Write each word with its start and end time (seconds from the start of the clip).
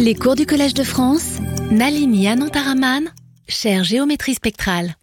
Les 0.00 0.14
cours 0.14 0.36
du 0.36 0.46
Collège 0.46 0.74
de 0.74 0.84
France, 0.84 1.38
Nalini 1.72 2.28
Anantaraman, 2.28 3.12
chère 3.48 3.82
géométrie 3.82 4.34
spectrale. 4.34 4.94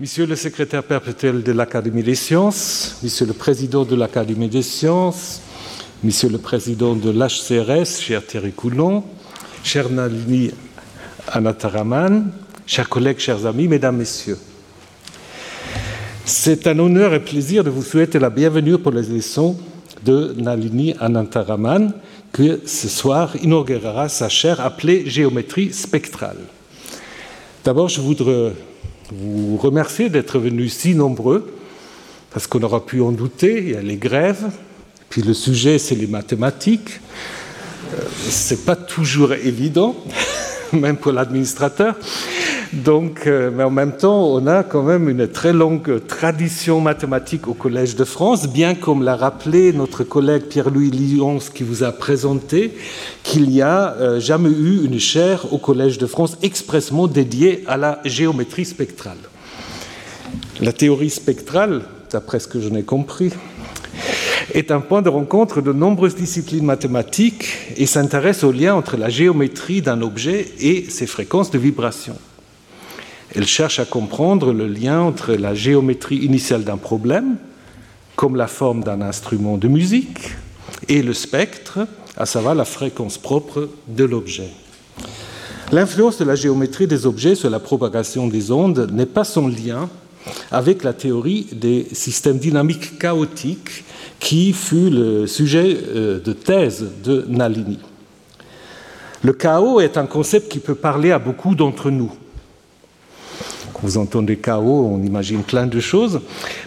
Monsieur 0.00 0.26
le 0.26 0.34
secrétaire 0.34 0.82
perpétuel 0.82 1.44
de 1.44 1.52
l'Académie 1.52 2.02
des 2.02 2.16
sciences, 2.16 2.98
Monsieur 3.04 3.26
le 3.26 3.32
président 3.32 3.84
de 3.84 3.94
l'Académie 3.94 4.48
des 4.48 4.62
sciences, 4.62 5.40
Monsieur 6.02 6.28
le 6.28 6.38
président 6.38 6.96
de 6.96 7.10
l'HCRS, 7.10 8.00
cher 8.00 8.26
Thierry 8.26 8.50
Coulon, 8.50 9.04
cher 9.62 9.88
Nalini 9.88 10.50
Anantaraman, 11.28 12.32
chers 12.66 12.88
collègues, 12.88 13.20
chers 13.20 13.46
amis, 13.46 13.68
mesdames, 13.68 13.98
messieurs. 13.98 14.38
C'est 16.24 16.66
un 16.66 16.78
honneur 16.80 17.14
et 17.14 17.20
plaisir 17.20 17.62
de 17.62 17.70
vous 17.70 17.82
souhaiter 17.82 18.18
la 18.18 18.30
bienvenue 18.30 18.78
pour 18.78 18.90
les 18.90 19.02
leçons 19.02 19.56
de 20.04 20.34
Nalini 20.36 20.94
Anantaraman, 20.98 21.92
ce 22.66 22.88
soir 22.88 23.34
inaugurera 23.42 24.08
sa 24.08 24.28
chaire 24.28 24.60
appelée 24.60 25.08
géométrie 25.08 25.72
spectrale. 25.72 26.38
D'abord, 27.64 27.88
je 27.88 28.00
voudrais 28.00 28.52
vous 29.10 29.56
remercier 29.56 30.08
d'être 30.08 30.38
venus 30.38 30.74
si 30.74 30.94
nombreux, 30.94 31.52
parce 32.30 32.46
qu'on 32.46 32.62
aura 32.62 32.84
pu 32.84 33.00
en 33.00 33.10
douter, 33.10 33.62
il 33.62 33.70
y 33.70 33.74
a 33.74 33.82
les 33.82 33.96
grèves, 33.96 34.50
puis 35.08 35.22
le 35.22 35.34
sujet, 35.34 35.78
c'est 35.78 35.94
les 35.94 36.06
mathématiques. 36.06 37.00
Euh, 37.94 38.02
c'est 38.28 38.64
pas 38.64 38.76
toujours 38.76 39.32
évident, 39.32 39.96
même 40.72 40.96
pour 40.96 41.12
l'administrateur. 41.12 41.96
Donc, 42.72 43.26
euh, 43.26 43.50
mais 43.50 43.62
en 43.62 43.70
même 43.70 43.96
temps, 43.96 44.26
on 44.26 44.46
a 44.46 44.62
quand 44.62 44.82
même 44.82 45.08
une 45.08 45.26
très 45.26 45.54
longue 45.54 46.04
tradition 46.06 46.80
mathématique 46.80 47.48
au 47.48 47.54
Collège 47.54 47.96
de 47.96 48.04
France, 48.04 48.46
bien 48.46 48.74
comme 48.74 49.02
l'a 49.02 49.16
rappelé 49.16 49.72
notre 49.72 50.04
collègue 50.04 50.42
Pierre-Louis 50.44 50.90
Lyons 50.90 51.38
qui 51.54 51.62
vous 51.62 51.82
a 51.82 51.92
présenté, 51.92 52.74
qu'il 53.22 53.48
n'y 53.48 53.62
a 53.62 53.94
euh, 53.94 54.20
jamais 54.20 54.50
eu 54.50 54.84
une 54.84 55.00
chaire 55.00 55.50
au 55.52 55.58
Collège 55.58 55.96
de 55.96 56.06
France 56.06 56.36
expressement 56.42 57.06
dédiée 57.06 57.64
à 57.66 57.78
la 57.78 58.00
géométrie 58.04 58.66
spectrale. 58.66 59.18
La 60.60 60.72
théorie 60.72 61.10
spectrale, 61.10 61.82
d'après 62.10 62.38
ce 62.38 62.48
que 62.48 62.60
je 62.60 62.68
n'ai 62.68 62.82
compris, 62.82 63.32
est 64.52 64.70
un 64.70 64.80
point 64.80 65.00
de 65.00 65.08
rencontre 65.08 65.62
de 65.62 65.72
nombreuses 65.72 66.16
disciplines 66.16 66.64
mathématiques 66.64 67.48
et 67.78 67.86
s'intéresse 67.86 68.44
au 68.44 68.52
lien 68.52 68.74
entre 68.74 68.98
la 68.98 69.08
géométrie 69.08 69.80
d'un 69.80 70.02
objet 70.02 70.48
et 70.60 70.84
ses 70.90 71.06
fréquences 71.06 71.50
de 71.50 71.58
vibration. 71.58 72.16
Elle 73.34 73.46
cherche 73.46 73.78
à 73.78 73.84
comprendre 73.84 74.52
le 74.52 74.66
lien 74.66 75.00
entre 75.00 75.34
la 75.34 75.54
géométrie 75.54 76.16
initiale 76.16 76.64
d'un 76.64 76.78
problème, 76.78 77.36
comme 78.16 78.36
la 78.36 78.46
forme 78.46 78.82
d'un 78.82 79.02
instrument 79.02 79.58
de 79.58 79.68
musique, 79.68 80.30
et 80.88 81.02
le 81.02 81.12
spectre, 81.12 81.80
à 82.16 82.24
savoir 82.24 82.54
la 82.54 82.64
fréquence 82.64 83.18
propre 83.18 83.68
de 83.86 84.04
l'objet. 84.04 84.48
L'influence 85.70 86.16
de 86.16 86.24
la 86.24 86.34
géométrie 86.34 86.86
des 86.86 87.04
objets 87.04 87.34
sur 87.34 87.50
la 87.50 87.58
propagation 87.58 88.26
des 88.26 88.50
ondes 88.50 88.90
n'est 88.90 89.06
pas 89.06 89.24
sans 89.24 89.48
lien 89.48 89.90
avec 90.50 90.82
la 90.82 90.94
théorie 90.94 91.46
des 91.52 91.86
systèmes 91.92 92.38
dynamiques 92.38 92.98
chaotiques 92.98 93.84
qui 94.18 94.52
fut 94.54 94.90
le 94.90 95.26
sujet 95.26 95.76
euh, 95.94 96.20
de 96.20 96.32
thèse 96.32 96.86
de 97.04 97.24
Nalini. 97.28 97.78
Le 99.22 99.32
chaos 99.32 99.80
est 99.80 99.98
un 99.98 100.06
concept 100.06 100.50
qui 100.50 100.58
peut 100.58 100.74
parler 100.74 101.12
à 101.12 101.18
beaucoup 101.18 101.54
d'entre 101.54 101.90
nous 101.90 102.12
vous 103.82 103.98
entendez 103.98 104.36
chaos, 104.36 104.90
on 104.92 105.02
imagine 105.02 105.42
plein 105.42 105.66
de 105.66 105.80
choses, 105.80 106.20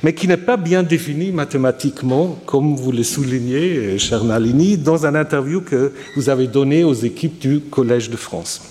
mais 0.04 0.14
qui 0.14 0.28
n'est 0.28 0.38
pas 0.38 0.58
bien 0.58 0.84
défini 0.84 1.32
mathématiquement, 1.32 2.40
comme 2.46 2.76
vous 2.76 2.92
le 2.92 3.04
soulignez, 3.04 3.98
cher 3.98 4.24
Nalini, 4.24 4.78
dans 4.78 5.06
un 5.06 5.16
interview 5.16 5.62
que 5.62 5.92
vous 6.16 6.30
avez 6.30 6.48
donné 6.48 6.84
aux 6.84 6.94
équipes 6.94 7.40
du 7.40 7.60
Collège 7.60 8.10
de 8.10 8.18
France. 8.18 8.62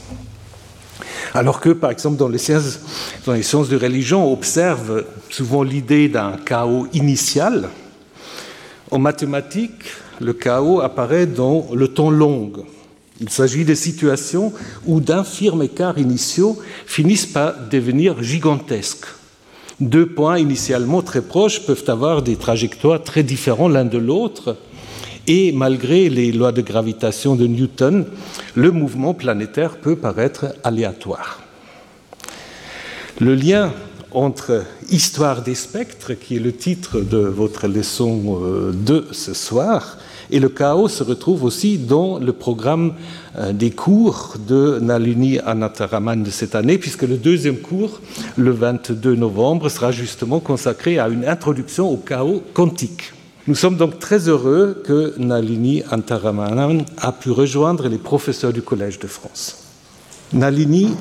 Alors 1.34 1.60
que, 1.60 1.70
par 1.70 1.90
exemple, 1.90 2.16
dans 2.16 2.28
les 2.28 2.38
sciences, 2.38 2.80
dans 3.24 3.34
les 3.34 3.42
sciences 3.42 3.68
de 3.68 3.76
religion, 3.76 4.28
on 4.28 4.32
observe 4.32 5.04
souvent 5.28 5.62
l'idée 5.62 6.08
d'un 6.08 6.32
chaos 6.44 6.88
initial. 6.92 7.68
En 8.90 8.98
mathématiques, 8.98 9.84
le 10.20 10.32
chaos 10.32 10.80
apparaît 10.80 11.26
dans 11.26 11.68
le 11.72 11.88
temps 11.88 12.10
long, 12.10 12.50
il 13.20 13.28
s'agit 13.28 13.64
de 13.64 13.74
situations 13.74 14.52
où 14.86 15.00
d'infirmes 15.00 15.62
écarts 15.62 15.98
initiaux 15.98 16.58
finissent 16.86 17.26
par 17.26 17.54
devenir 17.70 18.22
gigantesques. 18.22 19.06
Deux 19.80 20.06
points 20.06 20.38
initialement 20.38 21.02
très 21.02 21.22
proches 21.22 21.64
peuvent 21.66 21.84
avoir 21.88 22.22
des 22.22 22.36
trajectoires 22.36 23.02
très 23.02 23.22
différentes 23.22 23.72
l'un 23.72 23.84
de 23.84 23.98
l'autre, 23.98 24.56
et 25.26 25.52
malgré 25.52 26.08
les 26.08 26.32
lois 26.32 26.52
de 26.52 26.62
gravitation 26.62 27.36
de 27.36 27.46
Newton, 27.46 28.06
le 28.54 28.70
mouvement 28.70 29.14
planétaire 29.14 29.76
peut 29.76 29.96
paraître 29.96 30.46
aléatoire. 30.64 31.40
Le 33.20 33.34
lien 33.34 33.72
entre 34.12 34.64
Histoire 34.90 35.42
des 35.42 35.54
spectres, 35.54 36.14
qui 36.14 36.36
est 36.36 36.40
le 36.40 36.52
titre 36.52 37.00
de 37.00 37.18
votre 37.18 37.68
leçon 37.68 38.40
euh, 38.42 38.72
de 38.72 39.06
ce 39.12 39.34
soir, 39.34 39.98
et 40.32 40.40
le 40.40 40.48
chaos 40.48 40.88
se 40.88 41.02
retrouve 41.02 41.44
aussi 41.44 41.78
dans 41.78 42.18
le 42.18 42.32
programme 42.32 42.94
euh, 43.38 43.52
des 43.52 43.70
cours 43.70 44.34
de 44.46 44.78
Nalini 44.80 45.38
Anataraman 45.38 46.22
de 46.22 46.30
cette 46.30 46.54
année, 46.54 46.78
puisque 46.78 47.02
le 47.02 47.16
deuxième 47.16 47.58
cours, 47.58 48.00
le 48.36 48.50
22 48.50 49.14
novembre, 49.14 49.68
sera 49.68 49.92
justement 49.92 50.40
consacré 50.40 50.98
à 50.98 51.08
une 51.08 51.24
introduction 51.24 51.90
au 51.90 51.96
chaos 51.96 52.42
quantique. 52.54 53.12
Nous 53.46 53.54
sommes 53.54 53.76
donc 53.76 53.98
très 53.98 54.28
heureux 54.28 54.82
que 54.86 55.14
Nalini 55.18 55.82
Antaramanan 55.90 56.84
a 56.98 57.12
pu 57.12 57.30
rejoindre 57.30 57.88
les 57.88 57.98
professeurs 57.98 58.52
du 58.52 58.62
Collège 58.62 58.98
de 58.98 59.06
France. 59.06 59.64
Nalini 60.32 60.94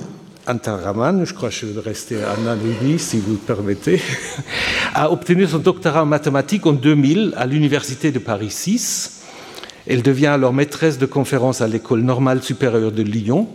Antaraman, 0.47 1.25
je 1.25 1.34
crois 1.34 1.50
que 1.50 1.56
je 1.56 1.66
vais 1.67 1.81
rester 1.81 2.23
à 2.23 2.35
Nalini 2.44 2.97
si 2.97 3.19
vous 3.19 3.34
le 3.34 3.38
permettez, 3.38 4.01
a 4.96 5.11
obtenu 5.11 5.46
son 5.46 5.59
doctorat 5.59 6.03
en 6.03 6.07
mathématiques 6.07 6.66
en 6.66 6.73
2000 6.73 7.34
à 7.38 7.46
l'Université 7.46 8.11
de 8.11 8.19
Paris 8.19 8.50
6 8.50 9.19
elle 9.90 10.04
devient 10.04 10.28
alors 10.28 10.54
maîtresse 10.54 11.00
de 11.00 11.08
conférences 11.08 11.62
à 11.62 11.68
l'École 11.68 12.02
normale 12.02 12.44
supérieure 12.44 12.92
de 12.92 13.02
Lyon, 13.02 13.48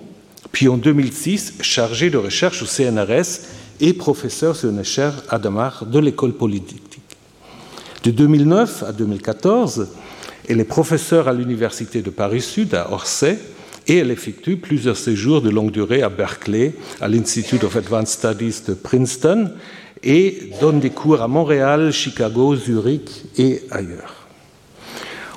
puis 0.51 0.67
en 0.69 0.77
2006 0.77 1.55
chargée 1.61 2.11
de 2.11 2.19
recherche 2.19 2.61
au 2.61 2.67
CNRS 2.67 3.47
et 3.81 3.93
professeure 3.93 4.57
sur 4.57 4.69
une 4.71 4.83
chaire 4.83 5.23
à 5.29 5.39
Damar 5.39 5.87
de 5.87 5.99
l'École 6.01 6.33
politique. 6.33 6.99
De 8.03 8.11
2009 8.11 8.83
à 8.83 8.93
2014, 8.93 9.89
elle 10.49 10.59
est 10.59 10.65
professeure 10.65 11.29
à 11.29 11.33
l'Université 11.33 12.03
de 12.03 12.11
Paris-Sud 12.11 12.75
à 12.75 12.93
Orsay 12.93 13.39
et 13.87 13.99
elle 13.99 14.11
effectue 14.11 14.57
plusieurs 14.57 14.97
séjours 14.97 15.41
de 15.41 15.51
longue 15.51 15.71
durée 15.71 16.03
à 16.03 16.09
Berkeley, 16.09 16.75
à 17.01 17.07
l'Institute 17.07 17.63
of 17.63 17.77
Advanced 17.77 18.09
Studies 18.09 18.63
de 18.67 18.75
Princeton 18.75 19.53
et 20.03 20.51
donne 20.61 20.81
des 20.81 20.91
cours 20.91 21.23
à 21.23 21.29
Montréal, 21.29 21.93
Chicago, 21.93 22.57
Zurich 22.57 23.25
et 23.39 23.63
ailleurs. 23.71 24.24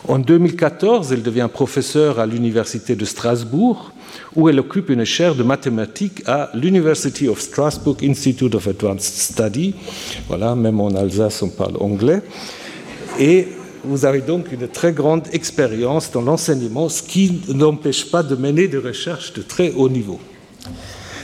En 0.08 0.20
2014, 0.20 1.12
elle 1.12 1.22
devient 1.22 1.50
professeure 1.52 2.18
à 2.18 2.26
l'Université 2.26 2.96
de 2.96 3.04
Strasbourg, 3.04 3.92
où 4.38 4.48
elle 4.48 4.58
occupe 4.58 4.90
une 4.90 5.04
chaire 5.04 5.36
de 5.36 5.44
mathématiques 5.44 6.24
à 6.26 6.50
l'University 6.54 7.28
of 7.28 7.42
Strasbourg 7.42 7.98
Institute 8.02 8.56
of 8.56 8.70
Advanced 8.70 9.02
Study. 9.02 9.76
Voilà, 10.30 10.56
même 10.56 10.80
en 10.80 10.96
Alsace, 10.96 11.42
on 11.42 11.50
parle 11.50 11.76
anglais. 11.82 12.22
Et 13.20 13.50
vous 13.84 14.06
avez 14.06 14.22
donc 14.22 14.50
une 14.54 14.70
très 14.70 14.94
grande 14.94 15.28
expérience 15.34 16.10
dans 16.10 16.22
l'enseignement, 16.22 16.88
ce 16.88 17.04
qui 17.04 17.42
n'empêche 17.50 18.10
pas 18.10 18.24
de 18.24 18.36
mener 18.36 18.70
des 18.70 18.78
recherches 18.78 19.34
de 19.34 19.42
très 19.42 19.74
haut 19.74 19.90
niveau. 19.90 20.20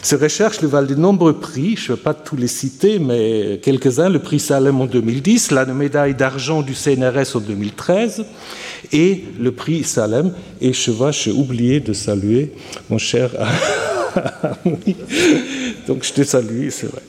Ces 0.03 0.17
recherches 0.17 0.59
lui 0.59 0.67
valent 0.67 0.85
de 0.85 0.95
nombreux 0.95 1.39
prix, 1.39 1.77
je 1.77 1.93
ne 1.93 1.95
vais 1.95 2.03
pas 2.03 2.13
tous 2.13 2.35
les 2.35 2.47
citer, 2.47 2.99
mais 2.99 3.61
quelques-uns. 3.63 4.09
Le 4.09 4.19
prix 4.19 4.41
Salem 4.41 4.81
en 4.81 4.85
2010, 4.85 5.51
la 5.51 5.65
médaille 5.65 6.13
d'argent 6.13 6.61
du 6.61 6.73
CNRS 6.73 7.37
en 7.37 7.39
2013 7.39 8.25
et 8.91 9.23
le 9.39 9.53
prix 9.53 9.85
Salem. 9.85 10.33
Et 10.59 10.73
je 10.73 10.91
j'ai 11.11 11.31
oublié 11.31 11.79
de 11.79 11.93
saluer 11.93 12.51
mon 12.89 12.97
cher 12.97 13.29
donc 15.87 16.03
je 16.03 16.13
te 16.13 16.23
salue, 16.23 16.67
c'est 16.69 16.87
vrai. 16.87 17.01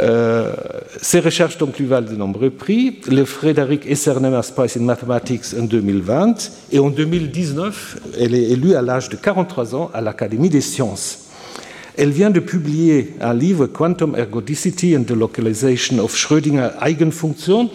Euh, 0.00 0.54
ces 1.00 1.20
recherches 1.20 1.58
donc 1.58 1.78
lui 1.78 1.84
valent 1.84 2.10
de 2.10 2.16
nombreux 2.16 2.48
prix. 2.48 3.02
Le 3.10 3.26
Frédéric 3.26 3.86
Essernemer 3.86 4.40
Prize 4.56 4.78
in 4.78 4.84
Mathematics 4.84 5.54
en 5.58 5.64
2020 5.64 6.50
et 6.72 6.78
en 6.78 6.88
2019, 6.88 7.98
elle 8.18 8.34
est 8.34 8.50
élue 8.50 8.74
à 8.74 8.80
l'âge 8.80 9.10
de 9.10 9.16
43 9.16 9.74
ans 9.74 9.90
à 9.92 10.00
l'Académie 10.00 10.48
des 10.48 10.62
sciences. 10.62 11.29
Elle 12.02 12.12
vient 12.12 12.30
de 12.30 12.40
publier 12.40 13.12
un 13.20 13.34
livre 13.34 13.66
Quantum 13.66 14.16
Ergodicity 14.16 14.96
and 14.96 15.04
the 15.04 15.10
Localization 15.10 15.98
of 15.98 16.16
Schrödinger 16.16 16.70
Eigenfunktion 16.80 17.68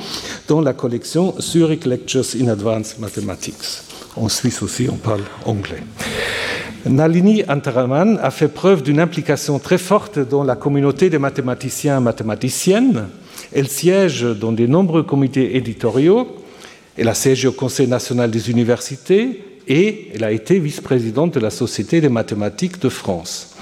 dans 0.48 0.62
la 0.62 0.74
collection 0.74 1.36
Zurich 1.39 1.86
Lectures 1.86 2.36
in 2.42 2.48
Advanced 2.48 2.98
Mathematics. 2.98 3.83
En 4.16 4.27
Suisse 4.27 4.63
aussi, 4.63 4.88
on 4.92 4.95
parle 4.95 5.22
anglais. 5.45 5.83
Nalini 6.88 7.44
Antaraman 7.48 8.18
a 8.19 8.31
fait 8.31 8.48
preuve 8.48 8.81
d'une 8.81 9.00
implication 9.00 9.60
très 9.60 9.77
forte 9.77 10.18
dans 10.18 10.44
la 10.44 10.56
communauté 10.56 11.12
des 11.12 11.19
mathématiciens 11.19 12.00
et 12.00 12.04
mathématiciennes. 12.04 13.10
Elle 13.54 13.68
siège 13.68 14.24
dans 14.24 14.54
de 14.54 14.66
nombreux 14.66 15.04
comités 15.04 15.56
éditoriaux. 15.56 16.36
Elle 16.98 17.10
a 17.10 17.13
siégé 17.13 17.48
au 17.48 17.51
Conseil 17.51 17.88
national 17.88 18.31
des 18.31 18.50
universités 18.50 19.44
et 19.68 20.10
elle 20.16 20.24
a 20.24 20.31
été 20.31 20.57
vice-présidente 20.57 21.36
de 21.36 21.39
la 21.39 21.51
Société 21.51 22.01
des 22.01 22.10
mathématiques 22.10 22.80
de 22.80 22.89
France. 22.89 23.55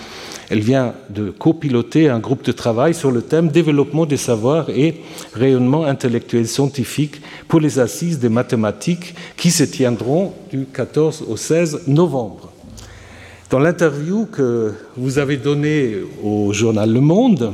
Elle 0.53 0.59
vient 0.59 0.93
de 1.09 1.31
copiloter 1.31 2.09
un 2.09 2.19
groupe 2.19 2.45
de 2.45 2.51
travail 2.51 2.93
sur 2.93 3.09
le 3.09 3.23
thème 3.23 3.47
développement 3.47 4.05
des 4.05 4.17
savoirs 4.17 4.69
et 4.69 5.01
rayonnement 5.33 5.83
intellectuel 5.83 6.47
scientifique 6.47 7.21
pour 7.47 7.59
les 7.59 7.79
assises 7.79 8.19
des 8.19 8.29
mathématiques 8.29 9.15
qui 9.35 9.49
se 9.49 9.63
tiendront 9.63 10.31
du 10.51 10.67
14 10.71 11.25
au 11.27 11.37
16 11.37 11.87
novembre. 11.87 12.51
Dans 13.49 13.57
l'interview 13.57 14.27
que 14.27 14.75
vous 14.95 15.17
avez 15.17 15.37
donnée 15.37 15.95
au 16.21 16.53
journal 16.53 16.93
Le 16.93 17.01
Monde, 17.01 17.53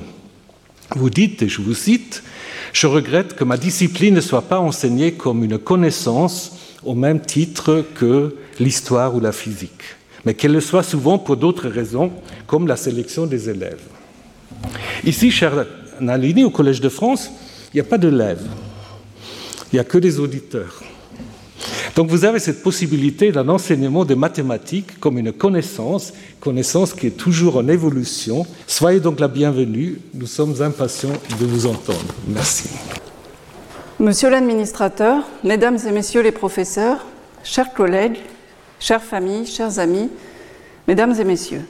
vous 0.94 1.10
dites, 1.10 1.42
et 1.42 1.48
je 1.48 1.62
vous 1.62 1.76
cite, 1.76 2.22
Je 2.74 2.86
regrette 2.86 3.34
que 3.34 3.46
ma 3.46 3.56
discipline 3.56 4.16
ne 4.16 4.20
soit 4.20 4.42
pas 4.42 4.60
enseignée 4.60 5.14
comme 5.14 5.46
une 5.46 5.58
connaissance 5.58 6.52
au 6.84 6.96
même 6.96 7.22
titre 7.22 7.86
que 7.96 8.36
l'histoire 8.60 9.16
ou 9.16 9.22
la 9.22 9.32
physique, 9.32 9.96
mais 10.30 10.36
qu'elle 10.36 10.52
le 10.52 10.62
soit 10.62 10.84
souvent 10.84 11.18
pour 11.18 11.38
d'autres 11.38 11.68
raisons, 11.70 12.12
comme 12.46 12.68
la 12.68 12.76
sélection 12.76 13.26
des 13.26 13.50
élèves. 13.50 13.82
Ici, 15.04 15.32
cher 15.32 15.66
Nalini, 16.00 16.44
au 16.44 16.52
Collège 16.52 16.82
de 16.82 16.90
France, 16.90 17.32
il 17.74 17.78
n'y 17.78 17.82
a 17.82 17.84
pas 17.84 17.98
d'élèves, 17.98 18.46
il 19.74 19.78
n'y 19.78 19.80
a 19.80 19.84
que 19.84 19.98
des 19.98 20.20
auditeurs. 20.20 20.84
Donc 21.96 22.12
vous 22.12 22.26
avez 22.26 22.38
cette 22.38 22.62
possibilité 22.62 23.32
d'un 23.32 23.50
enseignement 23.50 24.06
des 24.06 24.14
mathématiques 24.14 25.00
comme 25.00 25.18
une 25.18 25.34
connaissance, 25.34 26.14
connaissance 26.40 26.94
qui 26.94 27.08
est 27.08 27.18
toujours 27.18 27.58
en 27.58 27.68
évolution. 27.68 28.46
Soyez 28.68 29.00
donc 29.00 29.20
la 29.20 29.30
bienvenue, 29.30 30.00
nous 30.14 30.28
sommes 30.28 30.62
impatients 30.62 31.20
de 31.40 31.46
vous 31.48 31.66
entendre. 31.66 32.14
Merci. 32.28 32.70
Monsieur 34.00 34.30
l'administrateur, 34.30 35.24
mesdames 35.44 35.80
et 35.88 35.92
messieurs 35.92 36.22
les 36.22 36.32
professeurs, 36.32 37.04
chers 37.44 37.74
collègues, 37.74 38.20
chères 38.80 39.04
familles, 39.04 39.46
chers 39.46 39.80
amis, 39.80 40.10
mesdames 40.88 41.14
et 41.20 41.24
messieurs, 41.24 41.66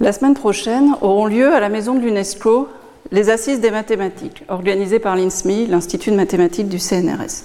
la 0.00 0.12
semaine 0.12 0.34
prochaine 0.34 0.96
auront 1.00 1.26
lieu 1.26 1.54
à 1.54 1.60
la 1.60 1.68
maison 1.68 1.94
de 1.94 2.00
l'UNESCO 2.00 2.68
les 3.12 3.30
Assises 3.30 3.60
des 3.60 3.70
mathématiques, 3.70 4.42
organisées 4.48 4.98
par 4.98 5.16
l'INSMI, 5.16 5.66
l'Institut 5.66 6.10
de 6.10 6.16
mathématiques 6.16 6.68
du 6.68 6.78
CNRS. 6.78 7.44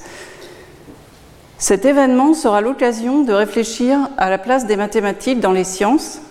Cet 1.57 1.85
événement 1.85 2.33
sera 2.33 2.61
l'occasion 2.61 3.23
de 3.23 3.33
réfléchir 3.33 4.09
à 4.17 4.29
la 4.29 4.37
place 4.37 4.65
des 4.65 4.77
mathématiques 4.77 5.39
dans 5.39 5.51
les 5.51 5.63
sciences, 5.63 6.21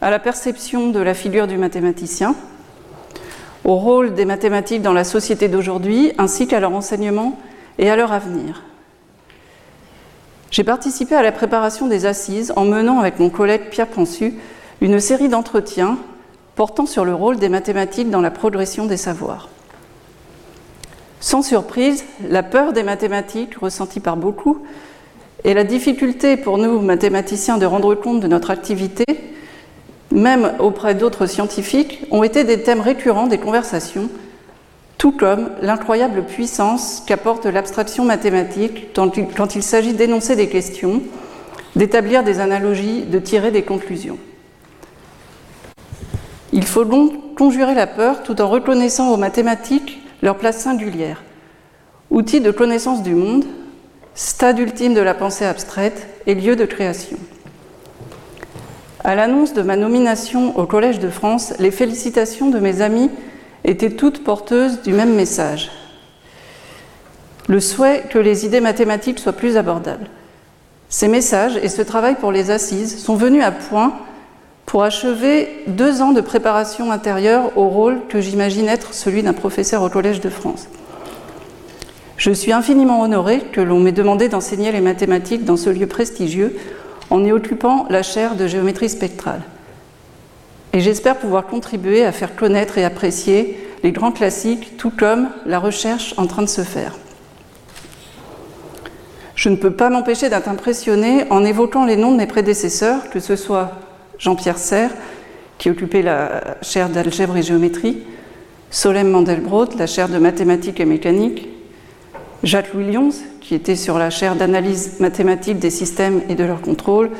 à 0.00 0.10
la 0.10 0.18
perception 0.18 0.90
de 0.90 1.00
la 1.00 1.14
figure 1.14 1.46
du 1.46 1.56
mathématicien, 1.56 2.34
au 3.64 3.76
rôle 3.76 4.14
des 4.14 4.24
mathématiques 4.24 4.82
dans 4.82 4.92
la 4.92 5.04
société 5.04 5.48
d'aujourd'hui, 5.48 6.12
ainsi 6.18 6.46
qu'à 6.46 6.60
leur 6.60 6.72
enseignement 6.72 7.38
et 7.78 7.90
à 7.90 7.96
leur 7.96 8.12
avenir. 8.12 8.62
J'ai 10.50 10.64
participé 10.64 11.14
à 11.14 11.22
la 11.22 11.32
préparation 11.32 11.86
des 11.88 12.06
assises 12.06 12.52
en 12.56 12.64
menant 12.64 13.00
avec 13.00 13.18
mon 13.18 13.28
collègue 13.28 13.68
Pierre 13.70 13.86
Ponsu 13.86 14.34
une 14.80 14.98
série 15.00 15.28
d'entretiens 15.28 15.98
portant 16.54 16.86
sur 16.86 17.04
le 17.04 17.14
rôle 17.14 17.36
des 17.36 17.48
mathématiques 17.48 18.10
dans 18.10 18.20
la 18.20 18.30
progression 18.30 18.86
des 18.86 18.96
savoirs. 18.96 19.48
Sans 21.20 21.42
surprise, 21.42 22.04
la 22.28 22.42
peur 22.42 22.72
des 22.72 22.82
mathématiques, 22.82 23.56
ressentie 23.58 24.00
par 24.00 24.16
beaucoup, 24.16 24.58
et 25.44 25.54
la 25.54 25.64
difficulté 25.64 26.36
pour 26.36 26.58
nous, 26.58 26.80
mathématiciens, 26.80 27.58
de 27.58 27.66
rendre 27.66 27.94
compte 27.94 28.20
de 28.20 28.28
notre 28.28 28.50
activité, 28.50 29.04
même 30.10 30.52
auprès 30.58 30.94
d'autres 30.94 31.26
scientifiques, 31.26 32.06
ont 32.10 32.22
été 32.22 32.44
des 32.44 32.62
thèmes 32.62 32.80
récurrents 32.80 33.26
des 33.26 33.38
conversations, 33.38 34.08
tout 34.98 35.12
comme 35.12 35.50
l'incroyable 35.62 36.24
puissance 36.24 37.02
qu'apporte 37.06 37.46
l'abstraction 37.46 38.04
mathématique 38.04 38.92
quand 38.94 39.54
il 39.54 39.62
s'agit 39.62 39.94
d'énoncer 39.94 40.34
des 40.34 40.48
questions, 40.48 41.02
d'établir 41.76 42.24
des 42.24 42.40
analogies, 42.40 43.02
de 43.02 43.20
tirer 43.20 43.52
des 43.52 43.62
conclusions. 43.62 44.18
Il 46.52 46.66
faut 46.66 46.84
donc 46.84 47.36
conjurer 47.36 47.74
la 47.74 47.86
peur 47.86 48.24
tout 48.24 48.40
en 48.40 48.48
reconnaissant 48.48 49.12
aux 49.12 49.16
mathématiques 49.16 50.00
leur 50.20 50.36
place 50.36 50.58
singulière, 50.58 51.22
outil 52.10 52.40
de 52.40 52.50
connaissance 52.50 53.04
du 53.04 53.14
monde, 53.14 53.44
stade 54.14 54.58
ultime 54.58 54.94
de 54.94 55.00
la 55.00 55.14
pensée 55.14 55.44
abstraite 55.44 56.08
et 56.26 56.34
lieu 56.34 56.56
de 56.56 56.64
création. 56.64 57.18
À 59.04 59.14
l'annonce 59.14 59.52
de 59.54 59.62
ma 59.62 59.76
nomination 59.76 60.58
au 60.58 60.66
Collège 60.66 60.98
de 60.98 61.08
France, 61.08 61.54
les 61.60 61.70
félicitations 61.70 62.50
de 62.50 62.58
mes 62.58 62.80
amis 62.80 63.10
étaient 63.68 63.90
toutes 63.90 64.24
porteuses 64.24 64.82
du 64.82 64.92
même 64.92 65.14
message. 65.14 65.70
Le 67.48 67.60
souhait 67.60 68.04
que 68.10 68.18
les 68.18 68.44
idées 68.44 68.60
mathématiques 68.60 69.18
soient 69.18 69.32
plus 69.32 69.56
abordables. 69.56 70.08
Ces 70.88 71.08
messages 71.08 71.56
et 71.56 71.68
ce 71.68 71.82
travail 71.82 72.14
pour 72.14 72.32
les 72.32 72.50
assises 72.50 72.98
sont 72.98 73.16
venus 73.16 73.44
à 73.44 73.50
point 73.50 73.92
pour 74.64 74.82
achever 74.82 75.48
deux 75.66 76.02
ans 76.02 76.12
de 76.12 76.20
préparation 76.20 76.90
intérieure 76.90 77.56
au 77.56 77.68
rôle 77.68 78.00
que 78.08 78.20
j'imagine 78.20 78.68
être 78.68 78.94
celui 78.94 79.22
d'un 79.22 79.32
professeur 79.32 79.82
au 79.82 79.88
Collège 79.88 80.20
de 80.20 80.28
France. 80.28 80.68
Je 82.16 82.32
suis 82.32 82.52
infiniment 82.52 83.00
honorée 83.00 83.40
que 83.52 83.60
l'on 83.60 83.80
m'ait 83.80 83.92
demandé 83.92 84.28
d'enseigner 84.28 84.72
les 84.72 84.80
mathématiques 84.80 85.44
dans 85.44 85.56
ce 85.56 85.70
lieu 85.70 85.86
prestigieux 85.86 86.56
en 87.10 87.24
y 87.24 87.32
occupant 87.32 87.86
la 87.88 88.02
chaire 88.02 88.34
de 88.34 88.46
géométrie 88.46 88.88
spectrale. 88.88 89.42
Et 90.78 90.80
j'espère 90.80 91.16
pouvoir 91.16 91.48
contribuer 91.48 92.04
à 92.04 92.12
faire 92.12 92.36
connaître 92.36 92.78
et 92.78 92.84
apprécier 92.84 93.58
les 93.82 93.90
grands 93.90 94.12
classiques, 94.12 94.76
tout 94.76 94.92
comme 94.96 95.28
la 95.44 95.58
recherche 95.58 96.14
en 96.18 96.28
train 96.28 96.42
de 96.42 96.48
se 96.48 96.60
faire. 96.60 96.94
Je 99.34 99.48
ne 99.48 99.56
peux 99.56 99.72
pas 99.72 99.90
m'empêcher 99.90 100.28
d'être 100.28 100.46
impressionnée 100.46 101.24
en 101.30 101.44
évoquant 101.44 101.84
les 101.84 101.96
noms 101.96 102.12
de 102.12 102.16
mes 102.16 102.28
prédécesseurs, 102.28 103.10
que 103.10 103.18
ce 103.18 103.34
soit 103.34 103.72
Jean-Pierre 104.20 104.56
Serre, 104.56 104.92
qui 105.58 105.68
occupait 105.68 106.00
la 106.00 106.56
chaire 106.62 106.90
d'algèbre 106.90 107.36
et 107.36 107.42
géométrie, 107.42 108.04
Solem 108.70 109.10
Mandelbrot, 109.10 109.70
la 109.76 109.88
chaire 109.88 110.08
de 110.08 110.18
mathématiques 110.18 110.78
et 110.78 110.84
mécanique, 110.84 111.48
Jacques 112.44 112.72
Williams, 112.72 113.20
qui 113.40 113.56
était 113.56 113.74
sur 113.74 113.98
la 113.98 114.10
chaire 114.10 114.36
d'analyse 114.36 115.00
mathématique 115.00 115.58
des 115.58 115.70
systèmes 115.70 116.22
et 116.28 116.36
de 116.36 116.44
leur 116.44 116.60
contrôle, 116.60 117.10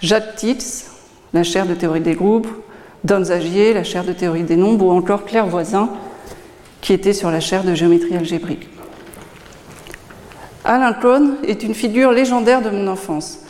Jacques 0.00 0.36
Titz, 0.36 0.92
la 1.32 1.42
chaire 1.42 1.66
de 1.66 1.74
théorie 1.74 2.00
des 2.00 2.14
groupes, 2.14 2.46
Don 3.04 3.24
Zagier, 3.24 3.72
la 3.72 3.84
chaire 3.84 4.04
de 4.04 4.12
théorie 4.12 4.42
des 4.42 4.56
nombres, 4.56 4.86
ou 4.86 4.90
encore 4.90 5.24
Claire 5.24 5.46
Voisin, 5.46 5.90
qui 6.80 6.92
était 6.92 7.12
sur 7.12 7.30
la 7.30 7.40
chaire 7.40 7.64
de 7.64 7.74
géométrie 7.74 8.16
algébrique. 8.16 8.68
Alain 10.64 10.92
Cohn 10.92 11.36
est 11.46 11.62
une 11.62 11.74
figure 11.74 12.12
légendaire 12.12 12.62
de 12.62 12.70
mon 12.70 12.88
enfance. 12.88 13.40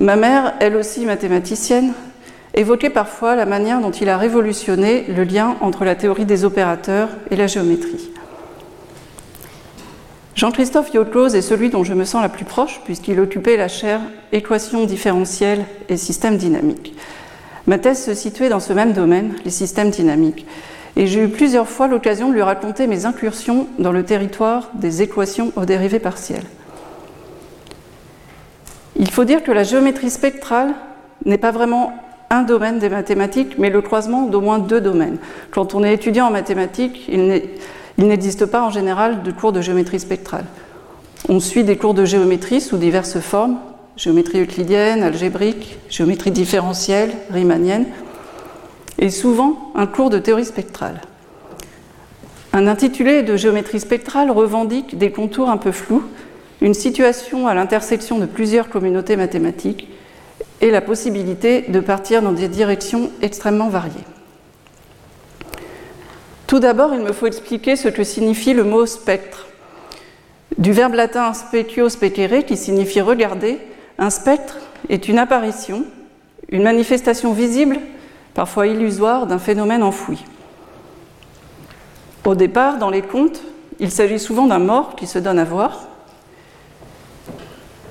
Ma 0.00 0.16
mère, 0.16 0.54
elle 0.60 0.76
aussi 0.76 1.04
mathématicienne, 1.04 1.92
évoquait 2.54 2.90
parfois 2.90 3.34
la 3.34 3.46
manière 3.46 3.80
dont 3.80 3.90
il 3.90 4.08
a 4.08 4.16
révolutionné 4.16 5.04
le 5.08 5.24
lien 5.24 5.56
entre 5.60 5.84
la 5.84 5.94
théorie 5.94 6.24
des 6.24 6.44
opérateurs 6.44 7.08
et 7.30 7.36
la 7.36 7.46
géométrie. 7.46 8.10
Jean-Christophe 10.34 10.92
Yoclose 10.94 11.34
est 11.34 11.42
celui 11.42 11.70
dont 11.70 11.84
je 11.84 11.94
me 11.94 12.04
sens 12.04 12.22
la 12.22 12.28
plus 12.28 12.44
proche, 12.44 12.80
puisqu'il 12.84 13.20
occupait 13.20 13.56
la 13.56 13.68
chaire 13.68 14.00
Équations 14.32 14.84
différentielles 14.84 15.64
et 15.88 15.96
systèmes 15.96 16.38
dynamiques. 16.38 16.94
Ma 17.66 17.78
thèse 17.78 18.02
se 18.02 18.14
situait 18.14 18.48
dans 18.48 18.60
ce 18.60 18.72
même 18.72 18.92
domaine, 18.92 19.34
les 19.44 19.50
systèmes 19.50 19.90
dynamiques, 19.90 20.46
et 20.96 21.06
j'ai 21.06 21.22
eu 21.24 21.28
plusieurs 21.28 21.68
fois 21.68 21.88
l'occasion 21.88 22.28
de 22.28 22.34
lui 22.34 22.42
raconter 22.42 22.86
mes 22.86 23.06
incursions 23.06 23.66
dans 23.78 23.92
le 23.92 24.04
territoire 24.04 24.70
des 24.74 25.02
équations 25.02 25.52
aux 25.56 25.64
dérivées 25.64 25.98
partielles. 25.98 26.44
Il 28.96 29.10
faut 29.10 29.24
dire 29.24 29.42
que 29.42 29.50
la 29.50 29.64
géométrie 29.64 30.10
spectrale 30.10 30.74
n'est 31.24 31.38
pas 31.38 31.50
vraiment 31.50 31.92
un 32.30 32.42
domaine 32.42 32.78
des 32.78 32.88
mathématiques, 32.88 33.58
mais 33.58 33.70
le 33.70 33.82
croisement 33.82 34.26
d'au 34.26 34.40
moins 34.40 34.58
deux 34.58 34.80
domaines. 34.80 35.18
Quand 35.50 35.74
on 35.74 35.82
est 35.82 35.94
étudiant 35.94 36.26
en 36.26 36.30
mathématiques, 36.30 37.08
il 37.08 37.42
n'existe 37.98 38.46
pas 38.46 38.62
en 38.62 38.70
général 38.70 39.22
de 39.22 39.30
cours 39.32 39.52
de 39.52 39.60
géométrie 39.60 40.00
spectrale. 40.00 40.44
On 41.28 41.40
suit 41.40 41.64
des 41.64 41.76
cours 41.76 41.94
de 41.94 42.04
géométrie 42.04 42.60
sous 42.60 42.76
diverses 42.76 43.18
formes, 43.18 43.58
géométrie 43.96 44.40
euclidienne, 44.40 45.02
algébrique, 45.02 45.76
géométrie 45.88 46.30
différentielle, 46.30 47.12
riemannienne, 47.30 47.86
et 48.98 49.10
souvent 49.10 49.72
un 49.74 49.86
cours 49.86 50.10
de 50.10 50.18
théorie 50.18 50.44
spectrale. 50.44 51.00
Un 52.52 52.66
intitulé 52.66 53.22
de 53.22 53.36
géométrie 53.36 53.80
spectrale 53.80 54.30
revendique 54.30 54.96
des 54.96 55.10
contours 55.10 55.50
un 55.50 55.56
peu 55.56 55.72
flous, 55.72 56.04
une 56.60 56.74
situation 56.74 57.46
à 57.46 57.54
l'intersection 57.54 58.18
de 58.18 58.26
plusieurs 58.26 58.68
communautés 58.68 59.16
mathématiques 59.16 59.88
et 60.60 60.70
la 60.70 60.80
possibilité 60.80 61.62
de 61.62 61.80
partir 61.80 62.22
dans 62.22 62.32
des 62.32 62.48
directions 62.48 63.10
extrêmement 63.22 63.68
variées. 63.68 63.92
Tout 66.46 66.60
d'abord, 66.60 66.94
il 66.94 67.00
me 67.00 67.12
faut 67.12 67.26
expliquer 67.26 67.74
ce 67.74 67.88
que 67.88 68.04
signifie 68.04 68.54
le 68.54 68.64
mot 68.64 68.86
spectre. 68.86 69.48
Du 70.58 70.72
verbe 70.72 70.94
latin 70.94 71.34
specio 71.34 71.88
specere, 71.88 72.44
qui 72.44 72.56
signifie 72.56 73.00
regarder, 73.00 73.58
un 74.04 74.10
spectre 74.10 74.58
est 74.90 75.08
une 75.08 75.18
apparition, 75.18 75.84
une 76.50 76.62
manifestation 76.62 77.32
visible, 77.32 77.78
parfois 78.34 78.66
illusoire, 78.66 79.26
d'un 79.26 79.38
phénomène 79.38 79.82
enfoui. 79.82 80.22
Au 82.26 82.34
départ, 82.34 82.76
dans 82.76 82.90
les 82.90 83.00
contes, 83.00 83.40
il 83.80 83.90
s'agit 83.90 84.18
souvent 84.18 84.46
d'un 84.46 84.58
mort 84.58 84.94
qui 84.94 85.06
se 85.06 85.18
donne 85.18 85.38
à 85.38 85.44
voir, 85.44 85.88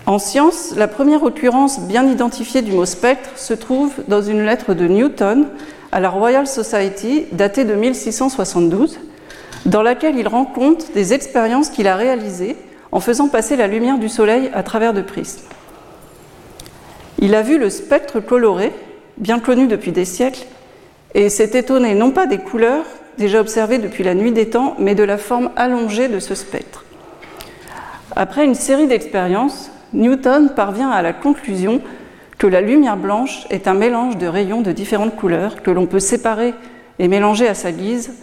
En 0.06 0.20
science, 0.20 0.76
la 0.76 0.88
première 0.88 1.24
occurrence 1.24 1.80
bien 1.80 2.06
identifiée 2.06 2.62
du 2.62 2.74
mot 2.74 2.86
spectre 2.86 3.30
se 3.36 3.54
trouve 3.56 3.94
dans 4.08 4.22
une 4.22 4.46
lettre 4.46 4.76
de 4.76 4.86
Newton 4.86 5.48
à 5.92 6.00
la 6.00 6.10
Royal 6.10 6.46
Society 6.46 7.26
datée 7.32 7.64
de 7.64 7.74
1672, 7.74 9.00
dans 9.66 9.82
laquelle 9.82 10.18
il 10.18 10.28
rend 10.28 10.46
compte 10.46 10.94
des 10.94 11.14
expériences 11.14 11.70
qu'il 11.70 11.88
a 11.88 11.96
réalisées 11.96 12.56
en 12.92 13.00
faisant 13.00 13.30
passer 13.30 13.56
la 13.56 13.68
lumière 13.68 13.98
du 13.98 14.10
Soleil 14.10 14.52
à 14.54 14.62
travers 14.62 14.94
de 14.94 15.02
prismes. 15.02 15.48
Il 17.24 17.36
a 17.36 17.42
vu 17.42 17.58
le 17.58 17.70
spectre 17.70 18.20
coloré, 18.20 18.74
bien 19.16 19.40
connu 19.40 19.68
depuis 19.68 19.94
des 19.94 20.04
siècles, 20.04 20.46
et 21.16 21.30
s'est 21.30 21.58
étonné 21.58 21.96
non 21.96 22.12
pas 22.12 22.26
des 22.26 22.40
couleurs 22.40 22.84
déjà 23.18 23.40
observées 23.40 23.78
depuis 23.78 24.04
la 24.04 24.14
nuit 24.14 24.34
des 24.34 24.50
temps, 24.50 24.76
mais 24.78 24.94
de 24.94 25.04
la 25.04 25.18
forme 25.18 25.50
allongée 25.56 26.10
de 26.10 26.20
ce 26.20 26.36
spectre. 26.36 26.84
Après 28.14 28.44
une 28.44 28.56
série 28.56 28.88
d'expériences, 28.88 29.72
Newton 29.94 30.52
parvient 30.54 30.90
à 30.90 31.02
la 31.02 31.14
conclusion 31.14 31.80
que 32.38 32.46
la 32.46 32.60
lumière 32.60 32.98
blanche 32.98 33.48
est 33.50 33.70
un 33.70 33.74
mélange 33.74 34.18
de 34.18 34.28
rayons 34.28 34.60
de 34.60 34.74
différentes 34.74 35.16
couleurs 35.16 35.64
que 35.64 35.72
l'on 35.72 35.86
peut 35.86 36.02
séparer 36.02 36.54
et 37.00 37.08
mélanger 37.08 37.48
à 37.48 37.54
sa 37.54 37.72
guise, 37.72 38.16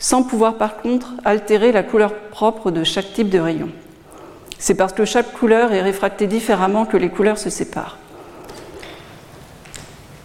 sans 0.00 0.24
pouvoir 0.24 0.56
par 0.56 0.78
contre 0.78 1.14
altérer 1.24 1.70
la 1.70 1.84
couleur 1.84 2.12
propre 2.12 2.72
de 2.72 2.82
chaque 2.82 3.12
type 3.12 3.30
de 3.30 3.38
rayon. 3.38 3.68
C'est 4.58 4.74
parce 4.74 4.94
que 4.94 5.04
chaque 5.04 5.32
couleur 5.32 5.72
est 5.72 5.80
réfractée 5.82 6.26
différemment 6.26 6.86
que 6.86 6.96
les 6.96 7.08
couleurs 7.08 7.38
se 7.38 7.50
séparent. 7.50 7.98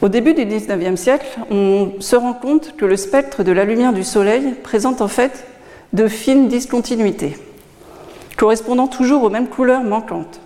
Au 0.03 0.09
début 0.09 0.33
du 0.33 0.45
XIXe 0.45 0.99
siècle, 0.99 1.39
on 1.49 1.93
se 2.01 2.17
rend 2.17 2.33
compte 2.33 2.75
que 2.75 2.83
le 2.83 2.97
spectre 2.97 3.41
de 3.41 3.53
la 3.53 3.63
lumière 3.63 3.93
du 3.93 4.03
Soleil 4.03 4.53
présente 4.61 4.99
en 4.99 5.07
fait 5.07 5.45
de 5.93 6.09
fines 6.09 6.49
discontinuités, 6.49 7.37
correspondant 8.35 8.87
toujours 8.87 9.23
aux 9.23 9.29
mêmes 9.29 9.47
couleurs 9.47 9.83
manquantes. 9.83 10.41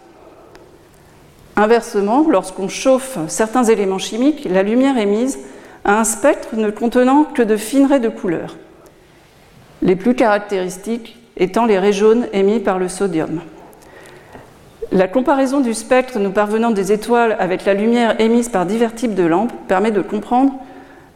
Inversement, 1.55 2.23
lorsqu'on 2.29 2.67
chauffe 2.67 3.17
certains 3.29 3.63
éléments 3.63 3.97
chimiques, 3.97 4.47
la 4.47 4.61
lumière 4.61 4.99
émise 4.99 5.39
a 5.85 5.99
un 5.99 6.03
spectre 6.03 6.55
ne 6.55 6.69
contenant 6.69 7.23
que 7.23 7.41
de 7.41 7.57
fines 7.57 7.87
raies 7.87 7.99
de 7.99 8.09
couleurs, 8.09 8.57
les 9.81 9.95
plus 9.95 10.13
caractéristiques 10.13 11.17
étant 11.35 11.65
les 11.65 11.79
raies 11.79 11.93
jaunes 11.93 12.27
émises 12.31 12.61
par 12.61 12.77
le 12.77 12.89
sodium. 12.89 13.41
La 14.91 15.09
comparaison 15.09 15.59
du 15.59 15.73
spectre 15.73 16.17
nous 16.17 16.31
parvenant 16.31 16.71
des 16.71 16.93
étoiles 16.93 17.35
avec 17.39 17.65
la 17.65 17.73
lumière 17.73 18.19
émise 18.21 18.47
par 18.47 18.65
divers 18.65 18.95
types 18.95 19.15
de 19.15 19.23
lampes 19.23 19.51
permet 19.67 19.91
de 19.91 20.01
comprendre, 20.01 20.53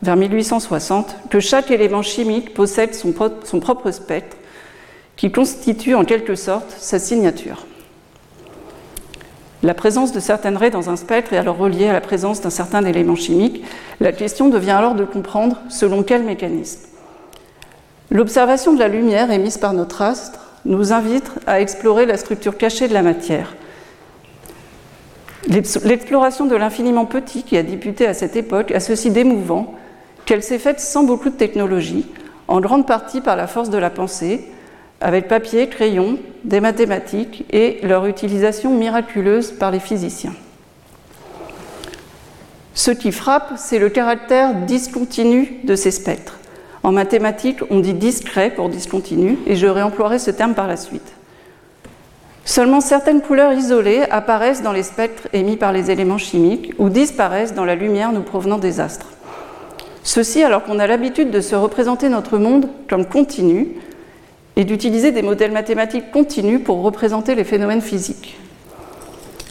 vers 0.02 0.18
1860, 0.18 1.16
que 1.30 1.40
chaque 1.40 1.72
élément 1.72 2.02
chimique 2.02 2.54
possède 2.54 2.94
son, 2.94 3.14
propre 3.62 3.92
spectre, 3.92 4.36
qui 5.16 5.32
constitue 5.32 5.96
en 5.96 6.04
quelque 6.04 6.36
sorte 6.36 6.70
sa 6.78 7.00
signature. 7.00 7.66
La 9.64 9.74
présence 9.74 10.12
de 10.12 10.20
certaines 10.20 10.58
raies 10.58 10.72
dans 10.72 10.90
un 10.90 10.98
spectre 10.98 11.32
est 11.32 11.38
alors 11.38 11.58
reliée 11.58 11.88
à 11.88 11.94
la 11.94 12.02
présence 12.02 12.42
d'un 12.42 12.50
certain 12.50 12.84
élément 12.84 13.16
chimique. 13.16 13.64
La 14.02 14.12
question 14.12 14.50
devient 14.50 14.72
alors 14.72 14.96
de 14.96 15.06
comprendre 15.06 15.62
selon 15.70 16.04
quel 16.04 16.24
mécanisme. 16.24 16.82
L'observation 18.10 18.74
de 18.74 18.80
la 18.80 18.90
lumière 18.90 19.32
émise 19.32 19.58
par 19.58 19.72
notre 19.72 20.02
astre 20.02 20.40
nous 20.66 20.92
invite 20.92 21.32
à 21.48 21.62
explorer 21.62 22.06
la 22.06 22.18
structure 22.18 22.58
cachée 22.58 22.90
de 22.90 22.94
la 22.94 23.04
matière. 23.04 23.56
L'exploration 25.48 26.46
de 26.46 26.56
l'infiniment 26.56 27.06
petit 27.06 27.44
qui 27.44 27.58
a 27.58 27.64
débuté 27.64 28.06
à 28.06 28.14
cette 28.14 28.36
époque 28.36 28.72
a 28.72 28.80
ceci 28.80 29.10
d'émouvant 29.10 29.76
qu'elle 30.26 30.44
s'est 30.44 30.60
faite 30.60 30.80
sans 30.80 31.04
beaucoup 31.04 31.30
de 31.30 31.36
technologie, 31.36 32.06
en 32.48 32.62
grande 32.62 32.86
partie 32.86 33.22
par 33.22 33.36
la 33.36 33.48
force 33.48 33.70
de 33.70 33.78
la 33.78 33.90
pensée, 33.90 34.46
avec 35.00 35.28
papier, 35.28 35.68
crayon, 35.68 36.20
des 36.44 36.60
mathématiques 36.60 37.46
et 37.52 37.80
leur 37.82 38.06
utilisation 38.06 38.76
miraculeuse 38.78 39.52
par 39.52 39.72
les 39.72 39.80
physiciens. 39.80 40.34
Ce 42.74 42.92
qui 42.92 43.12
frappe, 43.12 43.54
c'est 43.58 43.80
le 43.80 43.90
caractère 43.90 44.54
discontinu 44.54 45.60
de 45.64 45.76
ces 45.76 45.92
spectres. 45.92 46.40
En 46.84 46.92
mathématiques, 46.92 47.60
on 47.70 47.80
dit 47.80 47.94
discret 47.94 48.52
pour 48.52 48.70
discontinu, 48.70 49.38
et 49.46 49.56
je 49.56 49.68
réemploierai 49.68 50.20
ce 50.20 50.32
terme 50.32 50.54
par 50.54 50.68
la 50.68 50.78
suite. 50.78 51.14
Seulement 52.44 52.82
certaines 52.82 53.22
couleurs 53.22 53.54
isolées 53.54 54.04
apparaissent 54.10 54.64
dans 54.64 54.72
les 54.72 54.84
spectres 54.84 55.28
émis 55.34 55.58
par 55.58 55.72
les 55.72 55.92
éléments 55.92 56.18
chimiques 56.18 56.74
ou 56.80 56.90
disparaissent 56.90 57.54
dans 57.54 57.66
la 57.66 57.76
lumière 57.76 58.12
nous 58.12 58.24
provenant 58.24 58.58
des 58.58 58.80
astres. 58.80 59.08
Ceci 60.04 60.42
alors 60.44 60.64
qu'on 60.64 60.80
a 60.80 60.88
l'habitude 60.88 61.32
de 61.32 61.42
se 61.42 61.56
représenter 61.56 62.10
notre 62.10 62.38
monde 62.38 62.68
comme 62.90 63.06
continu, 63.06 63.76
et 64.56 64.66
d'utiliser 64.66 65.12
des 65.12 65.22
modèles 65.22 65.52
mathématiques 65.52 66.12
continus 66.12 66.62
pour 66.64 66.82
représenter 66.82 67.36
les 67.36 67.44
phénomènes 67.44 67.82
physiques. 67.82 68.38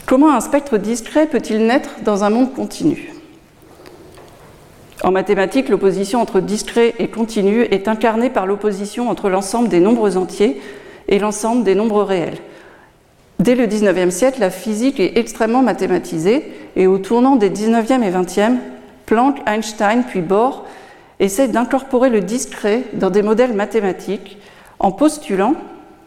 Comment 0.05 0.33
un 0.33 0.41
spectre 0.41 0.77
discret 0.77 1.27
peut-il 1.27 1.65
naître 1.65 1.89
dans 2.03 2.23
un 2.23 2.29
monde 2.29 2.53
continu? 2.53 3.13
En 5.03 5.11
mathématiques, 5.11 5.69
l'opposition 5.69 6.21
entre 6.21 6.39
discret 6.39 6.93
et 6.99 7.07
continu 7.07 7.63
est 7.63 7.87
incarnée 7.87 8.29
par 8.29 8.45
l'opposition 8.45 9.09
entre 9.09 9.29
l'ensemble 9.29 9.69
des 9.69 9.79
nombres 9.79 10.17
entiers 10.17 10.61
et 11.07 11.17
l'ensemble 11.17 11.63
des 11.63 11.73
nombres 11.73 12.03
réels. 12.03 12.37
Dès 13.41 13.55
le 13.55 13.65
19e 13.65 14.11
siècle, 14.11 14.39
la 14.39 14.51
physique 14.51 14.99
est 14.99 15.17
extrêmement 15.17 15.63
mathématisée 15.63 16.53
et 16.75 16.85
au 16.85 16.99
tournant 16.99 17.37
des 17.37 17.49
19e 17.49 18.03
et 18.03 18.11
20e, 18.11 18.57
Planck, 19.07 19.37
Einstein 19.47 20.03
puis 20.03 20.21
Bohr 20.21 20.63
essaient 21.19 21.47
d'incorporer 21.47 22.11
le 22.11 22.21
discret 22.21 22.83
dans 22.93 23.09
des 23.09 23.23
modèles 23.23 23.53
mathématiques 23.53 24.37
en 24.77 24.91
postulant, 24.91 25.55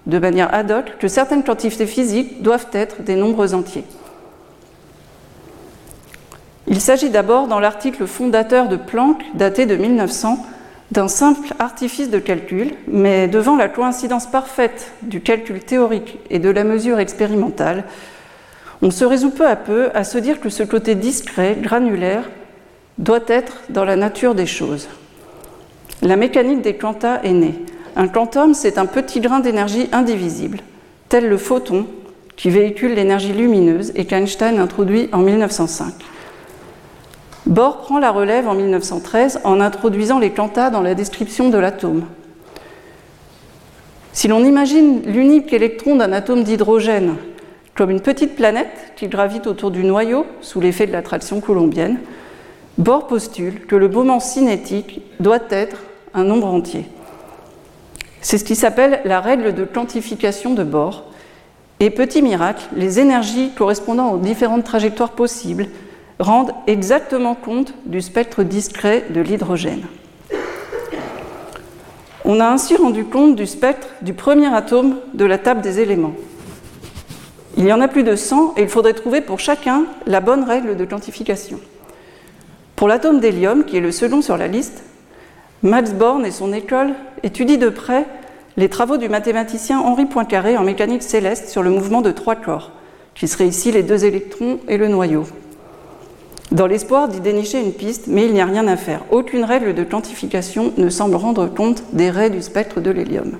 de 0.06 0.20
manière 0.20 0.54
ad 0.54 0.70
hoc, 0.70 0.92
que 1.00 1.08
certaines 1.08 1.42
quantités 1.42 1.86
physiques 1.86 2.40
doivent 2.40 2.68
être 2.72 3.02
des 3.02 3.16
nombres 3.16 3.52
entiers. 3.52 3.84
Il 6.68 6.80
s'agit 6.80 7.10
d'abord, 7.10 7.48
dans 7.48 7.58
l'article 7.58 8.06
fondateur 8.06 8.68
de 8.68 8.76
Planck, 8.76 9.20
daté 9.34 9.66
de 9.66 9.74
1900, 9.74 10.38
d'un 10.90 11.08
simple 11.08 11.54
artifice 11.58 12.10
de 12.10 12.18
calcul, 12.18 12.72
mais 12.86 13.26
devant 13.28 13.56
la 13.56 13.68
coïncidence 13.68 14.26
parfaite 14.26 14.92
du 15.02 15.20
calcul 15.20 15.60
théorique 15.60 16.18
et 16.30 16.38
de 16.38 16.50
la 16.50 16.64
mesure 16.64 16.98
expérimentale, 16.98 17.84
on 18.82 18.90
se 18.90 19.04
résout 19.04 19.30
peu 19.30 19.46
à 19.46 19.56
peu 19.56 19.90
à 19.94 20.04
se 20.04 20.18
dire 20.18 20.40
que 20.40 20.50
ce 20.50 20.62
côté 20.62 20.94
discret, 20.94 21.56
granulaire, 21.60 22.28
doit 22.98 23.24
être 23.28 23.62
dans 23.70 23.84
la 23.84 23.96
nature 23.96 24.34
des 24.34 24.46
choses. 24.46 24.88
La 26.02 26.16
mécanique 26.16 26.62
des 26.62 26.76
quantas 26.76 27.22
est 27.22 27.32
née. 27.32 27.54
Un 27.96 28.08
quantum, 28.08 28.54
c'est 28.54 28.78
un 28.78 28.86
petit 28.86 29.20
grain 29.20 29.40
d'énergie 29.40 29.88
indivisible, 29.92 30.58
tel 31.08 31.28
le 31.28 31.38
photon 31.38 31.86
qui 32.36 32.50
véhicule 32.50 32.94
l'énergie 32.94 33.32
lumineuse 33.32 33.92
et 33.94 34.04
qu'Einstein 34.04 34.58
introduit 34.58 35.08
en 35.12 35.18
1905. 35.18 35.94
Bohr 37.46 37.78
prend 37.82 37.98
la 37.98 38.10
relève 38.10 38.48
en 38.48 38.54
1913 38.54 39.40
en 39.44 39.60
introduisant 39.60 40.18
les 40.18 40.30
quantas 40.30 40.70
dans 40.70 40.80
la 40.80 40.94
description 40.94 41.50
de 41.50 41.58
l'atome. 41.58 42.04
Si 44.12 44.28
l'on 44.28 44.44
imagine 44.44 45.02
l'unique 45.04 45.52
électron 45.52 45.96
d'un 45.96 46.12
atome 46.12 46.42
d'hydrogène 46.42 47.16
comme 47.74 47.90
une 47.90 48.00
petite 48.00 48.36
planète 48.36 48.92
qui 48.96 49.08
gravite 49.08 49.46
autour 49.46 49.70
du 49.70 49.84
noyau 49.84 50.24
sous 50.40 50.60
l'effet 50.60 50.86
de 50.86 50.92
l'attraction 50.92 51.40
coulombienne, 51.40 51.98
Bohr 52.78 53.06
postule 53.06 53.66
que 53.66 53.76
le 53.76 53.88
moment 53.88 54.20
cinétique 54.20 55.02
doit 55.20 55.42
être 55.50 55.76
un 56.14 56.24
nombre 56.24 56.46
entier. 56.46 56.86
C'est 58.20 58.38
ce 58.38 58.44
qui 58.44 58.56
s'appelle 58.56 59.00
la 59.04 59.20
règle 59.20 59.52
de 59.52 59.64
quantification 59.64 60.54
de 60.54 60.64
Bohr. 60.64 61.04
Et 61.80 61.90
petit 61.90 62.22
miracle, 62.22 62.64
les 62.74 63.00
énergies 63.00 63.50
correspondant 63.54 64.12
aux 64.12 64.18
différentes 64.18 64.64
trajectoires 64.64 65.10
possibles 65.10 65.66
rendent 66.18 66.52
exactement 66.66 67.34
compte 67.34 67.74
du 67.86 68.00
spectre 68.00 68.42
discret 68.42 69.04
de 69.10 69.20
l'hydrogène. 69.20 69.84
On 72.24 72.40
a 72.40 72.46
ainsi 72.46 72.76
rendu 72.76 73.04
compte 73.04 73.36
du 73.36 73.46
spectre 73.46 73.88
du 74.00 74.14
premier 74.14 74.46
atome 74.46 74.96
de 75.12 75.24
la 75.24 75.38
table 75.38 75.60
des 75.60 75.80
éléments. 75.80 76.14
Il 77.56 77.66
y 77.66 77.72
en 77.72 77.80
a 77.80 77.88
plus 77.88 78.02
de 78.02 78.16
100 78.16 78.54
et 78.56 78.62
il 78.62 78.68
faudrait 78.68 78.94
trouver 78.94 79.20
pour 79.20 79.38
chacun 79.38 79.84
la 80.06 80.20
bonne 80.20 80.44
règle 80.44 80.76
de 80.76 80.84
quantification. 80.84 81.60
Pour 82.76 82.88
l'atome 82.88 83.20
d'hélium, 83.20 83.64
qui 83.64 83.76
est 83.76 83.80
le 83.80 83.92
second 83.92 84.22
sur 84.22 84.36
la 84.36 84.48
liste, 84.48 84.82
Max 85.62 85.92
Born 85.92 86.24
et 86.26 86.30
son 86.30 86.52
école 86.52 86.94
étudient 87.22 87.58
de 87.58 87.68
près 87.68 88.06
les 88.56 88.68
travaux 88.68 88.96
du 88.96 89.08
mathématicien 89.08 89.80
Henri 89.80 90.06
Poincaré 90.06 90.56
en 90.56 90.62
mécanique 90.62 91.02
céleste 91.02 91.48
sur 91.48 91.62
le 91.62 91.70
mouvement 91.70 92.02
de 92.02 92.10
trois 92.10 92.36
corps, 92.36 92.72
qui 93.14 93.28
seraient 93.28 93.48
ici 93.48 93.70
les 93.70 93.82
deux 93.82 94.04
électrons 94.04 94.60
et 94.68 94.76
le 94.76 94.88
noyau. 94.88 95.24
Dans 96.54 96.68
l'espoir 96.68 97.08
d'y 97.08 97.18
dénicher 97.18 97.58
une 97.58 97.72
piste, 97.72 98.04
mais 98.06 98.26
il 98.26 98.32
n'y 98.32 98.40
a 98.40 98.44
rien 98.44 98.68
à 98.68 98.76
faire. 98.76 99.00
Aucune 99.10 99.42
règle 99.42 99.74
de 99.74 99.82
quantification 99.82 100.72
ne 100.76 100.88
semble 100.88 101.16
rendre 101.16 101.48
compte 101.48 101.82
des 101.92 102.10
raies 102.10 102.30
du 102.30 102.42
spectre 102.42 102.80
de 102.80 102.92
l'hélium. 102.92 103.38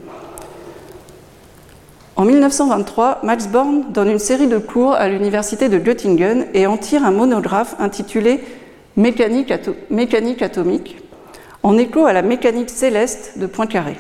En 2.17 2.25
1923, 2.25 3.21
Max 3.23 3.47
Born 3.47 3.85
donne 3.93 4.11
une 4.11 4.19
série 4.19 4.49
de 4.49 4.59
cours 4.59 4.95
à 4.95 5.09
l'université 5.09 5.69
de 5.69 5.79
Göttingen 5.79 6.47
et 6.55 6.67
en 6.67 6.77
tire 6.77 7.05
un 7.05 7.13
monographe 7.13 7.77
intitulé 7.79 8.41
Mécanique, 8.97 9.53
atomique, 9.53 10.97
en 11.63 11.79
écho 11.79 12.07
à 12.07 12.13
la 12.13 12.23
mécanique 12.23 12.71
céleste 12.71 13.39
de 13.39 13.47
Poincaré. 13.47 13.97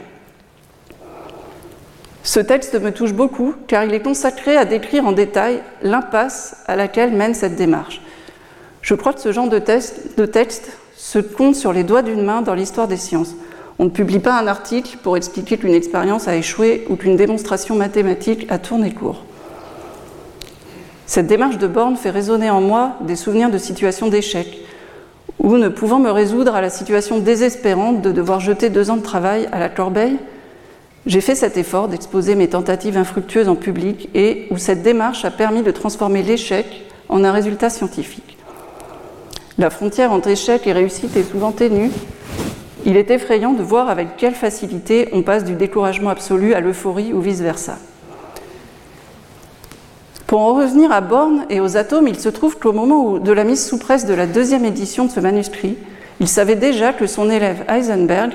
Ce 2.25 2.41
texte 2.41 2.81
me 2.81 2.91
touche 2.91 3.13
beaucoup 3.13 3.55
car 3.69 3.85
il 3.85 3.95
est 3.95 4.03
consacré 4.03 4.57
à 4.57 4.65
décrire 4.65 5.07
en 5.07 5.13
détail 5.13 5.61
l'impasse 5.83 6.57
à 6.67 6.75
laquelle 6.75 7.13
mène 7.13 7.35
cette 7.35 7.55
démarche. 7.55 8.01
Je 8.85 8.95
crois 8.95 9.15
que 9.15 9.21
ce 9.23 9.33
genre 9.33 9.49
de, 9.49 9.59
texte 9.59 10.77
se 10.95 11.19
compte 11.19 11.57
sur 11.57 11.73
les 11.73 11.85
doigts 11.85 12.03
d'une 12.03 12.23
main 12.23 12.43
dans 12.43 12.53
l'histoire 12.53 12.87
des 12.87 12.99
sciences. 12.99 13.35
On 13.79 13.85
ne 13.85 13.91
publie 13.91 14.19
pas 14.19 14.39
un 14.39 14.47
article 14.47 14.99
pour 15.03 15.17
expliquer 15.17 15.57
qu'une 15.57 15.73
expérience 15.73 16.29
a 16.29 16.37
échoué 16.37 16.85
ou 16.91 16.97
qu'une 16.97 17.17
démonstration 17.17 17.77
mathématique 17.77 18.47
a 18.51 18.59
tourné 18.59 18.93
court. 18.93 19.25
Cette 21.07 21.27
démarche 21.27 21.57
de 21.57 21.67
borne 21.67 21.97
fait 21.97 22.11
résonner 22.11 22.51
en 22.51 22.61
moi 22.61 22.97
des 23.01 23.17
souvenirs 23.17 23.51
de 23.51 23.57
situations 23.57 24.09
d'échec, 24.09 24.61
où 25.39 25.57
ne 25.57 25.69
pouvant 25.69 25.99
me 25.99 26.11
résoudre 26.11 26.55
à 26.55 26.61
la 26.61 26.71
situation 26.71 27.21
désespérante 27.21 28.03
de 28.03 28.13
devoir 28.13 28.41
jeter 28.41 28.69
deux 28.69 28.91
ans 28.91 28.99
de 28.99 29.03
travail 29.03 29.49
à 29.51 29.61
la 29.61 29.71
corbeille, 29.71 30.19
j'ai 31.07 31.23
fait 31.23 31.35
cet 31.35 31.57
effort 31.57 31.89
d'exposer 31.89 32.35
mes 32.35 32.49
tentatives 32.49 32.99
infructueuses 32.99 33.49
en 33.49 33.57
public 33.57 34.11
et 34.15 34.47
où 34.51 34.59
cette 34.59 34.83
démarche 34.83 35.25
a 35.25 35.31
permis 35.31 35.63
de 35.63 35.71
transformer 35.71 36.23
l'échec 36.23 36.67
en 37.09 37.25
un 37.25 37.33
résultat 37.33 37.71
scientifique. 37.71 38.34
La 39.57 39.71
frontière 39.71 40.11
entre 40.11 40.29
échec 40.29 40.67
et 40.67 40.73
réussite 40.73 41.17
est 41.17 41.31
souvent 41.31 41.53
ténue. 41.53 41.91
Il 42.85 42.97
est 42.97 43.11
effrayant 43.11 43.53
de 43.53 43.63
voir 43.63 43.89
avec 43.89 44.17
quelle 44.17 44.35
facilité 44.35 45.09
on 45.13 45.23
passe 45.23 45.45
du 45.45 45.55
découragement 45.55 46.11
absolu 46.11 46.55
à 46.55 46.61
l'euphorie 46.61 47.13
ou 47.13 47.21
vice-versa. 47.21 47.79
Pour 50.27 50.41
en 50.41 50.55
revenir 50.55 50.91
à 50.91 51.01
Born 51.01 51.47
et 51.51 51.61
aux 51.61 51.77
atomes, 51.77 52.09
il 52.09 52.19
se 52.19 52.29
trouve 52.29 52.59
qu'au 52.59 52.73
moment 52.73 53.19
de 53.19 53.33
la 53.33 53.45
mise 53.45 53.65
sous 53.65 53.79
presse 53.79 54.07
de 54.07 54.15
la 54.15 54.27
deuxième 54.27 54.65
édition 54.65 55.05
de 55.05 55.11
ce 55.11 55.21
manuscrit, 55.21 55.77
il 56.19 56.27
savait 56.27 56.57
déjà 56.57 56.93
que 56.93 57.07
son 57.07 57.31
élève 57.31 57.65
Heisenberg 57.69 58.33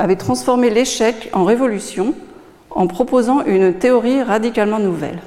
avait 0.00 0.16
transformé 0.16 0.70
l'échec 0.70 1.30
en 1.32 1.44
révolution 1.44 2.14
en 2.70 2.88
proposant 2.88 3.44
une 3.44 3.74
théorie 3.74 4.22
radicalement 4.22 4.80
nouvelle. 4.80 5.20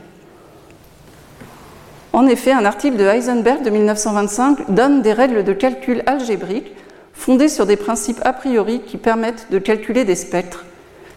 En 2.13 2.27
effet, 2.27 2.51
un 2.51 2.65
article 2.65 2.98
de 2.98 3.06
Heisenberg 3.06 3.63
de 3.63 3.70
1925 3.70 4.72
donne 4.72 5.01
des 5.01 5.13
règles 5.13 5.44
de 5.44 5.53
calcul 5.53 6.03
algébrique 6.06 6.74
fondées 7.13 7.48
sur 7.48 7.65
des 7.65 7.77
principes 7.77 8.20
a 8.24 8.34
priori 8.34 8.82
qui 8.86 8.98
permettent 8.98 9.48
de 9.50 9.60
calculer 9.60 10.03
des 10.03 10.15
spectres, 10.15 10.65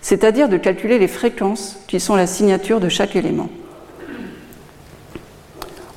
c'est-à-dire 0.02 0.48
de 0.48 0.56
calculer 0.56 0.98
les 0.98 1.08
fréquences 1.08 1.78
qui 1.88 1.98
sont 1.98 2.14
la 2.14 2.28
signature 2.28 2.78
de 2.78 2.88
chaque 2.88 3.16
élément. 3.16 3.48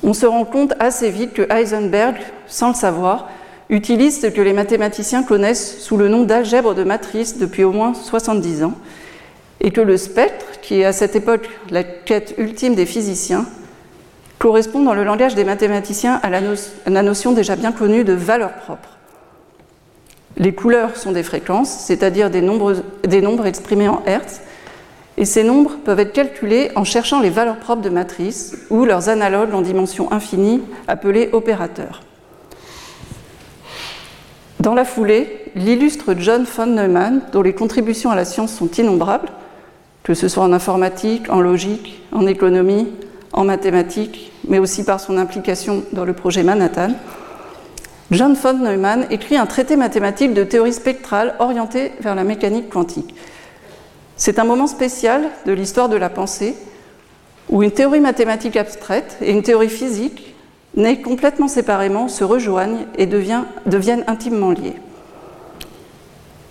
On 0.02 0.14
se 0.14 0.26
rend 0.26 0.44
compte 0.44 0.74
assez 0.80 1.10
vite 1.10 1.32
que 1.32 1.46
Heisenberg, 1.52 2.16
sans 2.46 2.68
le 2.68 2.74
savoir, 2.74 3.28
utilise 3.68 4.20
ce 4.20 4.26
que 4.26 4.40
les 4.40 4.52
mathématiciens 4.52 5.22
connaissent 5.22 5.78
sous 5.80 5.96
le 5.96 6.08
nom 6.08 6.24
d'algèbre 6.24 6.74
de 6.74 6.82
matrice 6.82 7.38
depuis 7.38 7.62
au 7.62 7.72
moins 7.72 7.94
70 7.94 8.64
ans, 8.64 8.74
et 9.60 9.70
que 9.70 9.80
le 9.80 9.96
spectre, 9.96 10.60
qui 10.62 10.80
est 10.80 10.84
à 10.84 10.92
cette 10.92 11.14
époque 11.14 11.48
la 11.70 11.84
quête 11.84 12.34
ultime 12.38 12.74
des 12.74 12.86
physiciens, 12.86 13.44
correspond 14.38 14.82
dans 14.82 14.94
le 14.94 15.04
langage 15.04 15.34
des 15.34 15.44
mathématiciens 15.44 16.20
à 16.22 16.30
la, 16.30 17.02
notion 17.02 17.32
déjà 17.32 17.56
bien 17.56 17.72
connue 17.72 18.04
de 18.04 18.12
valeur 18.12 18.52
propre. 18.52 18.90
Les 20.36 20.54
couleurs 20.54 20.96
sont 20.96 21.12
des 21.12 21.24
fréquences, 21.24 21.70
c'est-à-dire 21.70 22.30
des 22.30 22.42
nombres, 22.42 22.76
des 23.02 23.20
nombres 23.20 23.46
exprimés 23.46 23.88
en 23.88 24.02
Hertz, 24.06 24.40
et 25.16 25.24
ces 25.24 25.42
nombres 25.42 25.78
peuvent 25.84 25.98
être 25.98 26.12
calculés 26.12 26.70
en 26.76 26.84
cherchant 26.84 27.20
les 27.20 27.30
valeurs 27.30 27.56
propres 27.56 27.82
de 27.82 27.88
matrice 27.88 28.56
ou 28.70 28.84
leurs 28.84 29.08
analogues 29.08 29.52
en 29.52 29.62
dimension 29.62 30.12
infinie 30.12 30.62
appelés 30.86 31.28
opérateurs. 31.32 32.02
Dans 34.60 34.74
la 34.74 34.84
foulée, 34.84 35.50
l'illustre 35.56 36.14
John 36.16 36.44
von 36.44 36.66
Neumann, 36.66 37.22
dont 37.32 37.42
les 37.42 37.52
contributions 37.52 38.10
à 38.10 38.16
la 38.16 38.24
science 38.24 38.52
sont 38.52 38.70
innombrables, 38.70 39.30
que 40.04 40.14
ce 40.14 40.28
soit 40.28 40.44
en 40.44 40.52
informatique, 40.52 41.30
en 41.30 41.40
logique, 41.40 42.02
en 42.12 42.26
économie, 42.26 42.88
en 43.32 43.44
mathématiques, 43.44 44.32
mais 44.46 44.58
aussi 44.58 44.84
par 44.84 45.00
son 45.00 45.18
implication 45.18 45.84
dans 45.92 46.04
le 46.04 46.12
projet 46.12 46.42
Manhattan, 46.42 46.92
John 48.10 48.34
von 48.34 48.54
Neumann 48.54 49.06
écrit 49.10 49.36
un 49.36 49.46
traité 49.46 49.76
mathématique 49.76 50.32
de 50.32 50.44
théorie 50.44 50.72
spectrale 50.72 51.34
orienté 51.38 51.92
vers 52.00 52.14
la 52.14 52.24
mécanique 52.24 52.70
quantique. 52.70 53.14
C'est 54.16 54.38
un 54.38 54.44
moment 54.44 54.66
spécial 54.66 55.28
de 55.46 55.52
l'histoire 55.52 55.88
de 55.88 55.96
la 55.96 56.08
pensée 56.08 56.54
où 57.50 57.62
une 57.62 57.70
théorie 57.70 58.00
mathématique 58.00 58.56
abstraite 58.56 59.16
et 59.20 59.30
une 59.30 59.42
théorie 59.42 59.68
physique 59.68 60.34
nés 60.74 61.02
complètement 61.02 61.48
séparément, 61.48 62.08
se 62.08 62.24
rejoignent 62.24 62.86
et 62.96 63.06
deviennent 63.06 64.04
intimement 64.06 64.50
liés. 64.50 64.76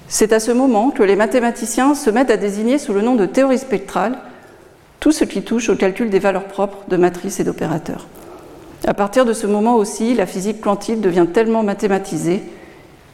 C'est 0.08 0.34
à 0.34 0.40
ce 0.40 0.52
moment 0.52 0.92
que 0.92 1.04
les 1.04 1.16
mathématiciens 1.16 1.96
se 1.96 2.10
mettent 2.10 2.32
à 2.32 2.38
désigner 2.38 2.78
sous 2.78 2.94
le 2.94 3.02
nom 3.02 3.16
de 3.16 3.26
théorie 3.26 3.58
spectrale 3.58 4.18
tout 5.00 5.12
ce 5.12 5.24
qui 5.24 5.42
touche 5.42 5.70
au 5.70 5.76
calcul 5.76 6.10
des 6.10 6.20
valeurs 6.20 6.46
propres 6.46 6.86
de 6.90 6.98
matrices 6.98 7.40
et 7.40 7.44
d'opérateurs. 7.44 8.08
À 8.86 8.94
partir 8.94 9.26
de 9.26 9.34
ce 9.34 9.48
moment 9.48 9.76
aussi, 9.76 10.14
la 10.14 10.26
physique 10.26 10.62
quantique 10.62 11.02
devient 11.02 11.28
tellement 11.32 11.64
mathématisée 11.64 12.44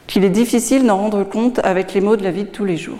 qu'il 0.06 0.24
est 0.24 0.30
difficile 0.30 0.86
d'en 0.86 0.98
rendre 0.98 1.24
compte 1.24 1.60
avec 1.64 1.94
les 1.94 2.00
mots 2.00 2.16
de 2.16 2.22
la 2.22 2.30
vie 2.30 2.44
de 2.44 2.48
tous 2.48 2.64
les 2.64 2.76
jours. 2.76 2.98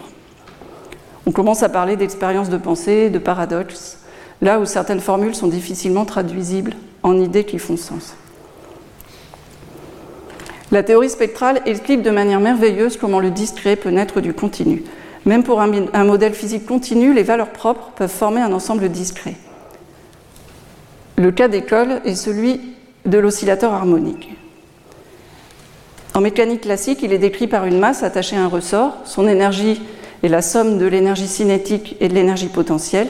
On 1.27 1.33
commence 1.33 1.63
à 1.63 1.69
parler 1.69 1.97
d'expériences 1.97 2.51
de 2.51 2.57
pensée, 2.57 3.11
de 3.11 3.19
paradoxes, 3.19 3.99
là 4.43 4.59
où 4.59 4.65
certaines 4.65 5.01
formules 5.01 5.35
sont 5.35 5.47
difficilement 5.49 6.05
traduisibles 6.05 6.75
en 7.03 7.19
idées 7.19 7.45
qui 7.45 7.59
font 7.59 7.77
sens. 7.77 8.15
La 10.73 10.83
théorie 10.83 11.11
spectrale 11.11 11.61
explique 11.67 12.03
de 12.03 12.11
manière 12.11 12.41
merveilleuse 12.41 12.97
comment 12.97 13.21
le 13.21 13.31
discret 13.31 13.77
peut 13.77 13.91
naître 13.91 14.21
du 14.21 14.35
continu. 14.35 14.83
Même 15.27 15.43
pour 15.43 15.61
un, 15.61 16.05
modèle 16.05 16.35
physique 16.35 16.67
continu, 16.67 17.15
les 17.15 17.23
valeurs 17.23 17.51
propres 17.51 17.93
peuvent 17.97 18.11
former 18.11 18.43
un 18.43 18.53
ensemble 18.53 18.91
discret. 18.91 19.37
Le 21.17 21.33
cas 21.33 21.49
d'école 21.49 22.03
est 22.05 22.15
celui 22.15 22.61
de 23.07 23.19
l'oscillateur 23.19 23.73
harmonique. 23.73 24.31
En 26.13 26.21
mécanique 26.21 26.63
classique, 26.63 27.01
il 27.03 27.13
est 27.13 27.19
décrit 27.19 27.47
par 27.47 27.65
une 27.65 27.79
masse 27.79 28.03
attachée 28.03 28.37
à 28.37 28.43
un 28.43 28.49
ressort. 28.49 28.99
Son 29.05 29.27
énergie 29.27 29.81
est 30.23 30.29
la 30.29 30.43
somme 30.43 30.79
de 30.79 30.87
l'énergie 30.87 31.27
cinétique 31.27 31.97
et 32.01 32.09
de 32.09 32.15
l'énergie 32.15 32.49
potentielle. 32.49 33.09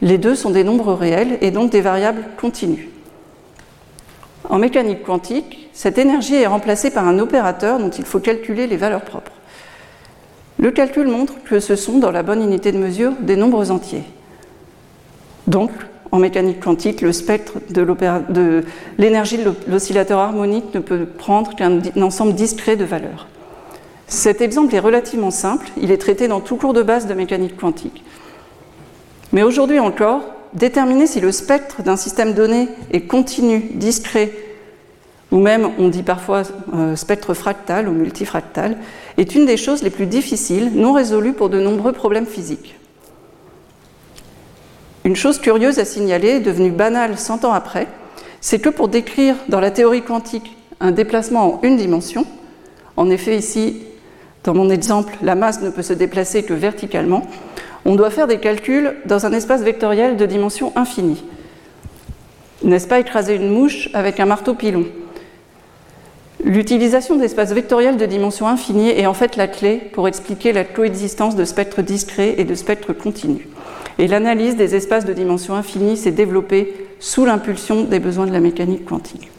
Les 0.00 0.18
deux 0.18 0.34
sont 0.34 0.50
des 0.50 0.64
nombres 0.64 0.94
réels 0.94 1.38
et 1.40 1.50
donc 1.50 1.70
des 1.70 1.80
variables 1.80 2.24
continues. 2.40 2.88
En 4.48 4.58
mécanique 4.58 5.02
quantique, 5.02 5.68
cette 5.72 5.98
énergie 5.98 6.34
est 6.34 6.46
remplacée 6.46 6.90
par 6.90 7.06
un 7.06 7.18
opérateur 7.18 7.78
dont 7.78 7.90
il 7.90 8.04
faut 8.04 8.20
calculer 8.20 8.66
les 8.66 8.76
valeurs 8.76 9.04
propres. 9.04 9.32
Le 10.62 10.70
calcul 10.70 11.08
montre 11.08 11.34
que 11.44 11.58
ce 11.58 11.74
sont, 11.74 11.98
dans 11.98 12.12
la 12.12 12.22
bonne 12.22 12.40
unité 12.40 12.70
de 12.70 12.78
mesure, 12.78 13.14
des 13.20 13.34
nombres 13.34 13.72
entiers. 13.72 14.04
Donc, 15.48 15.72
en 16.12 16.20
mécanique 16.20 16.60
quantique, 16.60 17.00
le 17.00 17.10
spectre 17.10 17.54
de 17.70 18.62
l'énergie 18.96 19.38
de 19.38 19.52
l'oscillateur 19.68 20.20
harmonique 20.20 20.72
ne 20.72 20.78
peut 20.78 21.04
prendre 21.04 21.56
qu'un 21.56 21.80
ensemble 22.00 22.34
discret 22.34 22.76
de 22.76 22.84
valeurs. 22.84 23.26
Cet 24.06 24.40
exemple 24.40 24.72
est 24.76 24.78
relativement 24.78 25.32
simple, 25.32 25.66
il 25.80 25.90
est 25.90 25.98
traité 25.98 26.28
dans 26.28 26.40
tout 26.40 26.54
cours 26.54 26.74
de 26.74 26.82
base 26.82 27.08
de 27.08 27.14
mécanique 27.14 27.56
quantique. 27.56 28.04
Mais 29.32 29.42
aujourd'hui 29.42 29.80
encore, 29.80 30.20
déterminer 30.54 31.08
si 31.08 31.18
le 31.18 31.32
spectre 31.32 31.82
d'un 31.82 31.96
système 31.96 32.34
donné 32.34 32.68
est 32.92 33.08
continu, 33.08 33.64
discret, 33.74 34.30
ou 35.32 35.38
même 35.38 35.70
on 35.78 35.88
dit 35.88 36.02
parfois 36.02 36.42
euh, 36.74 36.94
spectre 36.94 37.34
fractal 37.34 37.88
ou 37.88 37.92
multifractal, 37.92 38.76
est 39.16 39.34
une 39.34 39.46
des 39.46 39.56
choses 39.56 39.82
les 39.82 39.90
plus 39.90 40.06
difficiles, 40.06 40.70
non 40.74 40.92
résolues 40.92 41.32
pour 41.32 41.48
de 41.48 41.58
nombreux 41.58 41.92
problèmes 41.92 42.26
physiques. 42.26 42.76
Une 45.04 45.16
chose 45.16 45.38
curieuse 45.38 45.78
à 45.78 45.84
signaler, 45.84 46.38
devenue 46.38 46.70
banale 46.70 47.18
100 47.18 47.44
ans 47.44 47.52
après, 47.52 47.88
c'est 48.40 48.60
que 48.60 48.68
pour 48.68 48.88
décrire 48.88 49.34
dans 49.48 49.58
la 49.58 49.70
théorie 49.70 50.02
quantique 50.02 50.56
un 50.80 50.92
déplacement 50.92 51.54
en 51.54 51.60
une 51.62 51.76
dimension, 51.76 52.26
en 52.96 53.08
effet 53.08 53.36
ici, 53.36 53.82
dans 54.44 54.54
mon 54.54 54.68
exemple, 54.70 55.14
la 55.22 55.34
masse 55.34 55.62
ne 55.62 55.70
peut 55.70 55.82
se 55.82 55.92
déplacer 55.92 56.42
que 56.42 56.52
verticalement, 56.52 57.26
on 57.84 57.96
doit 57.96 58.10
faire 58.10 58.26
des 58.26 58.38
calculs 58.38 58.96
dans 59.06 59.24
un 59.24 59.32
espace 59.32 59.62
vectoriel 59.62 60.16
de 60.16 60.26
dimension 60.26 60.72
infinie. 60.76 61.24
N'est-ce 62.62 62.86
pas 62.86 63.00
écraser 63.00 63.34
une 63.34 63.50
mouche 63.50 63.88
avec 63.94 64.20
un 64.20 64.26
marteau 64.26 64.54
pilon? 64.54 64.84
L'utilisation 66.44 67.16
d'espaces 67.16 67.52
vectoriels 67.52 67.96
de 67.96 68.06
dimension 68.06 68.48
infinie 68.48 68.90
est 68.90 69.06
en 69.06 69.14
fait 69.14 69.36
la 69.36 69.46
clé 69.46 69.76
pour 69.92 70.08
expliquer 70.08 70.52
la 70.52 70.64
coexistence 70.64 71.36
de 71.36 71.44
spectres 71.44 71.82
discrets 71.82 72.34
et 72.38 72.44
de 72.44 72.54
spectres 72.56 72.92
continus. 72.92 73.46
Et 73.98 74.08
l'analyse 74.08 74.56
des 74.56 74.74
espaces 74.74 75.04
de 75.04 75.12
dimension 75.12 75.54
infinie 75.54 75.96
s'est 75.96 76.10
développée 76.10 76.88
sous 76.98 77.24
l'impulsion 77.24 77.84
des 77.84 78.00
besoins 78.00 78.26
de 78.26 78.32
la 78.32 78.40
mécanique 78.40 78.86
quantique. 78.86 79.30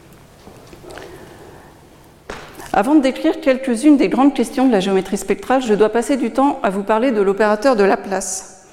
Avant 2.71 2.95
de 2.95 3.01
décrire 3.01 3.41
quelques-unes 3.41 3.97
des 3.97 4.09
grandes 4.09 4.33
questions 4.33 4.65
de 4.65 4.71
la 4.71 4.79
géométrie 4.79 5.17
spectrale, 5.17 5.61
je 5.61 5.73
dois 5.73 5.89
passer 5.89 6.15
du 6.17 6.31
temps 6.31 6.59
à 6.63 6.69
vous 6.69 6.83
parler 6.83 7.11
de 7.11 7.21
l'opérateur 7.21 7.75
de 7.75 7.83
Laplace, 7.83 8.67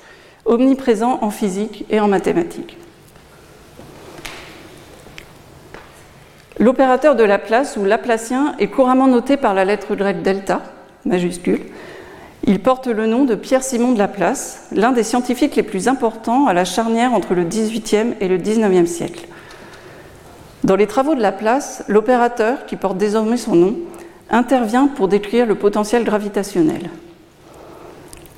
omniprésent 0.44 1.18
en 1.20 1.30
physique 1.30 1.84
et 1.90 2.00
en 2.00 2.08
mathématiques. 2.08 2.79
L'opérateur 6.60 7.16
de 7.16 7.24
Laplace 7.24 7.78
ou 7.78 7.86
Laplacien 7.86 8.54
est 8.58 8.66
couramment 8.66 9.06
noté 9.06 9.38
par 9.38 9.54
la 9.54 9.64
lettre 9.64 9.96
grecque 9.96 10.20
delta, 10.20 10.60
majuscule, 11.06 11.62
Il 12.46 12.60
porte 12.60 12.86
le 12.86 13.06
nom 13.06 13.24
de 13.24 13.34
Pierre-Simon 13.34 13.92
de 13.92 13.98
Laplace, 13.98 14.66
l'un 14.70 14.92
des 14.92 15.02
scientifiques 15.02 15.56
les 15.56 15.62
plus 15.62 15.88
importants 15.88 16.46
à 16.46 16.52
la 16.52 16.66
charnière 16.66 17.14
entre 17.14 17.32
le 17.32 17.44
XVIIIe 17.44 18.14
et 18.20 18.28
le 18.28 18.36
XIXe 18.36 18.90
siècle. 18.90 19.26
Dans 20.62 20.76
les 20.76 20.86
travaux 20.86 21.14
de 21.14 21.22
Laplace, 21.22 21.82
l'opérateur, 21.88 22.66
qui 22.66 22.76
porte 22.76 22.98
désormais 22.98 23.38
son 23.38 23.54
nom, 23.54 23.76
intervient 24.28 24.86
pour 24.86 25.08
décrire 25.08 25.46
le 25.46 25.54
potentiel 25.54 26.04
gravitationnel. 26.04 26.90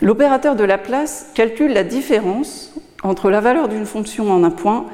L'opérateur 0.00 0.54
de 0.54 0.62
Laplace 0.62 1.26
calcule 1.34 1.72
la 1.72 1.82
différence 1.82 2.72
entre 3.02 3.30
la 3.30 3.40
valeur 3.40 3.66
d'une 3.66 3.86
fonction 3.86 4.30
en 4.30 4.44
un 4.44 4.50
point 4.50 4.86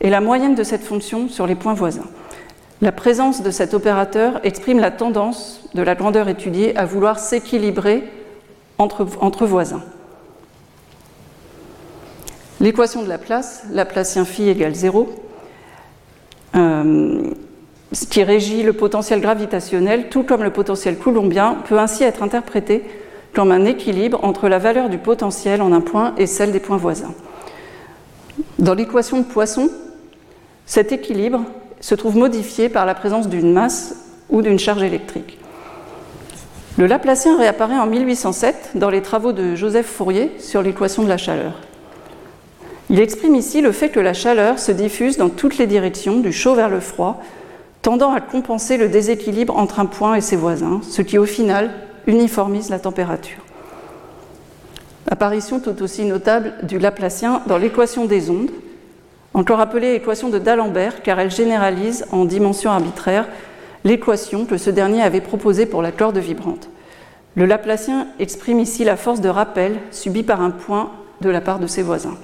et 0.00 0.08
la 0.08 0.20
moyenne 0.20 0.54
de 0.54 0.62
cette 0.62 0.84
fonction 0.84 1.28
sur 1.28 1.48
les 1.48 1.56
points 1.56 1.74
voisins. 1.74 2.06
La 2.82 2.92
présence 2.92 3.42
de 3.42 3.50
cet 3.50 3.74
opérateur 3.74 4.40
exprime 4.42 4.78
la 4.78 4.90
tendance 4.90 5.60
de 5.74 5.82
la 5.82 5.94
grandeur 5.94 6.28
étudiée 6.28 6.74
à 6.78 6.86
vouloir 6.86 7.18
s'équilibrer 7.18 8.04
entre, 8.78 9.44
voisins. 9.44 9.82
L'équation 12.58 13.02
de 13.02 13.08
Laplace, 13.08 13.64
Laplacien 13.70 14.24
phi 14.24 14.48
égale 14.48 14.74
0, 14.74 15.10
euh, 16.56 17.22
qui 18.08 18.22
régit 18.22 18.62
le 18.62 18.72
potentiel 18.72 19.20
gravitationnel, 19.20 20.08
tout 20.08 20.22
comme 20.22 20.42
le 20.42 20.52
potentiel 20.52 20.96
coulombien, 20.96 21.58
peut 21.68 21.78
ainsi 21.78 22.04
être 22.04 22.22
interprété 22.22 22.84
comme 23.34 23.52
un 23.52 23.66
équilibre 23.66 24.24
entre 24.24 24.48
la 24.48 24.58
valeur 24.58 24.88
du 24.88 24.96
potentiel 24.96 25.60
en 25.60 25.72
un 25.72 25.82
point 25.82 26.14
et 26.16 26.26
celle 26.26 26.50
des 26.50 26.60
points 26.60 26.78
voisins. 26.78 27.14
Dans 28.58 28.74
l'équation 28.74 29.18
de 29.18 29.24
Poisson, 29.24 29.68
cet 30.64 30.92
équilibre 30.92 31.42
se 31.80 31.94
trouve 31.94 32.16
modifié 32.16 32.68
par 32.68 32.86
la 32.86 32.94
présence 32.94 33.28
d'une 33.28 33.52
masse 33.52 33.96
ou 34.28 34.42
d'une 34.42 34.58
charge 34.58 34.82
électrique. 34.82 35.38
Le 36.78 36.86
Laplacien 36.86 37.36
réapparaît 37.36 37.78
en 37.78 37.86
1807 37.86 38.70
dans 38.74 38.90
les 38.90 39.02
travaux 39.02 39.32
de 39.32 39.54
Joseph 39.54 39.86
Fourier 39.86 40.32
sur 40.38 40.62
l'équation 40.62 41.02
de 41.02 41.08
la 41.08 41.16
chaleur. 41.16 41.60
Il 42.88 43.00
exprime 43.00 43.34
ici 43.34 43.60
le 43.60 43.72
fait 43.72 43.90
que 43.90 44.00
la 44.00 44.14
chaleur 44.14 44.58
se 44.58 44.72
diffuse 44.72 45.16
dans 45.16 45.28
toutes 45.28 45.58
les 45.58 45.66
directions, 45.66 46.20
du 46.20 46.32
chaud 46.32 46.54
vers 46.54 46.68
le 46.68 46.80
froid, 46.80 47.22
tendant 47.82 48.12
à 48.12 48.20
compenser 48.20 48.76
le 48.76 48.88
déséquilibre 48.88 49.56
entre 49.56 49.80
un 49.80 49.86
point 49.86 50.14
et 50.14 50.20
ses 50.20 50.36
voisins, 50.36 50.80
ce 50.82 51.02
qui 51.02 51.18
au 51.18 51.24
final 51.24 51.70
uniformise 52.06 52.70
la 52.70 52.78
température. 52.78 53.38
Apparition 55.10 55.60
tout 55.60 55.82
aussi 55.82 56.04
notable 56.04 56.54
du 56.62 56.78
Laplacien 56.78 57.42
dans 57.46 57.58
l'équation 57.58 58.06
des 58.06 58.30
ondes, 58.30 58.50
encore 59.34 59.60
appelée 59.60 59.94
équation 59.94 60.28
de 60.28 60.38
D'Alembert 60.38 61.02
car 61.02 61.20
elle 61.20 61.30
généralise 61.30 62.04
en 62.10 62.24
dimension 62.24 62.70
arbitraire 62.70 63.26
l'équation 63.84 64.44
que 64.44 64.58
ce 64.58 64.70
dernier 64.70 65.02
avait 65.02 65.20
proposée 65.20 65.66
pour 65.66 65.82
la 65.82 65.92
corde 65.92 66.18
vibrante. 66.18 66.68
Le 67.36 67.46
Laplacien 67.46 68.08
exprime 68.18 68.58
ici 68.58 68.84
la 68.84 68.96
force 68.96 69.20
de 69.20 69.28
rappel 69.28 69.76
subie 69.90 70.24
par 70.24 70.40
un 70.40 70.50
point 70.50 70.90
de 71.20 71.30
la 71.30 71.40
part 71.40 71.58
de 71.58 71.66
ses 71.66 71.82
voisins. 71.82 72.16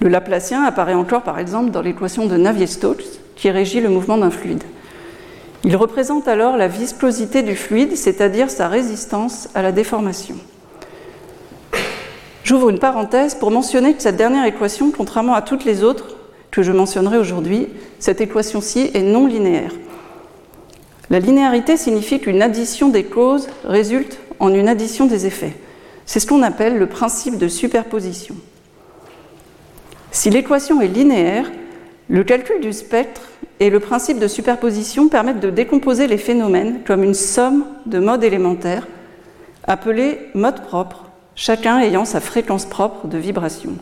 Le 0.00 0.08
Laplacien 0.08 0.64
apparaît 0.64 0.94
encore 0.94 1.22
par 1.22 1.38
exemple 1.38 1.70
dans 1.70 1.80
l'équation 1.80 2.26
de 2.26 2.36
Navier-Stokes 2.36 3.20
qui 3.36 3.50
régit 3.50 3.80
le 3.80 3.88
mouvement 3.88 4.18
d'un 4.18 4.30
fluide. 4.30 4.62
Il 5.64 5.76
représente 5.76 6.26
alors 6.26 6.56
la 6.56 6.66
viscosité 6.66 7.42
du 7.42 7.54
fluide, 7.54 7.96
c'est-à-dire 7.96 8.50
sa 8.50 8.66
résistance 8.66 9.48
à 9.54 9.62
la 9.62 9.70
déformation. 9.70 10.34
J'ouvre 12.44 12.70
une 12.70 12.78
parenthèse 12.78 13.34
pour 13.36 13.50
mentionner 13.50 13.94
que 13.94 14.02
cette 14.02 14.16
dernière 14.16 14.46
équation, 14.46 14.90
contrairement 14.90 15.34
à 15.34 15.42
toutes 15.42 15.64
les 15.64 15.84
autres 15.84 16.16
que 16.50 16.62
je 16.62 16.72
mentionnerai 16.72 17.18
aujourd'hui, 17.18 17.68
cette 17.98 18.20
équation-ci 18.20 18.90
est 18.94 19.02
non 19.02 19.26
linéaire. 19.26 19.72
La 21.08 21.20
linéarité 21.20 21.76
signifie 21.76 22.20
qu'une 22.20 22.42
addition 22.42 22.88
des 22.88 23.04
causes 23.04 23.48
résulte 23.64 24.18
en 24.40 24.52
une 24.52 24.68
addition 24.68 25.06
des 25.06 25.26
effets. 25.26 25.56
C'est 26.04 26.20
ce 26.20 26.26
qu'on 26.26 26.42
appelle 26.42 26.78
le 26.78 26.88
principe 26.88 27.38
de 27.38 27.48
superposition. 27.48 28.34
Si 30.10 30.28
l'équation 30.30 30.80
est 30.80 30.88
linéaire, 30.88 31.50
le 32.08 32.24
calcul 32.24 32.60
du 32.60 32.72
spectre 32.72 33.22
et 33.60 33.70
le 33.70 33.78
principe 33.78 34.18
de 34.18 34.26
superposition 34.26 35.08
permettent 35.08 35.40
de 35.40 35.50
décomposer 35.50 36.08
les 36.08 36.18
phénomènes 36.18 36.80
comme 36.84 37.04
une 37.04 37.14
somme 37.14 37.64
de 37.86 38.00
modes 38.00 38.24
élémentaires 38.24 38.86
appelés 39.64 40.18
modes 40.34 40.62
propres, 40.62 41.11
chacun 41.34 41.78
ayant 41.78 42.04
sa 42.04 42.20
fréquence 42.20 42.66
propre 42.66 43.06
de 43.06 43.18
vibration. 43.18 43.72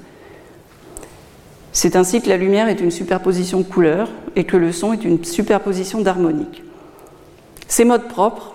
C'est 1.73 1.97
ainsi 1.97 2.21
que 2.21 2.29
la 2.29 2.37
lumière 2.37 2.69
est 2.69 2.81
une 2.81 2.91
superposition 2.91 3.59
de 3.59 3.65
couleurs 3.65 4.09
et 4.37 4.45
que 4.45 4.57
le 4.57 4.73
son 4.73 4.93
est 4.93 5.05
une 5.05 5.25
superposition 5.25 6.01
d'harmoniques. 6.01 6.63
Ces 7.69 7.85
modes 7.85 8.09
propres 8.09 8.55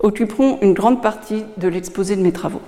occuperont 0.00 0.58
une 0.60 0.74
grande 0.74 1.00
partie 1.00 1.44
de 1.56 1.68
l'exposé 1.68 2.16
de 2.16 2.22
mes 2.22 2.32
travaux. 2.32 2.60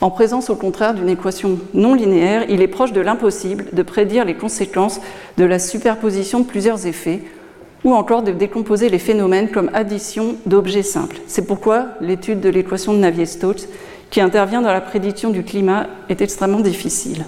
En 0.00 0.10
présence 0.10 0.48
au 0.48 0.56
contraire 0.56 0.94
d'une 0.94 1.10
équation 1.10 1.58
non 1.74 1.94
linéaire, 1.94 2.46
il 2.48 2.62
est 2.62 2.68
proche 2.68 2.92
de 2.92 3.02
l'impossible 3.02 3.66
de 3.72 3.82
prédire 3.82 4.24
les 4.24 4.34
conséquences 4.34 5.00
de 5.36 5.44
la 5.44 5.58
superposition 5.58 6.40
de 6.40 6.46
plusieurs 6.46 6.86
effets 6.86 7.20
ou 7.84 7.92
encore 7.94 8.22
de 8.22 8.32
décomposer 8.32 8.88
les 8.88 8.98
phénomènes 8.98 9.50
comme 9.50 9.70
addition 9.74 10.36
d'objets 10.46 10.82
simples. 10.82 11.20
C'est 11.26 11.46
pourquoi 11.46 11.88
l'étude 12.00 12.40
de 12.40 12.48
l'équation 12.48 12.94
de 12.94 12.98
Navier-Stokes, 12.98 13.68
qui 14.10 14.20
intervient 14.20 14.60
dans 14.60 14.72
la 14.72 14.80
prédiction 14.80 15.30
du 15.30 15.44
climat, 15.44 15.86
est 16.08 16.20
extrêmement 16.20 16.60
difficile. 16.60 17.24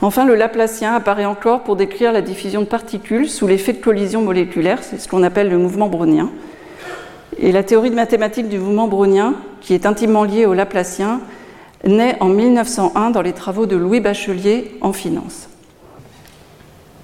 Enfin, 0.00 0.24
le 0.24 0.34
Laplacien 0.34 0.94
apparaît 0.94 1.24
encore 1.24 1.62
pour 1.62 1.76
décrire 1.76 2.12
la 2.12 2.22
diffusion 2.22 2.60
de 2.60 2.66
particules 2.66 3.28
sous 3.28 3.46
l'effet 3.46 3.72
de 3.72 3.82
collision 3.82 4.22
moléculaire, 4.22 4.78
c'est 4.82 4.98
ce 4.98 5.08
qu'on 5.08 5.22
appelle 5.22 5.48
le 5.48 5.58
mouvement 5.58 5.88
brownien. 5.88 6.30
Et 7.38 7.52
la 7.52 7.62
théorie 7.62 7.90
de 7.90 7.96
mathématiques 7.96 8.48
du 8.48 8.58
mouvement 8.58 8.88
brownien, 8.88 9.34
qui 9.60 9.74
est 9.74 9.86
intimement 9.86 10.24
liée 10.24 10.46
au 10.46 10.54
Laplacien, 10.54 11.20
naît 11.84 12.16
en 12.20 12.28
1901 12.28 13.10
dans 13.10 13.22
les 13.22 13.32
travaux 13.32 13.66
de 13.66 13.76
Louis 13.76 14.00
Bachelier 14.00 14.76
en 14.80 14.92
finance. 14.92 15.48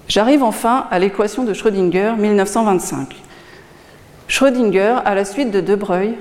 J'arrive 0.07 0.43
enfin 0.43 0.87
à 0.91 0.99
l'équation 0.99 1.43
de 1.43 1.53
Schrödinger 1.53 2.13
1925. 2.17 3.15
Schrödinger, 4.27 4.97
à 5.03 5.15
la 5.15 5.25
suite 5.25 5.51
de 5.51 5.61
De 5.61 5.75
Broglie, 5.75 6.15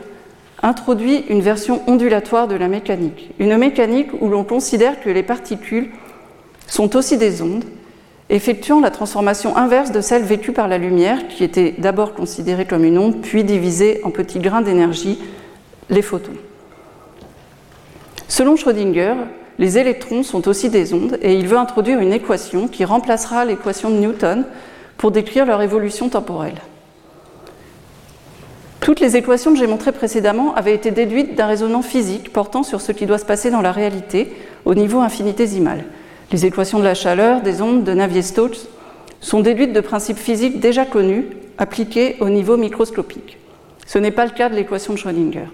introduit 0.64 1.24
une 1.28 1.42
version 1.42 1.82
ondulatoire 1.86 2.48
de 2.48 2.56
la 2.56 2.68
mécanique, 2.68 3.30
une 3.38 3.56
mécanique 3.58 4.08
où 4.20 4.28
l'on 4.28 4.44
considère 4.44 5.00
que 5.00 5.10
les 5.10 5.22
particules 5.22 5.90
sont 6.66 6.96
aussi 6.96 7.18
des 7.18 7.42
ondes 7.42 7.64
effectuant 8.30 8.80
la 8.80 8.90
transformation 8.90 9.56
inverse 9.58 9.92
de 9.92 10.00
celle 10.00 10.22
vécue 10.22 10.52
par 10.52 10.66
la 10.66 10.78
lumière, 10.78 11.28
qui 11.28 11.44
était 11.44 11.74
d'abord 11.76 12.14
considérée 12.14 12.64
comme 12.64 12.84
une 12.84 12.96
onde, 12.96 13.20
puis 13.20 13.44
divisée 13.44 14.00
en 14.04 14.10
petits 14.10 14.38
grains 14.38 14.62
d'énergie, 14.62 15.18
les 15.90 16.00
photons. 16.00 16.32
Selon 18.26 18.56
Schrödinger, 18.56 19.14
les 19.58 19.76
électrons 19.76 20.22
sont 20.22 20.48
aussi 20.48 20.70
des 20.70 20.94
ondes 20.94 21.18
et 21.20 21.34
il 21.34 21.46
veut 21.46 21.58
introduire 21.58 22.00
une 22.00 22.14
équation 22.14 22.66
qui 22.66 22.86
remplacera 22.86 23.44
l'équation 23.44 23.90
de 23.90 23.96
Newton 23.96 24.46
pour 24.96 25.10
décrire 25.10 25.44
leur 25.44 25.60
évolution 25.60 26.08
temporelle. 26.08 26.60
Toutes 28.84 29.00
les 29.00 29.16
équations 29.16 29.54
que 29.54 29.58
j'ai 29.58 29.66
montrées 29.66 29.92
précédemment 29.92 30.54
avaient 30.54 30.74
été 30.74 30.90
déduites 30.90 31.36
d'un 31.36 31.46
raisonnement 31.46 31.80
physique 31.80 32.34
portant 32.34 32.62
sur 32.62 32.82
ce 32.82 32.92
qui 32.92 33.06
doit 33.06 33.16
se 33.16 33.24
passer 33.24 33.50
dans 33.50 33.62
la 33.62 33.72
réalité 33.72 34.30
au 34.66 34.74
niveau 34.74 35.00
infinitésimal. 35.00 35.84
Les 36.30 36.44
équations 36.44 36.80
de 36.80 36.84
la 36.84 36.92
chaleur 36.92 37.40
des 37.40 37.62
ondes 37.62 37.82
de 37.82 37.94
Navier-Stokes 37.94 38.68
sont 39.20 39.40
déduites 39.40 39.72
de 39.72 39.80
principes 39.80 40.18
physiques 40.18 40.60
déjà 40.60 40.84
connus, 40.84 41.24
appliqués 41.56 42.16
au 42.20 42.28
niveau 42.28 42.58
microscopique. 42.58 43.38
Ce 43.86 43.96
n'est 43.96 44.10
pas 44.10 44.26
le 44.26 44.32
cas 44.32 44.50
de 44.50 44.54
l'équation 44.54 44.92
de 44.92 44.98
Schrödinger. 44.98 45.48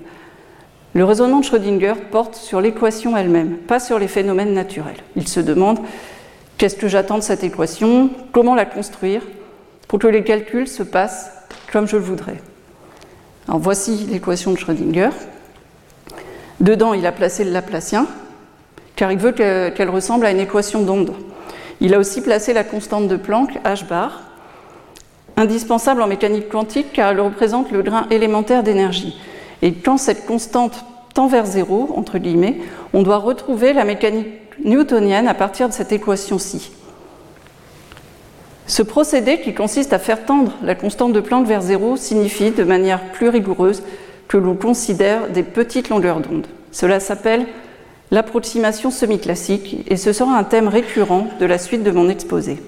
Le 0.94 1.04
raisonnement 1.04 1.38
de 1.38 1.44
Schrödinger 1.44 1.94
porte 2.10 2.34
sur 2.34 2.60
l'équation 2.60 3.16
elle-même, 3.16 3.58
pas 3.58 3.78
sur 3.78 4.00
les 4.00 4.08
phénomènes 4.08 4.54
naturels. 4.54 5.04
Il 5.14 5.28
se 5.28 5.38
demande 5.38 5.78
qu'est-ce 6.58 6.74
que 6.74 6.88
j'attends 6.88 7.18
de 7.18 7.22
cette 7.22 7.44
équation, 7.44 8.10
comment 8.32 8.56
la 8.56 8.64
construire 8.64 9.22
pour 9.86 10.00
que 10.00 10.08
les 10.08 10.24
calculs 10.24 10.66
se 10.66 10.82
passent 10.82 11.30
comme 11.70 11.86
je 11.86 11.94
le 11.94 12.02
voudrais? 12.02 12.38
Voici 13.52 14.06
l'équation 14.08 14.52
de 14.52 14.56
Schrödinger. 14.56 15.10
Dedans, 16.60 16.94
il 16.94 17.04
a 17.04 17.10
placé 17.10 17.42
le 17.42 17.50
Laplacien, 17.50 18.06
car 18.94 19.10
il 19.10 19.18
veut 19.18 19.32
qu'elle 19.32 19.90
ressemble 19.90 20.26
à 20.26 20.30
une 20.30 20.38
équation 20.38 20.82
d'onde. 20.82 21.12
Il 21.80 21.94
a 21.94 21.98
aussi 21.98 22.20
placé 22.20 22.52
la 22.52 22.62
constante 22.62 23.08
de 23.08 23.16
Planck, 23.16 23.58
h 23.64 23.88
bar, 23.88 24.20
indispensable 25.36 26.00
en 26.00 26.06
mécanique 26.06 26.48
quantique 26.48 26.92
car 26.92 27.10
elle 27.10 27.20
représente 27.20 27.72
le 27.72 27.82
grain 27.82 28.06
élémentaire 28.10 28.62
d'énergie. 28.62 29.18
Et 29.62 29.72
quand 29.72 29.96
cette 29.96 30.26
constante 30.26 30.84
tend 31.14 31.26
vers 31.26 31.46
zéro, 31.46 31.92
entre 31.96 32.18
guillemets, 32.18 32.58
on 32.92 33.02
doit 33.02 33.16
retrouver 33.16 33.72
la 33.72 33.84
mécanique 33.84 34.28
newtonienne 34.62 35.26
à 35.26 35.34
partir 35.34 35.68
de 35.68 35.72
cette 35.72 35.90
équation-ci. 35.90 36.70
Ce 38.66 38.82
procédé 38.82 39.40
qui 39.40 39.54
consiste 39.54 39.92
à 39.92 39.98
faire 39.98 40.24
tendre 40.24 40.52
la 40.62 40.74
constante 40.74 41.12
de 41.12 41.20
Planck 41.20 41.46
vers 41.46 41.62
zéro 41.62 41.96
signifie 41.96 42.50
de 42.50 42.64
manière 42.64 43.00
plus 43.12 43.28
rigoureuse 43.28 43.82
que 44.28 44.36
l'on 44.36 44.54
considère 44.54 45.28
des 45.28 45.42
petites 45.42 45.88
longueurs 45.88 46.20
d'onde. 46.20 46.46
Cela 46.70 47.00
s'appelle 47.00 47.46
l'approximation 48.10 48.90
semi-classique, 48.90 49.84
et 49.88 49.96
ce 49.96 50.12
sera 50.12 50.36
un 50.36 50.44
thème 50.44 50.68
récurrent 50.68 51.26
de 51.40 51.46
la 51.46 51.58
suite 51.58 51.82
de 51.82 51.90
mon 51.90 52.08
exposé. 52.08 52.58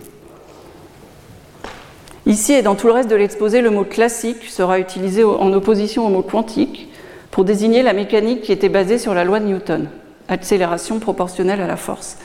Ici 2.26 2.52
et 2.52 2.62
dans 2.62 2.76
tout 2.76 2.86
le 2.86 2.92
reste 2.92 3.10
de 3.10 3.16
l'exposé, 3.16 3.60
le 3.60 3.70
mot 3.70 3.84
classique 3.84 4.44
sera 4.44 4.78
utilisé 4.78 5.24
en 5.24 5.52
opposition 5.52 6.06
au 6.06 6.08
mot 6.08 6.22
quantique 6.22 6.88
pour 7.30 7.44
désigner 7.44 7.82
la 7.82 7.92
mécanique 7.92 8.42
qui 8.42 8.52
était 8.52 8.68
basée 8.68 8.98
sur 8.98 9.14
la 9.14 9.24
loi 9.24 9.40
de 9.40 9.46
Newton, 9.46 9.88
accélération 10.28 11.00
proportionnelle 11.00 11.60
à 11.60 11.66
la 11.66 11.76
force. 11.76 12.18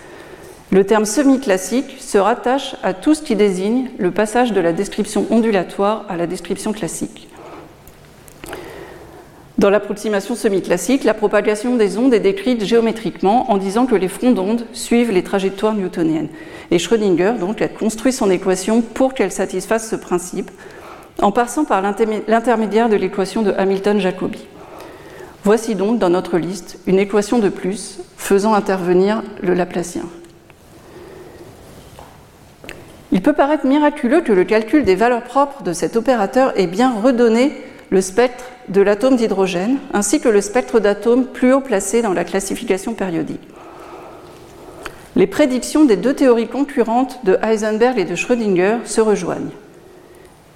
Le 0.70 0.84
terme 0.84 1.06
semi-classique 1.06 1.96
se 2.00 2.18
rattache 2.18 2.76
à 2.84 2.94
tout 2.94 3.14
ce 3.14 3.22
qui 3.22 3.38
désigne 3.38 3.90
le 3.98 4.12
passage 4.12 4.52
de 4.52 4.60
la 4.60 4.74
description 4.74 5.26
ondulatoire 5.30 6.06
à 6.10 6.18
la 6.18 6.28
description 6.28 6.74
classique. 6.74 7.30
Dans 9.58 9.70
l'approximation 9.70 10.36
semi-classique, 10.36 11.06
la 11.06 11.14
propagation 11.14 11.78
des 11.78 11.98
ondes 11.98 12.14
est 12.14 12.20
décrite 12.20 12.66
géométriquement 12.66 13.50
en 13.50 13.58
disant 13.58 13.86
que 13.86 13.96
les 13.96 14.10
fronts 14.10 14.34
d'ondes 14.34 14.66
suivent 14.74 15.12
les 15.12 15.24
trajectoires 15.24 15.74
newtoniennes. 15.74 16.28
Et 16.70 16.80
Schrödinger 16.80 17.36
donc, 17.40 17.62
a 17.62 17.70
construit 17.70 18.12
son 18.12 18.30
équation 18.30 18.82
pour 18.82 19.14
qu'elle 19.14 19.32
satisfasse 19.32 19.90
ce 19.90 19.96
principe, 19.96 20.52
en 21.22 21.32
passant 21.32 21.64
par 21.64 21.82
l'intermédiaire 21.82 22.90
de 22.90 22.98
l'équation 22.98 23.42
de 23.42 23.54
Hamilton-Jacobi. 23.58 24.46
Voici 25.46 25.76
donc 25.76 25.98
dans 25.98 26.10
notre 26.10 26.38
liste 26.38 26.78
une 26.86 27.00
équation 27.00 27.40
de 27.40 27.48
plus 27.48 28.00
faisant 28.18 28.54
intervenir 28.54 29.24
le 29.42 29.54
Laplacien. 29.54 30.04
Il 33.12 33.22
peut 33.22 33.34
paraître 33.34 33.66
miraculeux 33.66 34.22
que 34.22 34.34
le 34.34 34.44
calcul 34.44 34.84
des 34.84 34.96
valeurs 34.96 35.24
propres 35.24 35.64
de 35.64 35.74
cet 35.74 35.96
opérateur 35.96 36.58
ait 36.60 36.68
bien 36.68 36.94
redonné 36.94 37.54
le 37.90 38.02
spectre 38.02 38.46
de 38.68 38.82
l'atome 38.82 39.16
d'hydrogène 39.16 39.78
ainsi 39.94 40.20
que 40.20 40.28
le 40.28 40.42
spectre 40.42 40.80
d'atomes 40.80 41.26
plus 41.26 41.54
haut 41.54 41.62
placé 41.62 42.02
dans 42.02 42.14
la 42.14 42.26
classification 42.26 42.94
périodique. 42.94 43.48
Les 45.16 45.28
prédictions 45.28 45.86
des 45.86 45.96
deux 45.96 46.14
théories 46.14 46.48
concurrentes 46.48 47.20
de 47.24 47.38
Heisenberg 47.42 47.98
et 47.98 48.06
de 48.06 48.16
Schrödinger 48.16 48.78
se 48.86 49.02
rejoignent. 49.02 49.52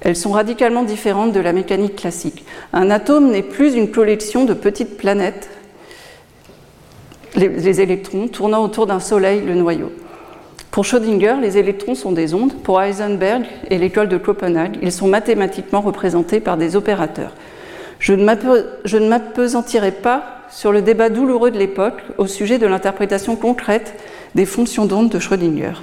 Elles 0.02 0.16
sont 0.16 0.32
radicalement 0.32 0.84
différentes 0.84 1.32
de 1.32 1.40
la 1.40 1.54
mécanique 1.54 1.96
classique. 1.96 2.46
Un 2.74 2.90
atome 2.90 3.32
n'est 3.32 3.44
plus 3.44 3.76
une 3.76 3.92
collection 3.92 4.46
de 4.46 4.54
petites 4.54 4.98
planètes, 4.98 5.50
les, 7.36 7.82
électrons, 7.82 8.28
tournant 8.28 8.64
autour 8.64 8.88
d'un 8.88 9.00
soleil, 9.00 9.42
le 9.42 9.56
noyau. 9.56 9.92
Pour 10.72 10.86
Schrödinger, 10.86 11.36
les 11.42 11.58
électrons 11.58 11.96
sont 11.96 12.14
des 12.14 12.34
ondes. 12.34 12.54
Pour 12.64 12.82
Heisenberg 12.82 13.44
et 13.70 13.78
l'école 13.78 14.08
de 14.08 14.18
Copenhague, 14.18 14.78
ils 14.82 14.94
sont 14.94 15.08
mathématiquement 15.08 15.82
représentés 15.82 16.40
par 16.40 16.56
des 16.56 16.78
opérateurs. 16.78 17.34
Je 18.00 18.14
ne 18.14 19.10
m'apesantirai 19.10 19.92
pas 19.92 20.48
sur 20.50 20.72
le 20.72 20.82
débat 20.82 21.10
douloureux 21.10 21.52
de 21.52 21.60
l'époque 21.60 22.02
au 22.18 22.26
sujet 22.26 22.58
de 22.58 22.68
l'interprétation 22.68 23.36
concrète 23.36 23.96
des 24.34 24.46
fonctions 24.46 24.86
d'onde 24.86 25.10
de 25.10 25.20
Schrödinger. 25.20 25.74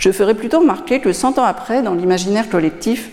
Je 0.00 0.10
ferai 0.10 0.32
plutôt 0.32 0.60
remarquer 0.60 1.00
que 1.00 1.12
100 1.12 1.38
ans 1.38 1.44
après, 1.44 1.82
dans 1.82 1.94
l'imaginaire 1.94 2.48
collectif, 2.48 3.10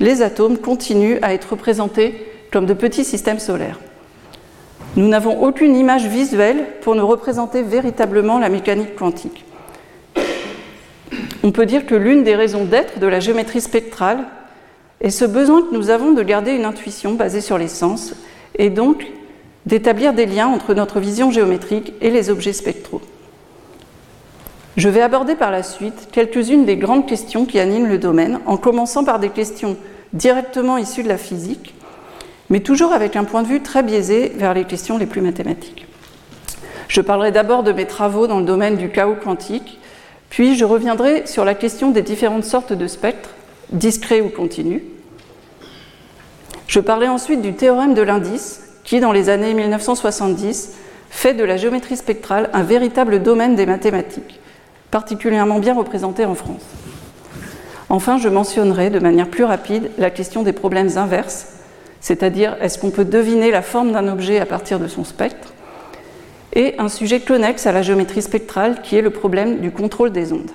les 0.00 0.20
atomes 0.20 0.58
continuent 0.58 1.18
à 1.22 1.32
être 1.32 1.50
représentés 1.52 2.26
comme 2.52 2.66
de 2.66 2.74
petits 2.74 3.04
systèmes 3.04 3.38
solaires. 3.38 3.78
Nous 4.96 5.06
n'avons 5.06 5.42
aucune 5.42 5.76
image 5.76 6.06
visuelle 6.06 6.66
pour 6.80 6.96
nous 6.96 7.06
représenter 7.06 7.62
véritablement 7.62 8.40
la 8.40 8.48
mécanique 8.48 8.96
quantique. 8.96 9.44
On 11.42 11.52
peut 11.52 11.66
dire 11.66 11.86
que 11.86 11.94
l'une 11.94 12.22
des 12.22 12.36
raisons 12.36 12.64
d'être 12.64 12.98
de 12.98 13.06
la 13.06 13.20
géométrie 13.20 13.60
spectrale 13.60 14.24
est 15.00 15.10
ce 15.10 15.24
besoin 15.24 15.62
que 15.62 15.74
nous 15.74 15.88
avons 15.90 16.12
de 16.12 16.22
garder 16.22 16.52
une 16.52 16.66
intuition 16.66 17.14
basée 17.14 17.40
sur 17.40 17.56
les 17.56 17.68
sens 17.68 18.14
et 18.58 18.68
donc 18.68 19.06
d'établir 19.64 20.12
des 20.12 20.26
liens 20.26 20.48
entre 20.48 20.74
notre 20.74 21.00
vision 21.00 21.30
géométrique 21.30 21.94
et 22.00 22.10
les 22.10 22.28
objets 22.28 22.52
spectraux. 22.52 23.00
Je 24.76 24.88
vais 24.88 25.00
aborder 25.00 25.34
par 25.34 25.50
la 25.50 25.62
suite 25.62 26.08
quelques-unes 26.12 26.64
des 26.64 26.76
grandes 26.76 27.06
questions 27.06 27.46
qui 27.46 27.58
animent 27.58 27.88
le 27.88 27.98
domaine, 27.98 28.40
en 28.46 28.56
commençant 28.56 29.04
par 29.04 29.18
des 29.18 29.30
questions 29.30 29.76
directement 30.12 30.78
issues 30.78 31.02
de 31.02 31.08
la 31.08 31.18
physique, 31.18 31.74
mais 32.50 32.60
toujours 32.60 32.92
avec 32.92 33.16
un 33.16 33.24
point 33.24 33.42
de 33.42 33.48
vue 33.48 33.62
très 33.62 33.82
biaisé 33.82 34.32
vers 34.36 34.54
les 34.54 34.64
questions 34.64 34.98
les 34.98 35.06
plus 35.06 35.20
mathématiques. 35.20 35.86
Je 36.88 37.00
parlerai 37.00 37.30
d'abord 37.30 37.62
de 37.62 37.72
mes 37.72 37.86
travaux 37.86 38.26
dans 38.26 38.40
le 38.40 38.44
domaine 38.44 38.76
du 38.76 38.90
chaos 38.90 39.16
quantique, 39.22 39.78
puis 40.30 40.56
je 40.56 40.64
reviendrai 40.64 41.26
sur 41.26 41.44
la 41.44 41.54
question 41.54 41.90
des 41.90 42.02
différentes 42.02 42.44
sortes 42.44 42.72
de 42.72 42.86
spectres, 42.86 43.30
discrets 43.72 44.20
ou 44.20 44.28
continus. 44.28 44.82
Je 46.68 46.80
parlerai 46.80 47.08
ensuite 47.08 47.42
du 47.42 47.54
théorème 47.54 47.94
de 47.94 48.02
l'indice, 48.02 48.62
qui, 48.84 49.00
dans 49.00 49.12
les 49.12 49.28
années 49.28 49.54
1970, 49.54 50.70
fait 51.10 51.34
de 51.34 51.44
la 51.44 51.56
géométrie 51.56 51.96
spectrale 51.96 52.48
un 52.52 52.62
véritable 52.62 53.22
domaine 53.22 53.56
des 53.56 53.66
mathématiques, 53.66 54.38
particulièrement 54.92 55.58
bien 55.58 55.74
représenté 55.74 56.24
en 56.24 56.36
France. 56.36 56.62
Enfin, 57.88 58.18
je 58.18 58.28
mentionnerai 58.28 58.88
de 58.88 59.00
manière 59.00 59.28
plus 59.28 59.42
rapide 59.42 59.90
la 59.98 60.10
question 60.10 60.44
des 60.44 60.52
problèmes 60.52 60.96
inverses, 60.96 61.48
c'est-à-dire 62.00 62.56
est-ce 62.60 62.78
qu'on 62.78 62.90
peut 62.90 63.04
deviner 63.04 63.50
la 63.50 63.62
forme 63.62 63.90
d'un 63.90 64.06
objet 64.06 64.38
à 64.38 64.46
partir 64.46 64.78
de 64.78 64.86
son 64.86 65.02
spectre? 65.02 65.52
Et 66.52 66.74
un 66.78 66.88
sujet 66.88 67.20
connexe 67.20 67.66
à 67.66 67.72
la 67.72 67.82
géométrie 67.82 68.22
spectrale 68.22 68.82
qui 68.82 68.96
est 68.96 69.02
le 69.02 69.10
problème 69.10 69.60
du 69.60 69.70
contrôle 69.70 70.10
des 70.10 70.32
ondes. 70.32 70.50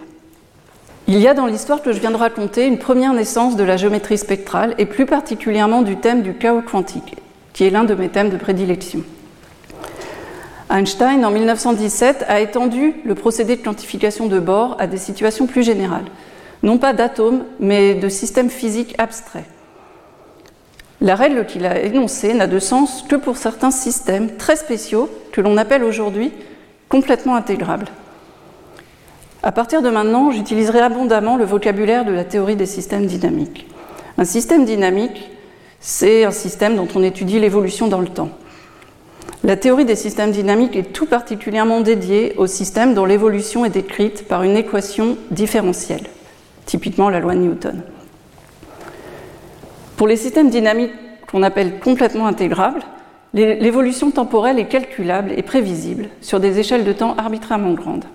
Il 1.07 1.19
y 1.19 1.27
a 1.27 1.33
dans 1.35 1.45
l'histoire 1.45 1.81
que 1.81 1.93
je 1.93 1.99
viens 1.99 2.11
de 2.11 2.15
raconter 2.15 2.65
une 2.65 2.79
première 2.79 3.13
naissance 3.13 3.55
de 3.55 3.63
la 3.63 3.77
géométrie 3.77 4.17
spectrale 4.17 4.73
et 4.77 4.85
plus 4.85 5.05
particulièrement 5.05 5.83
du 5.83 5.97
thème 5.97 6.23
du 6.23 6.33
chaos 6.33 6.61
quantique, 6.61 7.15
qui 7.53 7.63
est 7.63 7.69
l'un 7.69 7.83
de 7.83 7.93
mes 7.93 8.09
thèmes 8.09 8.31
de 8.31 8.37
prédilection. 8.37 9.03
Einstein, 10.69 11.23
en 11.23 11.29
1917, 11.29 12.25
a 12.27 12.39
étendu 12.39 12.95
le 13.05 13.13
procédé 13.13 13.55
de 13.55 13.61
quantification 13.61 14.25
de 14.25 14.39
Bohr 14.39 14.75
à 14.79 14.87
des 14.87 14.97
situations 14.97 15.45
plus 15.45 15.63
générales, 15.63 16.05
non 16.63 16.79
pas 16.79 16.93
d'atomes, 16.93 17.43
mais 17.59 17.93
de 17.93 18.09
systèmes 18.09 18.49
physiques 18.49 18.95
abstraits. 18.97 19.45
La 21.01 21.15
règle 21.15 21.45
qu'il 21.45 21.65
a 21.65 21.81
énoncée 21.81 22.33
n'a 22.33 22.47
de 22.47 22.59
sens 22.59 23.03
que 23.07 23.15
pour 23.15 23.37
certains 23.37 23.71
systèmes 23.71 24.37
très 24.37 24.55
spéciaux 24.55 25.09
que 25.31 25.41
l'on 25.41 25.57
appelle 25.57 25.83
aujourd'hui 25.83 26.31
complètement 26.87 27.35
intégrables. 27.35 27.87
À 29.43 29.51
partir 29.51 29.81
de 29.81 29.89
maintenant, 29.89 30.31
j'utiliserai 30.31 30.79
abondamment 30.79 31.37
le 31.37 31.45
vocabulaire 31.45 32.05
de 32.05 32.13
la 32.13 32.23
théorie 32.23 32.55
des 32.55 32.65
systèmes 32.65 33.05
dynamiques. 33.05 33.67
Un 34.17 34.25
système 34.25 34.65
dynamique, 34.65 35.29
c'est 35.79 36.23
un 36.23 36.31
système 36.31 36.75
dont 36.75 36.87
on 36.95 37.03
étudie 37.03 37.39
l'évolution 37.39 37.87
dans 37.87 38.01
le 38.01 38.07
temps. 38.07 38.29
La 39.43 39.57
théorie 39.57 39.85
des 39.85 39.95
systèmes 39.95 40.31
dynamiques 40.31 40.75
est 40.75 40.93
tout 40.93 41.05
particulièrement 41.05 41.81
dédiée 41.81 42.33
aux 42.37 42.47
systèmes 42.47 42.95
dont 42.95 43.05
l'évolution 43.05 43.65
est 43.65 43.69
décrite 43.69 44.27
par 44.27 44.41
une 44.43 44.55
équation 44.55 45.17
différentielle, 45.29 46.07
typiquement 46.65 47.09
la 47.09 47.19
loi 47.19 47.35
de 47.35 47.41
Newton. 47.41 47.83
Pour 49.97 50.07
les 50.07 50.17
systèmes 50.17 50.49
dynamiques 50.49 50.91
qu'on 51.31 51.43
appelle 51.43 51.79
complètement 51.79 52.27
intégrables, 52.27 52.81
l'évolution 53.33 54.11
temporelle 54.11 54.59
est 54.59 54.67
calculable 54.67 55.31
et 55.35 55.41
prévisible 55.41 56.09
sur 56.21 56.39
des 56.39 56.59
échelles 56.59 56.83
de 56.83 56.93
temps 56.93 57.15
arbitrairement 57.17 57.73
grandes. 57.73 58.05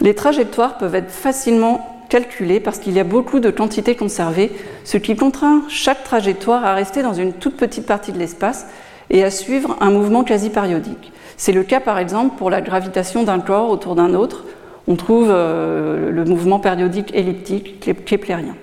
Les 0.00 0.14
trajectoires 0.14 0.78
peuvent 0.78 0.94
être 0.94 1.10
facilement 1.10 2.04
calculées 2.08 2.60
parce 2.60 2.78
qu'il 2.78 2.94
y 2.94 3.00
a 3.00 3.04
beaucoup 3.04 3.40
de 3.40 3.50
quantités 3.50 3.94
conservées, 3.94 4.52
ce 4.84 4.96
qui 4.98 5.16
contraint 5.16 5.62
chaque 5.68 6.02
trajectoire 6.02 6.64
à 6.64 6.74
rester 6.74 7.02
dans 7.02 7.14
une 7.14 7.32
toute 7.32 7.56
petite 7.56 7.86
partie 7.86 8.12
de 8.12 8.18
l'espace 8.18 8.66
et 9.10 9.22
à 9.22 9.30
suivre 9.30 9.76
un 9.80 9.90
mouvement 9.90 10.24
quasi 10.24 10.50
périodique. 10.50 11.12
C'est 11.36 11.52
le 11.52 11.62
cas 11.62 11.80
par 11.80 11.98
exemple 11.98 12.36
pour 12.36 12.50
la 12.50 12.60
gravitation 12.60 13.22
d'un 13.22 13.40
corps 13.40 13.70
autour 13.70 13.94
d'un 13.94 14.14
autre. 14.14 14.44
On 14.88 14.96
trouve 14.96 15.28
euh, 15.30 16.10
le 16.10 16.24
mouvement 16.24 16.58
périodique 16.58 17.14
elliptique 17.14 17.80
keplérien. 18.04 18.54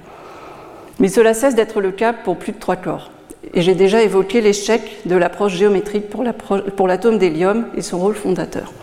Mais 0.99 1.07
cela 1.07 1.33
cesse 1.33 1.55
d'être 1.55 1.81
le 1.81 1.91
cas 1.91 2.13
pour 2.13 2.37
plus 2.37 2.51
de 2.51 2.59
trois 2.59 2.75
corps. 2.75 3.11
Et 3.53 3.61
j'ai 3.61 3.73
déjà 3.73 4.01
évoqué 4.01 4.41
l'échec 4.41 4.81
de 5.05 5.15
l'approche 5.15 5.53
géométrique 5.53 6.09
pour 6.09 6.87
l'atome 6.87 7.17
d'hélium 7.17 7.67
et 7.75 7.81
son 7.81 7.97
rôle 7.97 8.15
fondateur. 8.15 8.73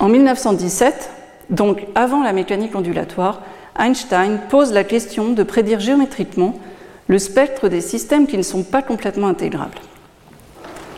En 0.00 0.08
1917, 0.08 1.10
donc 1.50 1.86
avant 1.94 2.22
la 2.22 2.32
mécanique 2.32 2.74
ondulatoire, 2.74 3.42
Einstein 3.78 4.40
pose 4.50 4.72
la 4.72 4.84
question 4.84 5.30
de 5.30 5.42
prédire 5.42 5.80
géométriquement 5.80 6.58
le 7.06 7.18
spectre 7.18 7.68
des 7.68 7.80
systèmes 7.80 8.26
qui 8.26 8.36
ne 8.36 8.42
sont 8.42 8.62
pas 8.62 8.82
complètement 8.82 9.28
intégrables. 9.28 9.78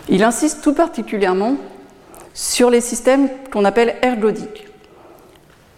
Il 0.09 0.23
insiste 0.23 0.63
tout 0.63 0.73
particulièrement 0.73 1.57
sur 2.33 2.71
les 2.71 2.81
systèmes 2.81 3.29
qu'on 3.53 3.65
appelle 3.65 3.97
ergodiques. 4.03 4.67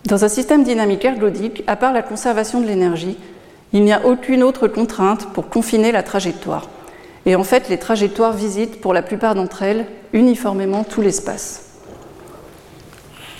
Dans 0.05 0.25
un 0.25 0.29
système 0.29 0.65
dynamique 0.65 1.05
ergodique, 1.05 1.65
à 1.67 1.77
part 1.77 1.93
la 1.93 2.03
conservation 2.03 2.61
de 2.61 2.67
l'énergie, 2.67 3.17
il 3.73 3.83
n'y 3.85 3.93
a 3.93 4.07
aucune 4.07 4.43
autre 4.43 4.69
contrainte 4.69 5.27
pour 5.33 5.49
confiner 5.49 5.93
la 5.93 6.03
trajectoire. 6.03 6.69
Et 7.27 7.37
en 7.37 7.45
fait, 7.45 7.69
les 7.69 7.79
trajectoires 7.79 8.33
visitent 8.33 8.81
pour 8.81 8.95
la 8.95 9.03
plupart 9.03 9.35
d'entre 9.35 9.63
elles 9.63 9.87
uniformément 10.13 10.85
tout 10.85 11.03
l'espace. 11.03 11.65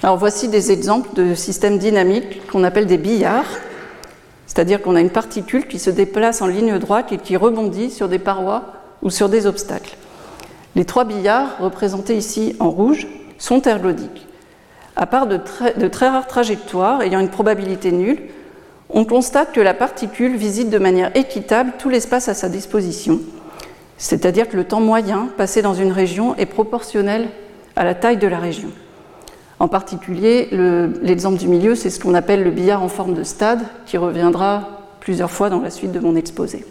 Alors 0.03 0.17
voici 0.17 0.49
des 0.49 0.71
exemples 0.71 1.09
de 1.15 1.35
systèmes 1.35 1.79
dynamiques 1.79 2.47
qu'on 2.47 2.63
appelle 2.63 2.87
des 2.87 2.99
billards, 2.99 3.49
c'est-à-dire 4.47 4.81
qu'on 4.83 4.95
a 4.95 5.01
une 5.01 5.11
particule 5.11 5.67
qui 5.67 5.79
se 5.79 5.91
déplace 5.91 6.43
en 6.43 6.47
ligne 6.47 6.79
droite 6.79 7.13
et 7.13 7.19
qui 7.19 7.37
rebondit 7.37 7.91
sur 7.91 8.09
des 8.09 8.19
parois 8.19 8.75
ou 9.03 9.11
sur 9.11 9.29
des 9.29 9.47
obstacles. 9.47 9.97
Les 10.77 10.85
trois 10.85 11.05
billards, 11.05 11.57
représentés 11.59 12.17
ici 12.17 12.55
en 12.61 12.71
rouge, 12.71 13.07
sont 13.39 13.63
ergodiques. 13.63 14.27
À 14.95 15.07
part 15.07 15.27
de 15.27 15.37
très, 15.37 15.75
de 15.75 15.89
très 15.89 16.09
rares 16.09 16.27
trajectoires 16.27 17.03
ayant 17.03 17.21
une 17.21 17.31
probabilité 17.31 17.91
nulle, 17.91 18.19
on 18.91 19.05
constate 19.05 19.53
que 19.53 19.61
la 19.61 19.75
particule 19.75 20.37
visite 20.37 20.71
de 20.71 20.79
manière 20.79 21.17
équitable 21.17 21.73
tout 21.79 21.89
l'espace 21.89 22.29
à 22.29 22.35
sa 22.35 22.49
disposition, 22.49 23.21
c'est-à-dire 23.97 24.49
que 24.49 24.57
le 24.57 24.65
temps 24.65 24.81
moyen 24.81 25.29
passé 25.37 25.61
dans 25.63 25.75
une 25.75 25.93
région 25.93 26.37
est 26.37 26.47
proportionnel 26.47 27.29
à 27.77 27.85
la 27.85 27.95
taille 27.95 28.17
de 28.17 28.27
la 28.27 28.39
région. 28.39 28.71
En 29.61 29.69
particulier, 29.69 30.49
l'exemple 31.03 31.39
du 31.39 31.49
milieu, 31.49 31.75
c'est 31.75 31.91
ce 31.91 31.99
qu'on 31.99 32.15
appelle 32.15 32.45
le 32.45 32.51
billard 32.51 32.83
en 32.83 32.89
forme 32.89 33.15
de 33.15 33.25
stade, 33.25 33.61
qui 33.87 33.97
reviendra 33.97 34.69
plusieurs 35.01 35.31
fois 35.31 35.51
dans 35.51 35.61
la 35.61 35.71
suite 35.71 35.91
de 35.91 35.99
mon 35.99 36.15
exposé. 36.15 36.65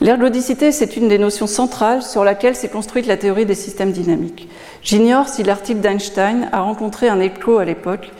L'ergodicité, 0.00 0.72
c'est 0.72 0.96
une 0.96 1.08
des 1.08 1.18
notions 1.18 1.46
centrales 1.46 2.02
sur 2.02 2.24
laquelle 2.24 2.56
s'est 2.56 2.68
construite 2.68 3.06
la 3.06 3.16
théorie 3.16 3.46
des 3.46 3.54
systèmes 3.54 3.92
dynamiques. 3.92 4.48
J'ignore 4.82 5.28
si 5.28 5.42
l'article 5.42 5.80
d'Einstein 5.80 6.48
a 6.52 6.60
rencontré 6.60 7.08
un 7.08 7.20
écho 7.20 7.58
à 7.58 7.64
l'époque, 7.64 8.10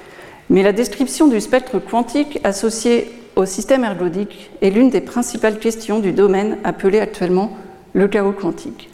mais 0.50 0.62
la 0.62 0.72
description 0.72 1.26
du 1.26 1.40
spectre 1.40 1.78
quantique 1.78 2.40
associé 2.44 3.11
au 3.37 3.46
système 3.46 3.85
ergodique 3.85 4.50
est 4.62 4.70
l'une 4.70 4.90
des 4.90 5.00
principales 5.00 5.59
questions 5.59 5.98
du 5.98 6.12
domaine 6.12 6.59
appelé 6.64 7.00
actuellement 7.00 7.57
le 7.92 8.09
chaos 8.09 8.33
quantique. 8.33 8.90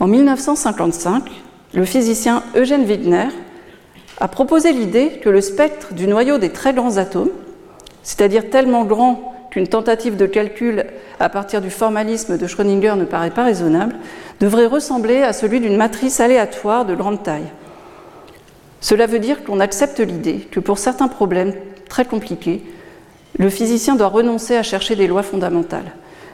En 0.00 0.06
1955, 0.06 1.24
le 1.74 1.84
physicien 1.84 2.42
Eugène 2.56 2.84
Wigner 2.84 3.28
a 4.20 4.28
proposé 4.28 4.72
l'idée 4.72 5.20
que 5.22 5.28
le 5.28 5.40
spectre 5.40 5.94
du 5.94 6.06
noyau 6.06 6.38
des 6.38 6.50
très 6.50 6.74
grands 6.74 6.96
atomes, 6.96 7.30
c'est-à-dire 8.02 8.50
tellement 8.50 8.84
grand 8.84 9.34
qu'une 9.50 9.68
tentative 9.68 10.16
de 10.16 10.26
calcul 10.26 10.84
à 11.20 11.28
partir 11.28 11.60
du 11.60 11.70
formalisme 11.70 12.36
de 12.36 12.46
Schrödinger 12.46 12.94
ne 12.96 13.04
paraît 13.04 13.30
pas 13.30 13.44
raisonnable, 13.44 13.96
devrait 14.40 14.66
ressembler 14.66 15.22
à 15.22 15.32
celui 15.32 15.60
d'une 15.60 15.76
matrice 15.76 16.20
aléatoire 16.20 16.84
de 16.84 16.94
grande 16.94 17.22
taille. 17.22 17.50
Cela 18.80 19.06
veut 19.06 19.18
dire 19.18 19.44
qu'on 19.44 19.60
accepte 19.60 20.00
l'idée 20.00 20.40
que 20.50 20.60
pour 20.60 20.78
certains 20.78 21.08
problèmes 21.08 21.54
très 21.88 22.04
compliqués, 22.04 22.62
le 23.38 23.50
physicien 23.50 23.96
doit 23.96 24.08
renoncer 24.08 24.56
à 24.56 24.62
chercher 24.62 24.96
des 24.96 25.06
lois 25.06 25.22
fondamentales 25.22 25.92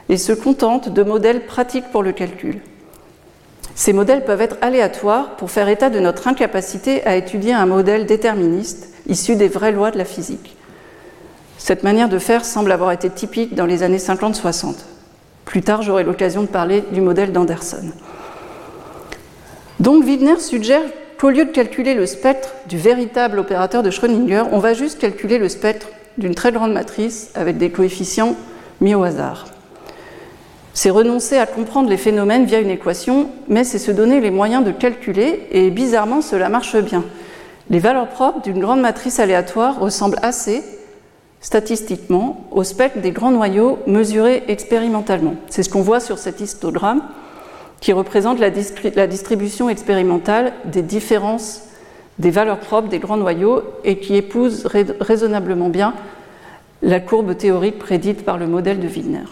et 0.09 0.17
se 0.17 0.33
contente 0.33 0.89
de 0.89 1.03
modèles 1.03 1.45
pratiques 1.45 1.91
pour 1.91 2.03
le 2.03 2.11
calcul. 2.11 2.61
Ces 3.73 3.91
modèles 3.91 4.23
peuvent 4.23 4.41
être 4.41 4.57
aléatoires 4.61 5.35
pour 5.35 5.51
faire 5.51 5.67
état 5.67 5.89
de 5.89 5.99
notre 5.99 6.27
incapacité 6.27 7.05
à 7.05 7.15
étudier 7.15 7.53
un 7.53 7.65
modèle 7.65 8.05
déterministe 8.05 8.93
issu 9.07 9.35
des 9.35 9.49
vraies 9.49 9.71
lois 9.71 9.91
de 9.91 9.97
la 9.97 10.05
physique. 10.05 10.55
Cette 11.57 11.83
manière 11.83 12.09
de 12.09 12.19
faire 12.19 12.45
semble 12.45 12.71
avoir 12.71 12.91
été 12.91 13.09
typique 13.09 13.55
dans 13.55 13.65
les 13.65 13.83
années 13.83 13.97
50-60. 13.97 14.75
Plus 15.45 15.61
tard, 15.61 15.81
j'aurai 15.81 16.03
l'occasion 16.03 16.41
de 16.41 16.47
parler 16.47 16.83
du 16.91 17.01
modèle 17.01 17.31
d'Anderson. 17.31 17.91
Donc 19.79 20.05
Widner 20.05 20.39
suggère 20.39 20.83
qu'au 21.19 21.29
lieu 21.29 21.45
de 21.45 21.51
calculer 21.51 21.93
le 21.93 22.05
spectre 22.05 22.53
du 22.67 22.77
véritable 22.77 23.39
opérateur 23.39 23.83
de 23.83 23.89
Schrödinger, 23.89 24.43
on 24.51 24.59
va 24.59 24.73
juste 24.73 24.99
calculer 24.99 25.37
le 25.37 25.49
spectre 25.49 25.87
d'une 26.17 26.35
très 26.35 26.51
grande 26.51 26.73
matrice 26.73 27.31
avec 27.35 27.57
des 27.57 27.69
coefficients 27.69 28.35
mis 28.81 28.95
au 28.95 29.03
hasard. 29.03 29.45
C'est 30.73 30.89
renoncer 30.89 31.37
à 31.37 31.45
comprendre 31.45 31.89
les 31.89 31.97
phénomènes 31.97 32.45
via 32.45 32.59
une 32.59 32.69
équation, 32.69 33.29
mais 33.47 33.63
c'est 33.63 33.79
se 33.79 33.91
donner 33.91 34.19
les 34.19 34.31
moyens 34.31 34.65
de 34.65 34.71
calculer, 34.71 35.47
et 35.51 35.69
bizarrement, 35.71 36.21
cela 36.21 36.49
marche 36.49 36.75
bien. 36.77 37.03
Les 37.69 37.79
valeurs 37.79 38.09
propres 38.09 38.41
d'une 38.41 38.59
grande 38.59 38.81
matrice 38.81 39.19
aléatoire 39.19 39.79
ressemblent 39.79 40.19
assez 40.21 40.63
statistiquement 41.39 42.45
au 42.51 42.63
spectre 42.63 42.99
des 42.99 43.11
grands 43.11 43.31
noyaux 43.31 43.79
mesurés 43.87 44.43
expérimentalement. 44.47 45.35
C'est 45.47 45.63
ce 45.63 45.69
qu'on 45.69 45.81
voit 45.81 45.99
sur 45.99 46.17
cet 46.17 46.41
histogramme 46.41 47.01
qui 47.85 47.93
représente 47.93 48.39
la, 48.39 48.49
distribution 48.49 49.69
expérimentale 49.69 50.53
des 50.65 50.81
différences 50.81 51.61
des 52.17 52.31
valeurs 52.31 52.57
propres 52.57 52.87
des 52.87 52.97
grands 52.97 53.15
noyaux 53.15 53.61
et 53.83 53.99
qui 53.99 54.15
épouse 54.15 54.67
raisonnablement 54.99 55.69
bien 55.69 55.93
la 56.81 56.99
courbe 56.99 57.37
théorique 57.37 57.77
prédite 57.77 58.25
par 58.25 58.39
le 58.39 58.47
modèle 58.47 58.79
de 58.79 58.87
Wigner. 58.87 59.27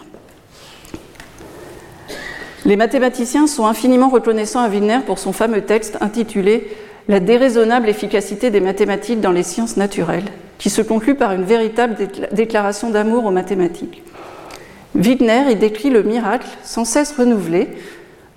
Les 2.64 2.76
mathématiciens 2.76 3.48
sont 3.48 3.66
infiniment 3.66 4.08
reconnaissants 4.08 4.62
à 4.62 4.68
Wigner 4.68 5.00
pour 5.04 5.18
son 5.18 5.32
fameux 5.32 5.62
texte 5.62 5.98
intitulé 6.00 6.68
La 7.08 7.18
déraisonnable 7.18 7.88
efficacité 7.88 8.50
des 8.50 8.60
mathématiques 8.60 9.20
dans 9.20 9.32
les 9.32 9.42
sciences 9.42 9.76
naturelles, 9.76 10.30
qui 10.58 10.70
se 10.70 10.80
conclut 10.80 11.16
par 11.16 11.32
une 11.32 11.42
véritable 11.42 11.96
déclaration 12.30 12.90
d'amour 12.90 13.24
aux 13.24 13.32
mathématiques. 13.32 14.04
Wigner 14.94 15.50
y 15.50 15.56
décrit 15.56 15.90
le 15.90 16.04
miracle 16.04 16.46
sans 16.62 16.84
cesse 16.84 17.16
renouvelé 17.18 17.68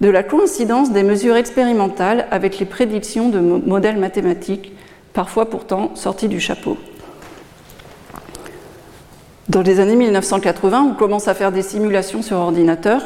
de 0.01 0.10
la 0.10 0.23
coïncidence 0.23 0.91
des 0.91 1.03
mesures 1.03 1.36
expérimentales 1.36 2.27
avec 2.31 2.60
les 2.60 2.65
prédictions 2.65 3.29
de 3.29 3.39
modèles 3.39 3.97
mathématiques, 3.97 4.73
parfois 5.13 5.49
pourtant 5.49 5.95
sortis 5.95 6.27
du 6.27 6.39
chapeau. 6.39 6.77
Dans 9.49 9.62
les 9.62 9.79
années 9.79 9.95
1980, 9.95 10.89
on 10.91 10.93
commence 10.93 11.27
à 11.27 11.33
faire 11.33 11.51
des 11.51 11.62
simulations 11.62 12.21
sur 12.21 12.38
ordinateur 12.38 13.01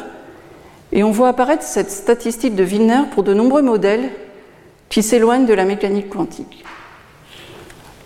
et 0.92 1.04
on 1.04 1.12
voit 1.12 1.30
apparaître 1.30 1.64
cette 1.64 1.92
statistique 1.92 2.56
de 2.56 2.64
Wigner 2.64 3.04
pour 3.12 3.24
de 3.24 3.34
nombreux 3.34 3.62
modèles 3.62 4.10
qui 4.90 5.04
s'éloignent 5.04 5.46
de 5.46 5.54
la 5.54 5.66
mécanique 5.66 6.10
quantique. 6.10 6.66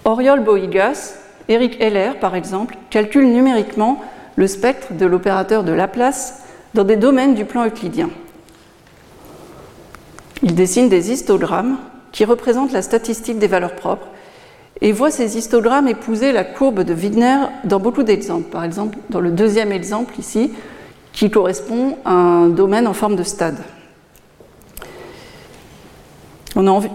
Oriol 0.03 0.41
Boigas, 0.41 1.15
Eric 1.47 1.81
Heller 1.81 2.19
par 2.19 2.35
exemple, 2.35 2.77
calculent 2.91 3.31
numériquement 3.31 4.01
le 4.35 4.47
spectre 4.47 4.93
de 4.93 5.05
l'opérateur 5.05 5.63
de 5.63 5.71
Laplace 5.71 6.43
dans 6.73 6.83
des 6.83 6.97
domaines 6.97 7.33
du 7.33 7.45
plan 7.45 7.65
euclidien. 7.65 8.09
Ils 10.43 10.55
dessinent 10.55 10.89
des 10.89 11.11
histogrammes 11.11 11.77
qui 12.11 12.25
représentent 12.25 12.73
la 12.73 12.81
statistique 12.81 13.39
des 13.39 13.47
valeurs 13.47 13.75
propres 13.75 14.07
et 14.81 14.91
voient 14.91 15.11
ces 15.11 15.37
histogrammes 15.37 15.87
épouser 15.87 16.31
la 16.31 16.43
courbe 16.43 16.81
de 16.81 16.93
Wigner 16.93 17.37
dans 17.63 17.79
beaucoup 17.79 18.03
d'exemples. 18.03 18.49
Par 18.49 18.63
exemple, 18.63 18.97
dans 19.09 19.21
le 19.21 19.31
deuxième 19.31 19.71
exemple 19.71 20.19
ici, 20.19 20.51
qui 21.13 21.31
correspond 21.31 21.97
à 22.03 22.11
un 22.11 22.47
domaine 22.47 22.87
en 22.87 22.93
forme 22.93 23.15
de 23.15 23.23
stade. 23.23 23.57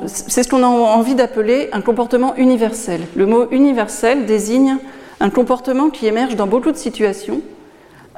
C'est 0.06 0.42
ce 0.42 0.48
qu'on 0.48 0.62
a 0.62 0.66
envie 0.66 1.14
d'appeler 1.14 1.68
un 1.72 1.82
comportement 1.82 2.34
universel. 2.36 3.02
Le 3.14 3.26
mot 3.26 3.46
universel 3.50 4.24
désigne 4.24 4.78
un 5.20 5.28
comportement 5.28 5.90
qui 5.90 6.06
émerge 6.06 6.34
dans 6.36 6.46
beaucoup 6.46 6.72
de 6.72 6.78
situations, 6.78 7.42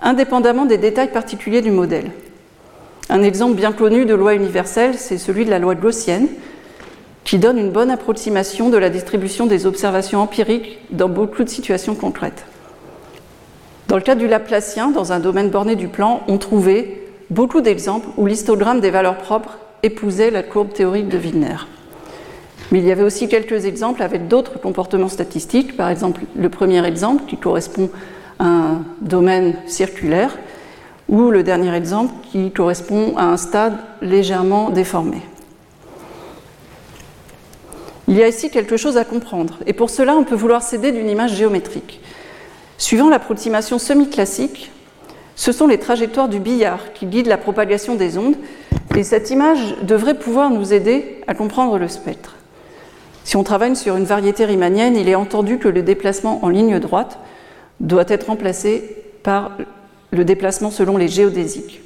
indépendamment 0.00 0.66
des 0.66 0.78
détails 0.78 1.10
particuliers 1.10 1.60
du 1.60 1.72
modèle. 1.72 2.12
Un 3.12 3.22
exemple 3.22 3.56
bien 3.56 3.72
connu 3.72 4.06
de 4.06 4.14
loi 4.14 4.32
universelle, 4.32 4.94
c'est 4.96 5.18
celui 5.18 5.44
de 5.44 5.50
la 5.50 5.58
loi 5.58 5.74
gaussienne, 5.74 6.28
qui 7.24 7.36
donne 7.38 7.58
une 7.58 7.70
bonne 7.70 7.90
approximation 7.90 8.70
de 8.70 8.78
la 8.78 8.88
distribution 8.88 9.44
des 9.44 9.66
observations 9.66 10.22
empiriques 10.22 10.78
dans 10.88 11.10
beaucoup 11.10 11.44
de 11.44 11.50
situations 11.50 11.94
concrètes. 11.94 12.46
Dans 13.88 13.96
le 13.96 14.02
cas 14.02 14.14
du 14.14 14.28
Laplacien, 14.28 14.88
dans 14.88 15.12
un 15.12 15.20
domaine 15.20 15.50
borné 15.50 15.76
du 15.76 15.88
plan, 15.88 16.22
on 16.26 16.38
trouvait 16.38 17.02
beaucoup 17.28 17.60
d'exemples 17.60 18.08
où 18.16 18.24
l'histogramme 18.24 18.80
des 18.80 18.90
valeurs 18.90 19.18
propres 19.18 19.58
épousait 19.82 20.30
la 20.30 20.42
courbe 20.42 20.72
théorique 20.72 21.10
de 21.10 21.18
Wigner. 21.18 21.56
Mais 22.70 22.78
il 22.78 22.86
y 22.86 22.92
avait 22.92 23.02
aussi 23.02 23.28
quelques 23.28 23.66
exemples 23.66 24.02
avec 24.02 24.26
d'autres 24.26 24.58
comportements 24.58 25.10
statistiques, 25.10 25.76
par 25.76 25.90
exemple 25.90 26.22
le 26.34 26.48
premier 26.48 26.82
exemple 26.86 27.24
qui 27.28 27.36
correspond 27.36 27.90
à 28.38 28.46
un 28.46 28.84
domaine 29.02 29.56
circulaire, 29.66 30.38
ou 31.12 31.30
le 31.30 31.42
dernier 31.42 31.74
exemple 31.74 32.14
qui 32.32 32.50
correspond 32.50 33.14
à 33.18 33.24
un 33.24 33.36
stade 33.36 33.76
légèrement 34.00 34.70
déformé. 34.70 35.18
Il 38.08 38.16
y 38.16 38.22
a 38.22 38.28
ici 38.28 38.50
quelque 38.50 38.78
chose 38.78 38.96
à 38.96 39.04
comprendre, 39.04 39.58
et 39.66 39.74
pour 39.74 39.90
cela 39.90 40.16
on 40.16 40.24
peut 40.24 40.34
vouloir 40.34 40.62
s'aider 40.62 40.90
d'une 40.90 41.10
image 41.10 41.34
géométrique. 41.34 42.00
Suivant 42.78 43.10
l'approximation 43.10 43.78
semi-classique, 43.78 44.72
ce 45.36 45.52
sont 45.52 45.66
les 45.66 45.78
trajectoires 45.78 46.30
du 46.30 46.40
billard 46.40 46.94
qui 46.94 47.04
guident 47.04 47.26
la 47.28 47.36
propagation 47.36 47.94
des 47.94 48.16
ondes, 48.16 48.36
et 48.96 49.04
cette 49.04 49.30
image 49.30 49.76
devrait 49.82 50.18
pouvoir 50.18 50.48
nous 50.48 50.72
aider 50.72 51.20
à 51.26 51.34
comprendre 51.34 51.78
le 51.78 51.88
spectre. 51.88 52.36
Si 53.24 53.36
on 53.36 53.44
travaille 53.44 53.76
sur 53.76 53.96
une 53.96 54.04
variété 54.04 54.46
riemannienne, 54.46 54.96
il 54.96 55.10
est 55.10 55.14
entendu 55.14 55.58
que 55.58 55.68
le 55.68 55.82
déplacement 55.82 56.42
en 56.42 56.48
ligne 56.48 56.78
droite 56.78 57.18
doit 57.80 58.04
être 58.08 58.28
remplacé 58.28 58.96
par 59.22 59.52
le 60.12 60.24
déplacement 60.24 60.70
selon 60.70 60.96
les 60.96 61.08
géodésiques. 61.08 61.80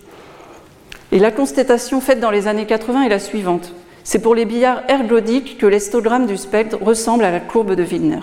Et 1.13 1.19
la 1.19 1.31
constatation 1.31 2.00
faite 2.00 2.21
dans 2.21 2.31
les 2.31 2.48
années 2.48 2.67
80 2.67 3.05
est 3.05 3.09
la 3.09 3.19
suivante. 3.19 3.73
C'est 4.05 4.19
pour 4.19 4.35
les 4.35 4.44
billards 4.44 4.83
ergodiques 4.88 5.59
que 5.59 5.67
l'estogramme 5.67 6.27
du 6.27 6.37
spectre 6.37 6.79
ressemble 6.81 7.25
à 7.25 7.31
la 7.31 7.40
courbe 7.40 7.75
de 7.75 7.83
Wigner. 7.83 8.21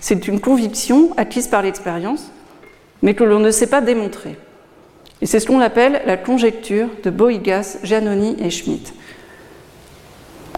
C'est 0.00 0.26
une 0.26 0.40
conviction 0.40 1.10
acquise 1.16 1.48
par 1.48 1.62
l'expérience, 1.62 2.30
mais 3.02 3.14
que 3.14 3.24
l'on 3.24 3.40
ne 3.40 3.50
sait 3.50 3.66
pas 3.66 3.80
démontrer. 3.80 4.36
Et 5.20 5.26
c'est 5.26 5.40
ce 5.40 5.46
qu'on 5.46 5.60
appelle 5.60 6.02
la 6.06 6.16
conjecture 6.16 6.88
de 7.04 7.10
Boigas, 7.10 7.78
Giannoni 7.84 8.36
et 8.40 8.50
Schmidt. 8.50 8.92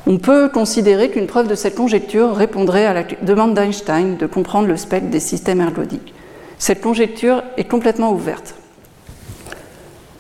On 0.07 0.19
peut 0.19 0.49
considérer 0.49 1.11
qu'une 1.11 1.27
preuve 1.27 1.49
de 1.49 1.55
cette 1.55 1.75
conjecture 1.75 2.35
répondrait 2.35 2.87
à 2.87 2.93
la 2.93 3.05
demande 3.23 3.55
d'Einstein 3.55 4.17
de 4.17 4.27
comprendre 4.27 4.69
le 4.69 4.77
spectre 4.77 5.09
des 5.09 5.21
systèmes 5.21 5.63
ergodiques. 5.63 6.15
Cette 6.59 6.83
conjecture 6.83 7.43
est 7.57 7.69
complètement 7.69 8.13
ouverte. 8.13 8.55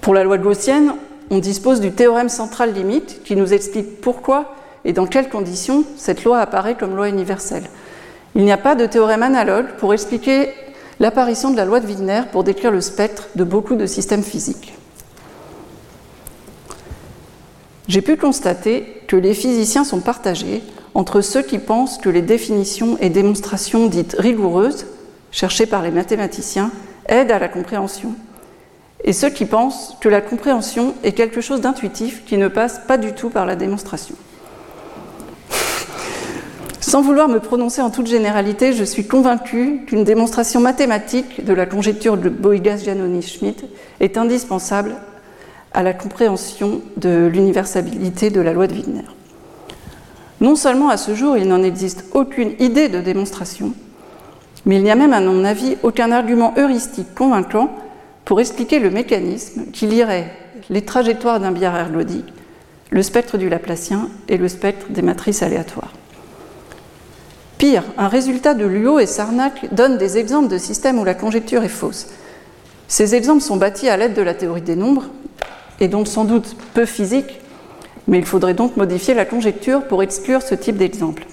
Pour 0.04 0.12
la 0.12 0.22
loi 0.22 0.36
gaussienne, 0.36 0.92
on 1.30 1.38
dispose 1.38 1.80
du 1.80 1.90
théorème 1.90 2.28
central 2.28 2.74
limite 2.74 3.22
qui 3.24 3.36
nous 3.36 3.54
explique 3.54 4.02
pourquoi 4.02 4.54
et 4.84 4.92
dans 4.92 5.06
quelles 5.06 5.30
conditions 5.30 5.82
cette 5.96 6.24
loi 6.24 6.40
apparaît 6.40 6.74
comme 6.74 6.94
loi 6.94 7.08
universelle. 7.08 7.64
Il 8.34 8.44
n'y 8.44 8.52
a 8.52 8.58
pas 8.58 8.74
de 8.74 8.84
théorème 8.84 9.22
analogue 9.22 9.64
pour 9.78 9.94
expliquer 9.94 10.50
l'apparition 11.00 11.50
de 11.50 11.56
la 11.56 11.64
loi 11.64 11.80
de 11.80 11.86
Wigner 11.86 12.20
pour 12.30 12.44
décrire 12.44 12.70
le 12.70 12.82
spectre 12.82 13.28
de 13.34 13.44
beaucoup 13.44 13.76
de 13.76 13.86
systèmes 13.86 14.22
physiques. 14.22 14.74
J'ai 17.88 18.02
pu 18.02 18.18
constater 18.18 19.00
que 19.08 19.16
les 19.16 19.32
physiciens 19.32 19.84
sont 19.84 20.00
partagés 20.00 20.62
entre 20.92 21.22
ceux 21.22 21.40
qui 21.40 21.58
pensent 21.58 21.96
que 21.96 22.10
les 22.10 22.20
définitions 22.20 22.98
et 23.00 23.08
démonstrations 23.08 23.86
dites 23.86 24.16
rigoureuses, 24.18 24.84
cherchées 25.30 25.64
par 25.64 25.80
les 25.80 25.90
mathématiciens, 25.90 26.70
aident 27.08 27.30
à 27.30 27.38
la 27.38 27.48
compréhension, 27.48 28.14
et 29.04 29.12
ceux 29.12 29.30
qui 29.30 29.44
pensent 29.44 29.96
que 30.00 30.08
la 30.08 30.22
compréhension 30.22 30.94
est 31.04 31.12
quelque 31.12 31.42
chose 31.42 31.60
d'intuitif 31.60 32.24
qui 32.24 32.38
ne 32.38 32.48
passe 32.48 32.80
pas 32.88 32.96
du 32.96 33.12
tout 33.12 33.28
par 33.28 33.44
la 33.44 33.54
démonstration. 33.54 34.16
Sans 36.80 37.02
vouloir 37.02 37.28
me 37.28 37.38
prononcer 37.38 37.82
en 37.82 37.90
toute 37.90 38.06
généralité, 38.06 38.72
je 38.72 38.84
suis 38.84 39.06
convaincu 39.06 39.82
qu'une 39.86 40.04
démonstration 40.04 40.60
mathématique 40.60 41.44
de 41.44 41.52
la 41.52 41.66
conjecture 41.66 42.16
de 42.16 42.28
Boigas-Giannoni-Schmidt 42.28 43.64
est 44.00 44.16
indispensable 44.16 44.94
à 45.72 45.82
la 45.82 45.92
compréhension 45.92 46.82
de 46.96 47.26
l'universalité 47.26 48.30
de 48.30 48.40
la 48.40 48.52
loi 48.52 48.66
de 48.68 48.74
Wigner. 48.74 49.02
Non 50.40 50.56
seulement 50.56 50.88
à 50.88 50.96
ce 50.96 51.14
jour, 51.14 51.36
il 51.36 51.48
n'en 51.48 51.62
existe 51.62 52.04
aucune 52.12 52.52
idée 52.58 52.88
de 52.88 53.00
démonstration, 53.00 53.72
mais 54.66 54.76
il 54.76 54.82
n'y 54.82 54.90
a 54.90 54.94
même, 54.94 55.12
à 55.12 55.20
mon 55.20 55.44
avis, 55.44 55.76
aucun 55.82 56.12
argument 56.12 56.54
heuristique 56.56 57.14
convaincant 57.14 57.70
pour 58.24 58.40
expliquer 58.40 58.78
le 58.78 58.90
mécanisme 58.90 59.66
qui 59.72 59.86
lierait 59.86 60.32
les 60.70 60.82
trajectoires 60.82 61.40
d'un 61.40 61.52
billard 61.52 61.76
ergodique, 61.76 62.32
le 62.90 63.02
spectre 63.02 63.38
du 63.38 63.48
Laplacien 63.48 64.08
et 64.28 64.36
le 64.36 64.48
spectre 64.48 64.86
des 64.90 65.02
matrices 65.02 65.42
aléatoires. 65.42 65.92
Pire, 67.58 67.84
un 67.98 68.08
résultat 68.08 68.54
de 68.54 68.64
Luo 68.64 68.98
et 68.98 69.06
Sarnak 69.06 69.74
donne 69.74 69.98
des 69.98 70.18
exemples 70.18 70.48
de 70.48 70.58
systèmes 70.58 70.98
où 70.98 71.04
la 71.04 71.14
conjecture 71.14 71.62
est 71.62 71.68
fausse. 71.68 72.06
Ces 72.88 73.14
exemples 73.14 73.42
sont 73.42 73.56
bâtis 73.56 73.88
à 73.88 73.96
l'aide 73.96 74.14
de 74.14 74.22
la 74.22 74.34
théorie 74.34 74.62
des 74.62 74.76
nombres, 74.76 75.06
et 75.80 75.88
donc 75.88 76.08
sans 76.08 76.24
doute 76.24 76.56
peu 76.74 76.84
physiques, 76.84 77.40
mais 78.06 78.18
il 78.18 78.26
faudrait 78.26 78.54
donc 78.54 78.76
modifier 78.76 79.14
la 79.14 79.24
conjecture 79.24 79.84
pour 79.84 80.02
exclure 80.02 80.42
ce 80.42 80.54
type 80.54 80.76
d'exemple. 80.76 81.24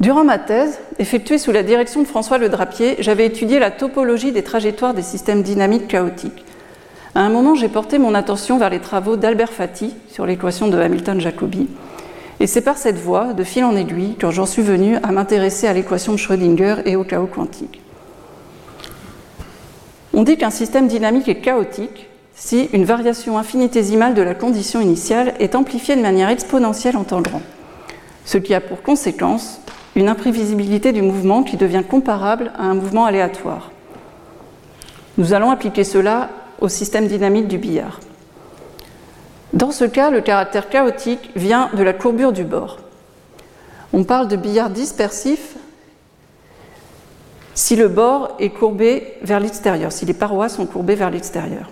Durant 0.00 0.24
ma 0.24 0.38
thèse, 0.38 0.78
effectuée 0.98 1.36
sous 1.36 1.52
la 1.52 1.62
direction 1.62 2.00
de 2.00 2.06
François 2.06 2.38
Le 2.38 2.48
Drapier, 2.48 2.96
j'avais 3.00 3.26
étudié 3.26 3.58
la 3.58 3.70
topologie 3.70 4.32
des 4.32 4.42
trajectoires 4.42 4.94
des 4.94 5.02
systèmes 5.02 5.42
dynamiques 5.42 5.88
chaotiques. 5.88 6.42
À 7.14 7.20
un 7.20 7.28
moment, 7.28 7.54
j'ai 7.54 7.68
porté 7.68 7.98
mon 7.98 8.14
attention 8.14 8.56
vers 8.56 8.70
les 8.70 8.78
travaux 8.78 9.16
d'Albert 9.16 9.52
Fati 9.52 9.94
sur 10.08 10.24
l'équation 10.24 10.68
de 10.68 10.78
Hamilton-Jacobi. 10.78 11.68
Et 12.38 12.46
c'est 12.46 12.62
par 12.62 12.78
cette 12.78 12.96
voie, 12.96 13.34
de 13.34 13.44
fil 13.44 13.62
en 13.62 13.76
aiguille, 13.76 14.14
que 14.14 14.30
j'en 14.30 14.46
suis 14.46 14.62
venu 14.62 14.96
à 15.02 15.12
m'intéresser 15.12 15.66
à 15.66 15.74
l'équation 15.74 16.12
de 16.12 16.16
Schrödinger 16.16 16.76
et 16.86 16.96
au 16.96 17.04
chaos 17.04 17.26
quantique. 17.26 17.82
On 20.14 20.22
dit 20.22 20.38
qu'un 20.38 20.48
système 20.48 20.88
dynamique 20.88 21.28
est 21.28 21.42
chaotique 21.42 22.08
si 22.34 22.70
une 22.72 22.86
variation 22.86 23.36
infinitésimale 23.36 24.14
de 24.14 24.22
la 24.22 24.34
condition 24.34 24.80
initiale 24.80 25.34
est 25.40 25.54
amplifiée 25.54 25.94
de 25.94 26.00
manière 26.00 26.30
exponentielle 26.30 26.96
en 26.96 27.04
temps 27.04 27.20
grand, 27.20 27.42
ce 28.24 28.38
qui 28.38 28.54
a 28.54 28.62
pour 28.62 28.80
conséquence 28.80 29.60
une 30.00 30.08
imprévisibilité 30.08 30.92
du 30.92 31.02
mouvement 31.02 31.42
qui 31.42 31.58
devient 31.58 31.84
comparable 31.88 32.52
à 32.56 32.62
un 32.62 32.74
mouvement 32.74 33.04
aléatoire. 33.04 33.70
Nous 35.18 35.34
allons 35.34 35.50
appliquer 35.50 35.84
cela 35.84 36.30
au 36.58 36.70
système 36.70 37.06
dynamique 37.06 37.48
du 37.48 37.58
billard. 37.58 38.00
Dans 39.52 39.72
ce 39.72 39.84
cas, 39.84 40.10
le 40.10 40.22
caractère 40.22 40.70
chaotique 40.70 41.30
vient 41.36 41.68
de 41.76 41.82
la 41.82 41.92
courbure 41.92 42.32
du 42.32 42.44
bord. 42.44 42.78
On 43.92 44.04
parle 44.04 44.28
de 44.28 44.36
billard 44.36 44.70
dispersif 44.70 45.56
si 47.52 47.76
le 47.76 47.88
bord 47.88 48.36
est 48.38 48.48
courbé 48.48 49.18
vers 49.20 49.38
l'extérieur, 49.38 49.92
si 49.92 50.06
les 50.06 50.14
parois 50.14 50.48
sont 50.48 50.64
courbées 50.64 50.94
vers 50.94 51.10
l'extérieur. 51.10 51.70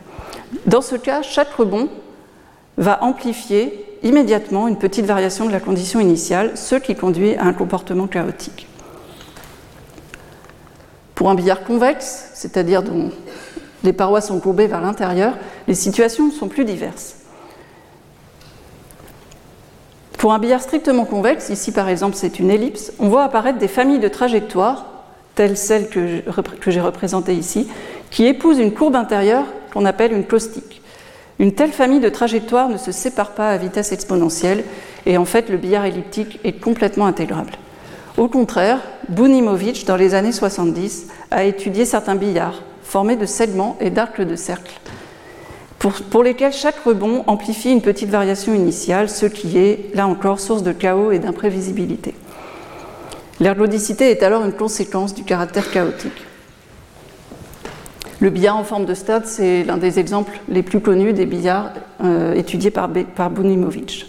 Dans 0.66 0.83
ce 0.83 0.97
cas, 0.97 1.22
chaque 1.22 1.53
rebond 1.55 1.89
va 2.76 3.03
amplifier 3.03 3.87
immédiatement 4.03 4.68
une 4.68 4.78
petite 4.78 5.07
variation 5.07 5.46
de 5.46 5.53
la 5.53 5.61
condition 5.61 6.01
initiale, 6.01 6.53
ce 6.57 6.76
qui 6.76 6.94
conduit 6.94 7.34
à 7.36 7.44
un 7.44 7.53
comportement 7.53 8.07
chaotique. 8.07 8.66
Pour 11.14 11.30
un 11.30 11.34
billard 11.34 11.64
convexe, 11.64 12.30
c'est-à-dire 12.34 12.82
dont 12.82 13.11
les 13.82 13.92
parois 13.92 14.20
sont 14.20 14.38
courbées 14.40 14.66
vers 14.66 14.80
l'intérieur, 14.80 15.36
les 15.66 15.74
situations 15.74 16.30
sont 16.30 16.49
plus 16.49 16.64
diverses. 16.64 17.16
Pour 20.16 20.32
un 20.32 20.38
billard 20.38 20.62
strictement 20.62 21.05
convexe, 21.05 21.49
ici 21.49 21.72
par 21.72 21.88
exemple 21.88 22.16
c'est 22.16 22.38
une 22.38 22.51
ellipse, 22.51 22.92
on 22.99 23.09
voit 23.09 23.24
apparaître 23.24 23.59
des 23.59 23.68
familles 23.68 24.01
de 24.01 24.09
trajectoires, 24.09 24.86
telles 25.34 25.57
celles 25.57 25.88
que 25.88 26.70
j'ai 26.70 26.80
représentées 26.80 27.34
ici, 27.34 27.68
qui 28.11 28.26
épousent 28.26 28.59
une 28.59 28.74
courbe 28.74 28.96
intérieure 28.96 29.44
qu'on 29.72 29.84
appelle 29.84 30.12
une 30.12 30.24
caustique. 30.24 30.82
Une 31.39 31.53
telle 31.53 31.70
famille 31.70 32.01
de 32.01 32.09
trajectoires 32.09 32.68
ne 32.68 32.76
se 32.76 32.91
sépare 32.91 33.30
pas 33.30 33.51
à 33.51 33.57
vitesse 33.57 33.93
exponentielle 33.93 34.64
et 35.07 35.16
en 35.16 35.24
fait 35.24 35.49
le 35.49 35.57
billard 35.57 35.84
elliptique 35.84 36.41
est 36.43 36.61
complètement 36.61 37.07
intégrable. 37.07 37.53
Au 38.16 38.26
contraire, 38.26 38.80
Bunimovic, 39.09 39.86
dans 39.86 39.97
les 39.97 40.14
années 40.14 40.32
70, 40.32 41.07
a 41.30 41.45
étudié 41.45 41.84
certains 41.84 42.16
billards 42.16 42.62
formés 42.82 43.14
de 43.14 43.26
segments 43.26 43.76
et 43.80 43.91
d'arcs 43.91 44.20
de 44.20 44.34
cercle, 44.34 44.80
pour, 45.78 46.24
lesquels 46.24 46.53
chaque 46.53 46.80
rebond 46.80 47.22
amplifie 47.28 47.70
une 47.70 47.82
petite 47.82 48.11
variation 48.11 48.53
initiale, 48.55 49.09
ce 49.09 49.26
qui 49.26 49.59
est, 49.59 49.95
là 49.95 50.09
encore, 50.09 50.41
source 50.41 50.64
de 50.64 50.72
chaos 50.72 51.12
et 51.12 51.20
d'imprévisibilité. 51.20 52.14
L'ergodicité 53.39 54.11
est 54.11 54.24
alors 54.24 54.45
une 54.45 54.53
conséquence 54.53 55.14
du 55.14 55.22
caractère 55.22 55.70
chaotique. 55.70 56.24
Le 58.21 58.31
billard 58.31 58.57
en 58.57 58.64
forme 58.64 58.85
de 58.85 58.95
stade, 58.95 59.27
c'est 59.27 59.62
l'un 59.62 59.77
des 59.77 60.01
exemples 60.01 60.41
les 60.49 60.64
plus 60.64 60.81
connus 60.81 61.12
des 61.12 61.25
billards 61.25 61.71
euh, 62.03 62.35
étudiés 62.35 62.73
par, 62.73 62.89
Bunimovic. 62.89 64.07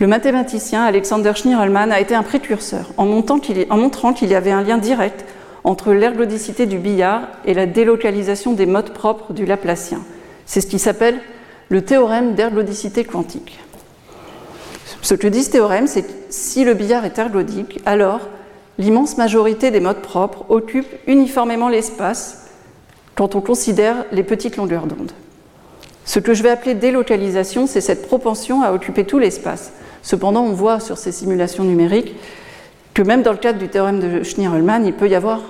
Le 0.00 0.06
mathématicien 0.06 0.84
Alexander 0.84 1.32
Schnirelmann 1.34 1.92
a 1.92 2.00
été 2.00 2.14
un 2.14 2.22
précurseur 2.22 2.92
en, 2.96 3.04
en 3.04 3.76
montrant 3.76 4.12
qu'il 4.12 4.28
y 4.28 4.34
avait 4.34 4.50
un 4.50 4.62
lien 4.62 4.78
direct 4.78 5.26
entre 5.64 5.92
l'ergodicité 5.92 6.64
du 6.64 6.78
billard 6.78 7.22
et 7.44 7.52
la 7.52 7.66
délocalisation 7.66 8.52
des 8.54 8.64
modes 8.64 8.94
propres 8.94 9.34
du 9.34 9.44
Laplacien. 9.44 10.00
C'est 10.46 10.62
ce 10.62 10.66
qui 10.66 10.78
s'appelle 10.78 11.18
le 11.68 11.82
théorème 11.82 12.34
d'ergodicité 12.34 13.04
quantique. 13.04 13.58
Ce 15.02 15.14
que 15.14 15.26
dit 15.26 15.42
ce 15.42 15.50
théorème, 15.50 15.86
c'est 15.86 16.02
que 16.02 16.12
si 16.30 16.64
le 16.64 16.72
billard 16.72 17.04
est 17.04 17.18
ergodique, 17.18 17.80
alors 17.84 18.20
l'immense 18.78 19.18
majorité 19.18 19.70
des 19.70 19.80
modes 19.80 20.00
propres 20.02 20.46
occupent 20.48 20.94
uniformément 21.06 21.68
l'espace 21.68 22.46
quand 23.14 23.34
on 23.34 23.40
considère 23.40 24.04
les 24.12 24.22
petites 24.22 24.56
longueurs 24.56 24.86
d'onde. 24.86 25.12
Ce 26.04 26.20
que 26.20 26.32
je 26.32 26.42
vais 26.42 26.50
appeler 26.50 26.74
délocalisation, 26.74 27.66
c'est 27.66 27.80
cette 27.80 28.06
propension 28.06 28.62
à 28.62 28.72
occuper 28.72 29.04
tout 29.04 29.18
l'espace. 29.18 29.72
Cependant, 30.02 30.44
on 30.44 30.52
voit 30.52 30.80
sur 30.80 30.96
ces 30.96 31.12
simulations 31.12 31.64
numériques 31.64 32.14
que 32.94 33.02
même 33.02 33.22
dans 33.22 33.32
le 33.32 33.38
cadre 33.38 33.58
du 33.58 33.68
théorème 33.68 34.00
de 34.00 34.22
Schnirelmann, 34.22 34.86
il 34.86 34.94
peut 34.94 35.08
y 35.08 35.14
avoir 35.14 35.42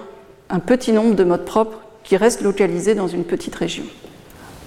un 0.50 0.58
petit 0.58 0.92
nombre 0.92 1.14
de 1.14 1.24
modes 1.24 1.44
propres 1.44 1.78
qui 2.02 2.16
restent 2.16 2.42
localisés 2.42 2.94
dans 2.94 3.06
une 3.06 3.24
petite 3.24 3.54
région. 3.54 3.84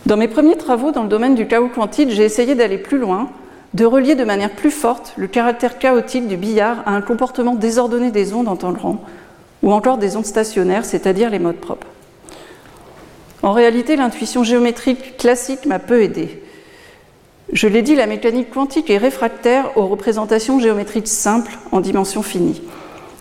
Dans 0.06 0.18
mes 0.18 0.28
premiers 0.28 0.56
travaux 0.56 0.92
dans 0.92 1.04
le 1.04 1.10
domaine 1.10 1.36
du 1.36 1.48
chaos 1.48 1.70
quantique, 1.70 2.10
j'ai 2.10 2.24
essayé 2.24 2.56
d'aller 2.56 2.78
plus 2.78 2.98
loin 2.98 3.30
de 3.74 3.86
relier 3.86 4.16
de 4.16 4.24
manière 4.24 4.52
plus 4.52 4.72
forte 4.72 5.14
le 5.18 5.28
caractère 5.28 5.80
chaotique 5.80 6.28
du 6.28 6.38
billard 6.38 6.84
à 6.86 6.92
un 6.92 7.02
comportement 7.02 7.56
désordonné 7.56 8.12
des 8.12 8.34
ondes 8.34 8.48
en 8.48 8.56
temps 8.56 8.74
grand, 8.74 9.04
ou 9.64 9.72
encore 9.72 9.98
des 9.98 10.18
ondes 10.18 10.26
stationnaires, 10.26 10.86
c'est-à-dire 10.86 11.30
les 11.30 11.40
modes 11.40 11.58
propres. 11.58 11.88
En 13.44 13.54
réalité, 13.54 13.96
l'intuition 13.96 14.44
géométrique 14.44 15.18
classique 15.18 15.66
m'a 15.66 15.80
peu 15.80 16.04
aidé. 16.04 16.44
Je 17.54 17.68
l'ai 17.68 17.82
dit, 17.82 17.96
la 17.96 18.08
mécanique 18.08 18.52
quantique 18.52 18.90
est 18.90 18.98
réfractaire 18.98 19.78
aux 19.78 19.88
représentations 19.88 20.60
géométriques 20.60 21.08
simples 21.08 21.58
en 21.72 21.82
dimension 21.82 22.22
finie. 22.22 22.62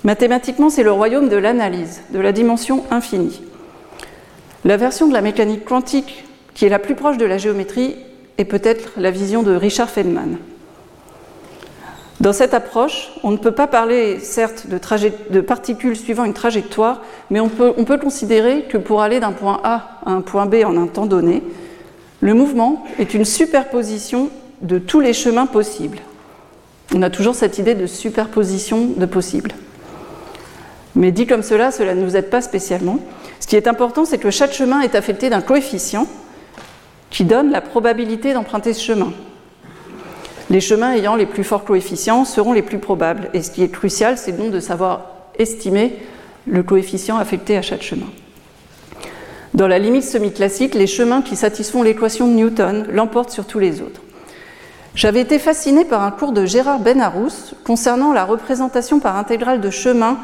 Mathématiquement, 0.05 0.71
c'est 0.71 0.83
le 0.83 0.93
royaume 0.93 1.29
de 1.29 1.37
l'analyse, 1.37 2.03
de 2.11 2.21
la 2.21 2.33
dimension 2.33 2.85
infinie. 2.91 3.41
La 4.65 4.77
version 4.77 5.09
de 5.09 5.13
la 5.13 5.21
mécanique 5.21 5.65
quantique 5.65 6.25
qui 6.55 6.67
est 6.67 6.71
la 6.71 6.79
plus 6.79 6.95
proche 6.95 7.17
de 7.17 7.25
la 7.25 7.39
géométrie 7.39 7.97
et 8.41 8.47
peut-être 8.47 8.93
la 8.97 9.11
vision 9.11 9.43
de 9.43 9.55
Richard 9.55 9.91
Feynman. 9.91 10.39
Dans 12.21 12.33
cette 12.33 12.55
approche, 12.55 13.13
on 13.23 13.33
ne 13.33 13.37
peut 13.37 13.53
pas 13.53 13.67
parler, 13.67 14.19
certes, 14.19 14.67
de, 14.67 15.41
particules 15.43 15.95
suivant 15.95 16.25
une 16.25 16.33
trajectoire, 16.33 17.03
mais 17.29 17.39
on 17.39 17.51
peut, 17.51 17.75
on 17.77 17.85
peut 17.85 17.99
considérer 17.99 18.63
que 18.63 18.79
pour 18.79 19.03
aller 19.03 19.21
d'un 19.21 19.33
point 19.33 19.61
A 19.63 20.01
à 20.07 20.13
un 20.13 20.23
point 20.23 20.47
B 20.47 20.57
en 20.65 20.79
un 20.79 20.87
temps 20.87 21.05
donné, 21.05 21.43
le 22.23 22.33
mouvement 22.33 22.83
est 22.99 23.13
une 23.13 23.27
superposition 23.27 24.31
de 24.63 24.79
tous 24.79 25.01
les 25.01 25.13
chemins 25.13 25.47
possibles. 25.47 25.99
On 26.95 27.03
a 27.03 27.11
toujours 27.11 27.35
cette 27.35 27.59
idée 27.59 27.75
de 27.75 27.87
superposition 27.87 28.87
de 28.97 29.05
possibles. 29.05 29.53
Mais 30.95 31.13
dit 31.13 31.27
comme 31.27 31.43
cela, 31.43 31.71
cela 31.71 31.95
ne 31.95 32.03
nous 32.03 32.17
aide 32.17 32.31
pas 32.31 32.41
spécialement. 32.41 33.01
Ce 33.39 33.47
qui 33.47 33.57
est 33.57 33.69
important, 33.69 34.07
c'est 34.07 34.19
que 34.19 34.31
chaque 34.31 34.55
chemin 34.55 34.81
est 34.81 34.95
affecté 34.95 35.29
d'un 35.29 35.43
coefficient 35.43 36.07
qui 37.11 37.25
donne 37.25 37.51
la 37.51 37.61
probabilité 37.61 38.33
d'emprunter 38.33 38.73
ce 38.73 38.83
chemin. 38.83 39.13
Les 40.49 40.61
chemins 40.61 40.93
ayant 40.95 41.15
les 41.15 41.27
plus 41.27 41.45
forts 41.45 41.65
coefficients 41.65 42.25
seront 42.25 42.53
les 42.53 42.63
plus 42.63 42.79
probables. 42.79 43.31
Et 43.35 43.43
ce 43.43 43.51
qui 43.51 43.63
est 43.63 43.69
crucial, 43.69 44.19
c'est 44.19 44.33
donc 44.33 44.51
de 44.51 44.61
savoir 44.61 45.07
estimer 45.39 45.97
le 46.47 46.63
coefficient 46.63 47.19
affecté 47.19 47.57
à 47.57 47.63
chaque 47.63 47.83
chemin. 47.83 48.07
Dans 49.55 49.69
la 49.69 49.79
limite 49.79 50.05
semi-classique, 50.05 50.75
les 50.75 50.87
chemins 50.87 51.23
qui 51.23 51.37
satisfont 51.37 51.83
l'équation 51.83 52.27
de 52.27 52.33
Newton 52.33 52.87
l'emportent 52.91 53.31
sur 53.31 53.47
tous 53.47 53.59
les 53.59 53.81
autres. 53.81 54.01
J'avais 54.95 55.21
été 55.21 55.39
fasciné 55.39 55.85
par 55.85 56.03
un 56.03 56.11
cours 56.11 56.33
de 56.33 56.45
Gérard 56.45 56.81
Benarous 56.81 57.55
concernant 57.65 58.13
la 58.13 58.25
représentation 58.25 58.99
par 58.99 59.17
intégrale 59.17 59.61
de 59.61 59.71
chemin 59.71 60.19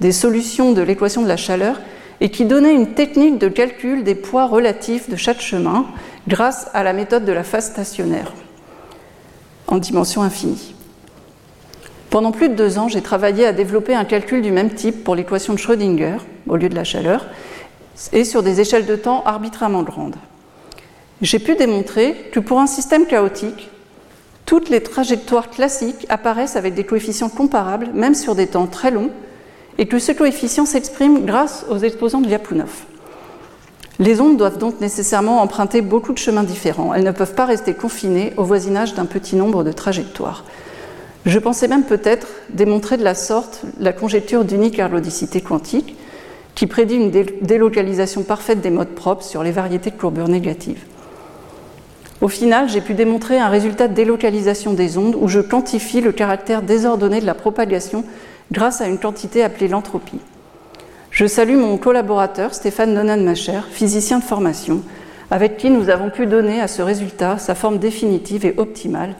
des 0.00 0.12
solutions 0.12 0.72
de 0.72 0.82
l'équation 0.82 1.22
de 1.22 1.28
la 1.28 1.38
chaleur 1.38 1.80
et 2.20 2.30
qui 2.30 2.44
donnait 2.44 2.74
une 2.74 2.94
technique 2.94 3.38
de 3.38 3.48
calcul 3.48 4.04
des 4.04 4.14
poids 4.14 4.46
relatifs 4.46 5.08
de 5.08 5.16
chaque 5.16 5.40
chemin 5.40 5.86
grâce 6.28 6.68
à 6.74 6.82
la 6.82 6.92
méthode 6.92 7.24
de 7.24 7.32
la 7.32 7.44
phase 7.44 7.66
stationnaire 7.66 8.32
en 9.66 9.78
dimension 9.78 10.22
infinie. 10.22 10.74
Pendant 12.10 12.32
plus 12.32 12.48
de 12.48 12.54
deux 12.54 12.78
ans, 12.78 12.88
j'ai 12.88 13.02
travaillé 13.02 13.46
à 13.46 13.52
développer 13.52 13.94
un 13.94 14.04
calcul 14.04 14.42
du 14.42 14.50
même 14.50 14.74
type 14.74 15.04
pour 15.04 15.14
l'équation 15.14 15.52
de 15.52 15.58
Schrödinger, 15.58 16.16
au 16.48 16.56
lieu 16.56 16.68
de 16.68 16.74
la 16.74 16.82
chaleur, 16.82 17.26
et 18.12 18.24
sur 18.24 18.42
des 18.42 18.60
échelles 18.60 18.86
de 18.86 18.96
temps 18.96 19.22
arbitrairement 19.24 19.84
grandes. 19.84 20.16
J'ai 21.22 21.38
pu 21.38 21.54
démontrer 21.54 22.30
que 22.32 22.40
pour 22.40 22.58
un 22.58 22.66
système 22.66 23.06
chaotique, 23.06 23.70
toutes 24.44 24.70
les 24.70 24.82
trajectoires 24.82 25.50
classiques 25.50 26.06
apparaissent 26.08 26.56
avec 26.56 26.74
des 26.74 26.84
coefficients 26.84 27.28
comparables, 27.28 27.90
même 27.94 28.16
sur 28.16 28.34
des 28.34 28.48
temps 28.48 28.66
très 28.66 28.90
longs, 28.90 29.10
et 29.78 29.86
que 29.86 30.00
ce 30.00 30.10
coefficient 30.10 30.66
s'exprime 30.66 31.24
grâce 31.24 31.64
aux 31.70 31.78
exposants 31.78 32.20
de 32.20 32.26
Lyapunov. 32.26 32.86
Les 34.00 34.22
ondes 34.22 34.38
doivent 34.38 34.56
donc 34.56 34.80
nécessairement 34.80 35.42
emprunter 35.42 35.82
beaucoup 35.82 36.14
de 36.14 36.18
chemins 36.18 36.42
différents. 36.42 36.94
Elles 36.94 37.04
ne 37.04 37.10
peuvent 37.10 37.34
pas 37.34 37.44
rester 37.44 37.74
confinées 37.74 38.32
au 38.38 38.44
voisinage 38.44 38.94
d'un 38.94 39.04
petit 39.04 39.36
nombre 39.36 39.62
de 39.62 39.72
trajectoires. 39.72 40.44
Je 41.26 41.38
pensais 41.38 41.68
même 41.68 41.84
peut-être 41.84 42.28
démontrer 42.48 42.96
de 42.96 43.04
la 43.04 43.14
sorte 43.14 43.60
la 43.78 43.92
conjecture 43.92 44.46
d'unique-ergodicité 44.46 45.42
quantique, 45.42 45.96
qui 46.54 46.66
prédit 46.66 46.94
une 46.94 47.10
délocalisation 47.42 48.22
parfaite 48.22 48.62
des 48.62 48.70
modes 48.70 48.94
propres 48.94 49.22
sur 49.22 49.42
les 49.42 49.52
variétés 49.52 49.90
de 49.90 49.96
courbure 49.96 50.28
négatives. 50.28 50.82
Au 52.22 52.28
final, 52.28 52.70
j'ai 52.70 52.80
pu 52.80 52.94
démontrer 52.94 53.38
un 53.38 53.48
résultat 53.48 53.86
de 53.86 53.94
délocalisation 53.94 54.72
des 54.72 54.96
ondes 54.96 55.16
où 55.20 55.28
je 55.28 55.40
quantifie 55.40 56.00
le 56.00 56.12
caractère 56.12 56.62
désordonné 56.62 57.20
de 57.20 57.26
la 57.26 57.34
propagation 57.34 58.04
grâce 58.50 58.80
à 58.80 58.88
une 58.88 58.98
quantité 58.98 59.44
appelée 59.44 59.68
l'entropie. 59.68 60.20
Je 61.10 61.26
salue 61.26 61.56
mon 61.56 61.76
collaborateur 61.76 62.54
Stéphane 62.54 62.94
Nonanmacher, 62.94 63.62
physicien 63.72 64.20
de 64.20 64.24
formation, 64.24 64.82
avec 65.30 65.56
qui 65.56 65.68
nous 65.68 65.90
avons 65.90 66.08
pu 66.08 66.26
donner 66.26 66.60
à 66.60 66.68
ce 66.68 66.82
résultat 66.82 67.36
sa 67.36 67.56
forme 67.56 67.78
définitive 67.78 68.46
et 68.46 68.54
optimale, 68.56 69.16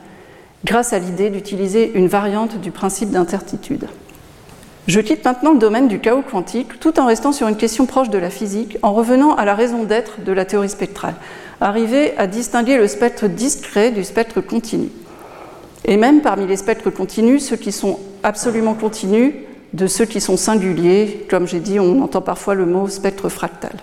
grâce 0.64 0.92
à 0.92 1.00
l'idée 1.00 1.30
d'utiliser 1.30 1.90
une 1.94 2.06
variante 2.06 2.60
du 2.60 2.70
principe 2.70 3.10
d'incertitude. 3.10 3.88
Je 4.86 5.00
quitte 5.00 5.24
maintenant 5.24 5.52
le 5.52 5.58
domaine 5.58 5.88
du 5.88 5.98
chaos 5.98 6.22
quantique 6.22 6.78
tout 6.78 6.98
en 7.00 7.06
restant 7.06 7.32
sur 7.32 7.48
une 7.48 7.56
question 7.56 7.86
proche 7.86 8.08
de 8.08 8.18
la 8.18 8.30
physique, 8.30 8.78
en 8.82 8.92
revenant 8.92 9.34
à 9.34 9.44
la 9.44 9.56
raison 9.56 9.82
d'être 9.82 10.22
de 10.24 10.32
la 10.32 10.44
théorie 10.44 10.68
spectrale, 10.68 11.14
arriver 11.60 12.16
à 12.16 12.28
distinguer 12.28 12.78
le 12.78 12.86
spectre 12.86 13.26
discret 13.26 13.90
du 13.90 14.04
spectre 14.04 14.40
continu. 14.40 14.88
Et 15.84 15.96
même 15.96 16.20
parmi 16.20 16.46
les 16.46 16.56
spectres 16.56 16.90
continus, 16.90 17.48
ceux 17.48 17.56
qui 17.56 17.72
sont 17.72 17.98
absolument 18.22 18.74
continus 18.74 19.34
de 19.72 19.86
ceux 19.86 20.04
qui 20.04 20.20
sont 20.20 20.36
singuliers. 20.36 21.26
Comme 21.30 21.46
j'ai 21.46 21.60
dit, 21.60 21.78
on 21.78 22.02
entend 22.02 22.20
parfois 22.20 22.54
le 22.54 22.66
mot 22.66 22.88
spectre 22.88 23.28
fractal. 23.28 23.76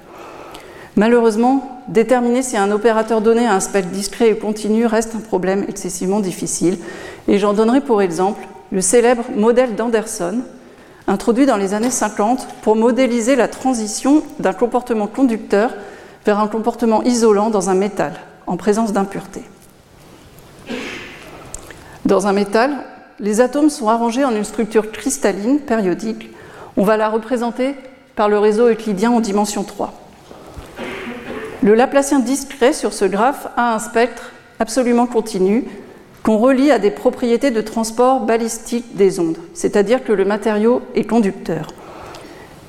Malheureusement, 0.95 1.81
déterminer 1.87 2.41
si 2.41 2.57
un 2.57 2.71
opérateur 2.71 3.21
donné 3.21 3.45
a 3.45 3.53
un 3.53 3.59
spectre 3.59 3.91
discret 3.91 4.29
et 4.29 4.37
continu 4.37 4.87
reste 4.87 5.15
un 5.15 5.19
problème 5.19 5.63
excessivement 5.67 6.19
difficile. 6.19 6.79
Et 7.27 7.37
j'en 7.37 7.53
donnerai 7.53 7.81
pour 7.81 8.01
exemple 8.01 8.41
le 8.71 8.81
célèbre 8.81 9.23
modèle 9.35 9.75
d'Anderson, 9.75 10.41
introduit 11.07 11.45
dans 11.45 11.55
les 11.55 11.73
années 11.73 11.91
50 11.91 12.47
pour 12.61 12.75
modéliser 12.75 13.35
la 13.35 13.47
transition 13.47 14.23
d'un 14.39 14.53
comportement 14.53 15.07
conducteur 15.07 15.71
vers 16.25 16.39
un 16.39 16.47
comportement 16.47 17.03
isolant 17.03 17.49
dans 17.49 17.69
un 17.69 17.75
métal, 17.75 18.13
en 18.47 18.57
présence 18.57 18.91
d'impuretés. 18.91 19.43
Dans 22.05 22.27
un 22.27 22.33
métal, 22.33 22.71
les 23.19 23.41
atomes 23.41 23.69
sont 23.69 23.89
arrangés 23.89 24.25
en 24.25 24.35
une 24.35 24.43
structure 24.43 24.91
cristalline 24.91 25.59
périodique. 25.59 26.29
On 26.75 26.83
va 26.83 26.97
la 26.97 27.09
représenter 27.09 27.75
par 28.15 28.29
le 28.29 28.37
réseau 28.37 28.69
euclidien 28.69 29.11
en 29.11 29.19
dimension 29.19 29.63
3. 29.63 29.93
Le 31.63 31.73
Laplacien 31.73 32.19
discret 32.19 32.73
sur 32.73 32.93
ce 32.93 33.05
graphe 33.05 33.47
a 33.57 33.73
un 33.73 33.79
spectre 33.79 34.31
absolument 34.59 35.07
continu 35.07 35.65
qu'on 36.23 36.37
relie 36.37 36.71
à 36.71 36.79
des 36.79 36.91
propriétés 36.91 37.51
de 37.51 37.61
transport 37.61 38.21
balistique 38.21 38.95
des 38.95 39.19
ondes, 39.19 39.37
c'est-à-dire 39.53 40.03
que 40.03 40.13
le 40.13 40.25
matériau 40.25 40.81
est 40.93 41.05
conducteur. 41.05 41.67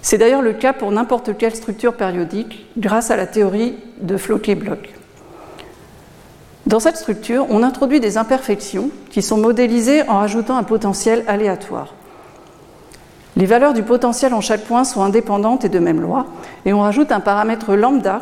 C'est 0.01 0.19
d'ailleurs 0.19 0.43
le 0.43 0.53
cas 0.53 0.73
pour 0.73 0.91
n'importe 0.93 1.37
quelle 1.37 1.55
structure 1.55 1.95
périodique 1.95 2.67
grâce 2.79 3.11
à 3.11 3.17
la 3.17 3.27
théorie 3.27 3.75
de 4.01 4.17
Floquet-Bloch. 4.17 4.98
Dans 6.69 6.81
cette 6.81 6.99
structure, 6.99 7.47
on 7.49 7.63
introduit 7.63 7.99
des 7.99 8.19
imperfections 8.19 8.91
qui 9.09 9.23
sont 9.23 9.39
modélisées 9.39 10.07
en 10.07 10.19
rajoutant 10.19 10.59
un 10.59 10.65
potentiel 10.65 11.25
aléatoire. 11.27 11.95
Les 13.37 13.47
valeurs 13.47 13.73
du 13.73 13.83
potentiel 13.83 14.35
en 14.35 14.43
chaque 14.43 14.67
point 14.67 14.85
sont 14.85 15.01
indépendantes 15.01 15.65
et 15.65 15.71
de 15.71 15.79
même 15.79 16.03
loi, 16.03 16.27
et 16.67 16.75
on 16.75 16.83
rajoute 16.83 17.11
un 17.11 17.21
paramètre 17.21 17.75
lambda 17.75 18.21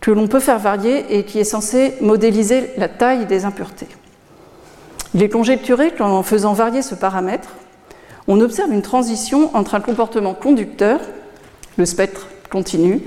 que 0.00 0.10
l'on 0.10 0.26
peut 0.26 0.40
faire 0.40 0.58
varier 0.58 1.16
et 1.16 1.24
qui 1.24 1.38
est 1.38 1.44
censé 1.44 1.94
modéliser 2.00 2.70
la 2.78 2.88
taille 2.88 3.26
des 3.26 3.44
impuretés. 3.44 3.86
Il 5.14 5.22
est 5.22 5.28
conjecturé 5.28 5.92
qu'en 5.92 6.24
faisant 6.24 6.52
varier 6.52 6.82
ce 6.82 6.96
paramètre, 6.96 7.50
on 8.26 8.40
observe 8.40 8.72
une 8.72 8.82
transition 8.82 9.56
entre 9.56 9.76
un 9.76 9.80
comportement 9.80 10.34
conducteur, 10.34 10.98
le 11.76 11.86
spectre 11.86 12.26
continu, 12.50 13.02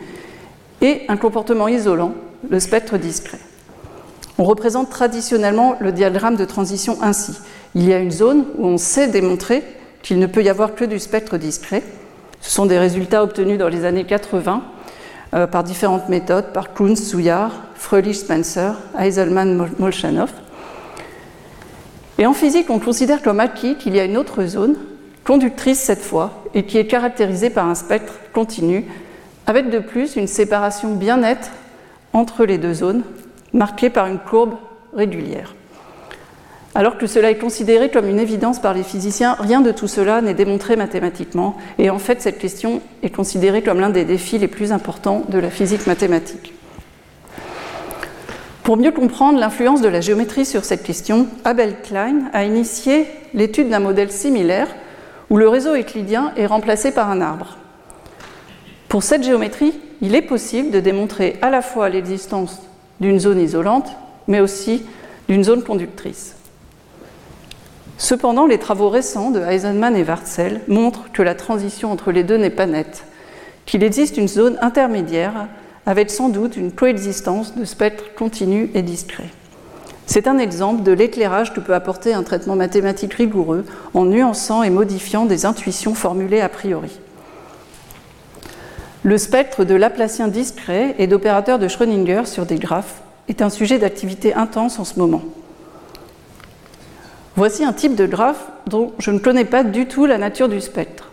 et 0.79 1.01
un 1.09 1.17
comportement 1.17 1.67
isolant, 1.67 2.13
le 2.49 2.61
spectre 2.61 2.97
discret. 2.97 3.39
On 4.39 4.45
représente 4.45 4.89
traditionnellement 4.89 5.75
le 5.81 5.91
diagramme 5.91 6.37
de 6.37 6.45
transition 6.45 6.97
ainsi. 7.01 7.33
Il 7.75 7.85
y 7.85 7.93
a 7.93 7.99
une 7.99 8.09
zone 8.09 8.45
où 8.57 8.67
on 8.67 8.77
sait 8.77 9.09
démontrer 9.09 9.63
qu'il 10.01 10.17
ne 10.17 10.27
peut 10.27 10.41
y 10.41 10.47
avoir 10.47 10.75
que 10.75 10.85
du 10.85 10.97
spectre 10.97 11.37
discret. 11.37 11.83
Ce 12.39 12.49
sont 12.49 12.65
des 12.65 12.79
résultats 12.79 13.21
obtenus 13.21 13.59
dans 13.59 13.67
les 13.67 13.83
années 13.83 14.05
80 14.05 14.63
euh, 15.33 15.45
par 15.45 15.65
différentes 15.65 16.07
méthodes, 16.07 16.53
par 16.53 16.73
Kunz, 16.73 17.03
Souillard, 17.03 17.51
Fröhlich-Spencer, 17.75 18.75
Heiselman, 18.97 19.71
Molchanov. 19.77 20.31
Et 22.17 22.25
en 22.25 22.33
physique, 22.33 22.69
on 22.69 22.79
considère 22.79 23.21
comme 23.21 23.41
acquis 23.41 23.75
qu'il 23.75 23.93
y 23.93 23.99
a 23.99 24.05
une 24.05 24.15
autre 24.15 24.45
zone, 24.45 24.77
conductrice 25.25 25.79
cette 25.79 26.01
fois, 26.01 26.43
et 26.53 26.63
qui 26.63 26.77
est 26.77 26.87
caractérisée 26.87 27.49
par 27.49 27.67
un 27.67 27.75
spectre 27.75 28.13
continu, 28.33 28.85
avec 29.47 29.69
de 29.69 29.79
plus 29.79 30.15
une 30.15 30.27
séparation 30.27 30.95
bien 30.95 31.17
nette 31.17 31.51
entre 32.13 32.45
les 32.45 32.57
deux 32.57 32.73
zones, 32.73 33.03
marquée 33.53 33.89
par 33.89 34.07
une 34.07 34.19
courbe 34.19 34.55
régulière. 34.95 35.55
Alors 36.75 36.97
que 36.97 37.07
cela 37.07 37.31
est 37.31 37.37
considéré 37.37 37.89
comme 37.89 38.07
une 38.07 38.19
évidence 38.19 38.59
par 38.59 38.73
les 38.73 38.83
physiciens, 38.83 39.35
rien 39.39 39.61
de 39.61 39.71
tout 39.71 39.87
cela 39.87 40.21
n'est 40.21 40.35
démontré 40.35 40.75
mathématiquement, 40.75 41.57
et 41.79 41.89
en 41.89 41.97
fait 41.97 42.21
cette 42.21 42.37
question 42.37 42.81
est 43.01 43.09
considérée 43.09 43.63
comme 43.63 43.79
l'un 43.79 43.89
des 43.89 44.05
défis 44.05 44.37
les 44.37 44.47
plus 44.47 44.71
importants 44.71 45.23
de 45.29 45.39
la 45.39 45.49
physique 45.49 45.87
mathématique. 45.87 46.53
Pour 48.63 48.77
mieux 48.77 48.91
comprendre 48.91 49.39
l'influence 49.39 49.81
de 49.81 49.87
la 49.87 49.99
géométrie 49.99 50.45
sur 50.45 50.63
cette 50.63 50.83
question, 50.83 51.25
Abel 51.43 51.77
Klein 51.81 52.29
a 52.33 52.43
initié 52.43 53.07
l'étude 53.33 53.69
d'un 53.69 53.79
modèle 53.79 54.11
similaire 54.11 54.67
où 55.31 55.37
le 55.37 55.49
réseau 55.49 55.75
euclidien 55.75 56.33
est 56.37 56.45
remplacé 56.45 56.91
par 56.91 57.09
un 57.09 57.19
arbre. 57.19 57.57
Pour 58.87 59.01
cette 59.01 59.23
géométrie, 59.23 59.73
il 60.01 60.13
est 60.13 60.21
possible 60.21 60.69
de 60.69 60.79
démontrer 60.79 61.37
à 61.41 61.49
la 61.49 61.63
fois 61.63 61.89
l'existence 61.89 62.61
d'une 62.99 63.19
zone 63.19 63.39
isolante, 63.39 63.89
mais 64.27 64.39
aussi 64.39 64.83
d'une 65.27 65.43
zone 65.43 65.63
conductrice. 65.63 66.35
Cependant, 67.97 68.45
les 68.45 68.59
travaux 68.59 68.89
récents 68.89 69.29
de 69.29 69.41
Eisenman 69.41 69.95
et 69.95 70.03
Wartzel 70.03 70.61
montrent 70.67 71.11
que 71.11 71.21
la 71.21 71.35
transition 71.35 71.91
entre 71.91 72.11
les 72.11 72.23
deux 72.23 72.37
n'est 72.37 72.49
pas 72.49 72.65
nette, 72.65 73.03
qu'il 73.65 73.83
existe 73.83 74.17
une 74.17 74.27
zone 74.27 74.57
intermédiaire 74.61 75.47
avec 75.85 76.09
sans 76.09 76.29
doute 76.29 76.55
une 76.55 76.71
coexistence 76.71 77.55
de 77.55 77.65
spectres 77.65 78.13
continus 78.15 78.69
et 78.73 78.81
discrets. 78.81 79.29
C'est 80.05 80.27
un 80.27 80.39
exemple 80.39 80.83
de 80.83 80.91
l'éclairage 80.91 81.53
que 81.53 81.59
peut 81.59 81.75
apporter 81.75 82.13
un 82.13 82.23
traitement 82.23 82.55
mathématique 82.55 83.13
rigoureux 83.13 83.65
en 83.93 84.05
nuançant 84.05 84.63
et 84.63 84.69
modifiant 84.69 85.25
des 85.25 85.45
intuitions 85.45 85.93
formulées 85.93 86.41
a 86.41 86.49
priori. 86.49 86.99
Le 89.03 89.17
spectre 89.17 89.63
de 89.63 89.75
Laplacien 89.75 90.27
discret 90.27 90.95
et 90.97 91.07
d'opérateurs 91.07 91.57
de 91.57 91.67
Schrödinger 91.69 92.23
sur 92.25 92.45
des 92.45 92.57
graphes 92.57 93.01
est 93.29 93.41
un 93.41 93.49
sujet 93.49 93.79
d'activité 93.79 94.33
intense 94.33 94.77
en 94.77 94.83
ce 94.83 94.99
moment. 94.99 95.21
Voici 97.37 97.63
un 97.63 97.71
type 97.71 97.95
de 97.95 98.05
graphe 98.05 98.47
dont 98.67 98.91
je 98.99 99.11
ne 99.11 99.19
connais 99.19 99.45
pas 99.45 99.63
du 99.63 99.85
tout 99.85 100.05
la 100.05 100.17
nature 100.17 100.49
du 100.49 100.59
spectre, 100.59 101.11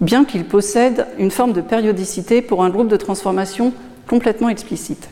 bien 0.00 0.24
qu'il 0.24 0.44
possède 0.44 1.06
une 1.18 1.30
forme 1.30 1.52
de 1.52 1.60
périodicité 1.60 2.42
pour 2.42 2.64
un 2.64 2.70
groupe 2.70 2.88
de 2.88 2.96
transformation 2.96 3.72
complètement 4.08 4.48
explicite. 4.48 5.08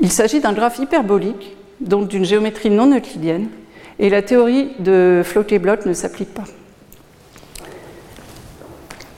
Il 0.00 0.12
s'agit 0.12 0.40
d'un 0.40 0.52
graphe 0.52 0.78
hyperbolique 0.78 1.56
donc 1.80 2.08
d'une 2.08 2.24
géométrie 2.24 2.70
non 2.70 2.94
euclidienne, 2.94 3.48
et 3.98 4.10
la 4.10 4.22
théorie 4.22 4.72
de 4.78 5.22
Floquet-Bloch 5.24 5.86
ne 5.86 5.92
s'applique 5.92 6.34
pas. 6.34 6.44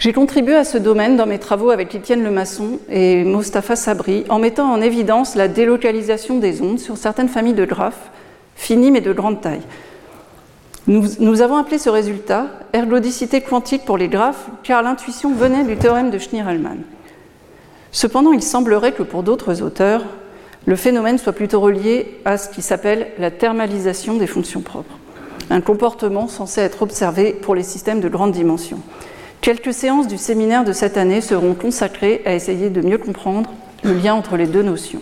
J'ai 0.00 0.14
contribué 0.14 0.56
à 0.56 0.64
ce 0.64 0.78
domaine 0.78 1.18
dans 1.18 1.26
mes 1.26 1.38
travaux 1.38 1.68
avec 1.68 1.94
Étienne 1.94 2.24
Lemasson 2.24 2.78
et 2.88 3.22
Mostafa 3.22 3.76
Sabri 3.76 4.24
en 4.30 4.38
mettant 4.38 4.72
en 4.72 4.80
évidence 4.80 5.34
la 5.34 5.46
délocalisation 5.46 6.38
des 6.38 6.62
ondes 6.62 6.78
sur 6.78 6.96
certaines 6.96 7.28
familles 7.28 7.52
de 7.52 7.66
graphes, 7.66 8.10
finis 8.56 8.90
mais 8.90 9.02
de 9.02 9.12
grande 9.12 9.42
taille. 9.42 9.60
Nous, 10.86 11.42
avons 11.42 11.56
appelé 11.56 11.76
ce 11.76 11.90
résultat 11.90 12.46
ergodicité 12.72 13.42
quantique 13.42 13.84
pour 13.84 13.98
les 13.98 14.08
graphes 14.08 14.48
car 14.62 14.82
l'intuition 14.82 15.34
venait 15.34 15.64
du 15.64 15.76
théorème 15.76 16.10
de 16.10 16.16
Schnir-Hellman. 16.16 16.78
Cependant, 17.92 18.32
il 18.32 18.42
semblerait 18.42 18.92
que 18.92 19.02
pour 19.02 19.22
d'autres 19.22 19.60
auteurs, 19.60 20.04
le 20.64 20.76
phénomène 20.76 21.18
soit 21.18 21.34
plutôt 21.34 21.60
relié 21.60 22.18
à 22.24 22.38
ce 22.38 22.48
qui 22.48 22.62
s'appelle 22.62 23.08
la 23.18 23.30
thermalisation 23.30 24.16
des 24.16 24.26
fonctions 24.26 24.62
propres, 24.62 24.96
un 25.50 25.60
comportement 25.60 26.26
censé 26.26 26.62
être 26.62 26.80
observé 26.80 27.34
pour 27.34 27.54
les 27.54 27.62
systèmes 27.62 28.00
de 28.00 28.08
grande 28.08 28.32
dimension. 28.32 28.78
Quelques 29.40 29.72
séances 29.72 30.06
du 30.06 30.18
séminaire 30.18 30.64
de 30.64 30.72
cette 30.74 30.98
année 30.98 31.22
seront 31.22 31.54
consacrées 31.54 32.20
à 32.26 32.34
essayer 32.34 32.68
de 32.68 32.82
mieux 32.82 32.98
comprendre 32.98 33.50
le 33.82 33.94
lien 33.94 34.12
entre 34.12 34.36
les 34.36 34.46
deux 34.46 34.62
notions. 34.62 35.00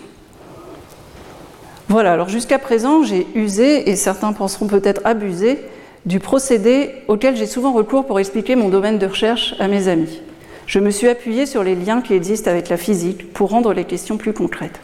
Voilà, 1.89 2.13
alors 2.13 2.29
jusqu'à 2.29 2.57
présent, 2.57 3.03
j'ai 3.03 3.27
usé, 3.35 3.89
et 3.89 3.97
certains 3.97 4.31
penseront 4.31 4.67
peut-être 4.67 5.01
abusé, 5.03 5.59
du 6.05 6.21
procédé 6.21 6.91
auquel 7.09 7.35
j'ai 7.35 7.47
souvent 7.47 7.73
recours 7.73 8.05
pour 8.05 8.19
expliquer 8.19 8.55
mon 8.55 8.69
domaine 8.69 8.97
de 8.97 9.07
recherche 9.07 9.55
à 9.59 9.67
mes 9.67 9.89
amis. 9.89 10.21
Je 10.67 10.79
me 10.79 10.91
suis 10.91 11.09
appuyé 11.09 11.45
sur 11.45 11.63
les 11.63 11.75
liens 11.75 12.01
qui 12.01 12.13
existent 12.13 12.49
avec 12.49 12.69
la 12.69 12.77
physique 12.77 13.33
pour 13.33 13.49
rendre 13.49 13.73
les 13.73 13.83
questions 13.83 14.15
plus 14.15 14.31
concrètes. 14.31 14.79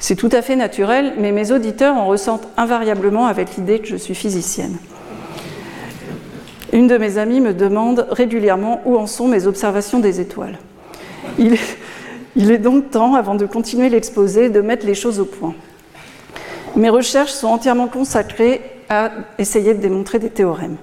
C'est 0.00 0.16
tout 0.16 0.30
à 0.32 0.42
fait 0.42 0.56
naturel, 0.56 1.14
mais 1.18 1.32
mes 1.32 1.50
auditeurs 1.50 1.96
en 1.96 2.06
ressentent 2.06 2.48
invariablement 2.58 3.26
avec 3.26 3.56
l'idée 3.56 3.78
que 3.78 3.88
je 3.88 3.96
suis 3.96 4.14
physicienne. 4.14 4.76
Une 6.72 6.86
de 6.86 6.98
mes 6.98 7.18
amies 7.18 7.40
me 7.40 7.54
demande 7.54 8.06
régulièrement 8.10 8.82
où 8.84 8.96
en 8.98 9.06
sont 9.06 9.28
mes 9.28 9.46
observations 9.46 10.00
des 10.00 10.20
étoiles. 10.20 10.58
Il 11.38 12.50
est, 12.50 12.58
donc 12.58 12.90
temps, 12.90 13.14
avant 13.14 13.34
de 13.34 13.46
continuer 13.46 13.88
l'exposé, 13.88 14.50
de 14.50 14.60
mettre 14.60 14.86
les 14.86 14.94
choses 14.94 15.18
au 15.18 15.24
point. 15.24 15.54
Mes 16.76 16.90
recherches 16.90 17.32
sont 17.32 17.48
entièrement 17.48 17.88
consacrées 17.88 18.60
à 18.88 19.10
essayer 19.38 19.74
de 19.74 19.80
démontrer 19.80 20.18
des 20.18 20.30
théorèmes. 20.30 20.76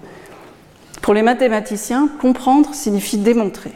Pour 1.02 1.14
les 1.14 1.22
mathématiciens, 1.22 2.10
comprendre 2.20 2.74
signifie 2.74 3.18
démontrer. 3.18 3.72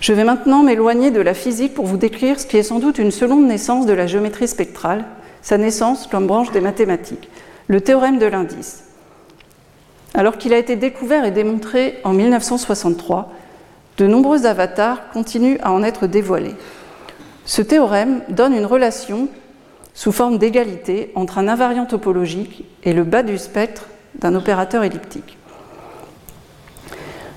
Je 0.00 0.12
vais 0.12 0.24
maintenant 0.24 0.62
m'éloigner 0.62 1.10
de 1.10 1.20
la 1.20 1.34
physique 1.34 1.74
pour 1.74 1.86
vous 1.86 1.96
décrire 1.96 2.38
ce 2.38 2.46
qui 2.46 2.56
est 2.56 2.62
sans 2.62 2.78
doute 2.78 2.98
une 2.98 3.10
seconde 3.10 3.46
naissance 3.46 3.84
de 3.84 3.92
la 3.92 4.06
géométrie 4.06 4.46
spectrale, 4.46 5.04
sa 5.42 5.58
naissance 5.58 6.06
comme 6.06 6.28
branche 6.28 6.52
des 6.52 6.60
mathématiques, 6.60 7.28
le 7.66 7.80
théorème 7.80 8.18
de 8.18 8.26
l'indice. 8.26 8.87
Alors 10.14 10.38
qu'il 10.38 10.54
a 10.54 10.58
été 10.58 10.76
découvert 10.76 11.24
et 11.24 11.30
démontré 11.30 11.98
en 12.04 12.12
1963, 12.12 13.32
de 13.98 14.06
nombreux 14.06 14.46
avatars 14.46 15.10
continuent 15.10 15.58
à 15.62 15.72
en 15.72 15.82
être 15.82 16.06
dévoilés. 16.06 16.54
Ce 17.44 17.62
théorème 17.62 18.22
donne 18.28 18.54
une 18.54 18.66
relation 18.66 19.28
sous 19.94 20.12
forme 20.12 20.38
d'égalité 20.38 21.10
entre 21.14 21.38
un 21.38 21.48
invariant 21.48 21.86
topologique 21.86 22.64
et 22.84 22.92
le 22.92 23.04
bas 23.04 23.22
du 23.22 23.38
spectre 23.38 23.86
d'un 24.16 24.34
opérateur 24.34 24.84
elliptique. 24.84 25.36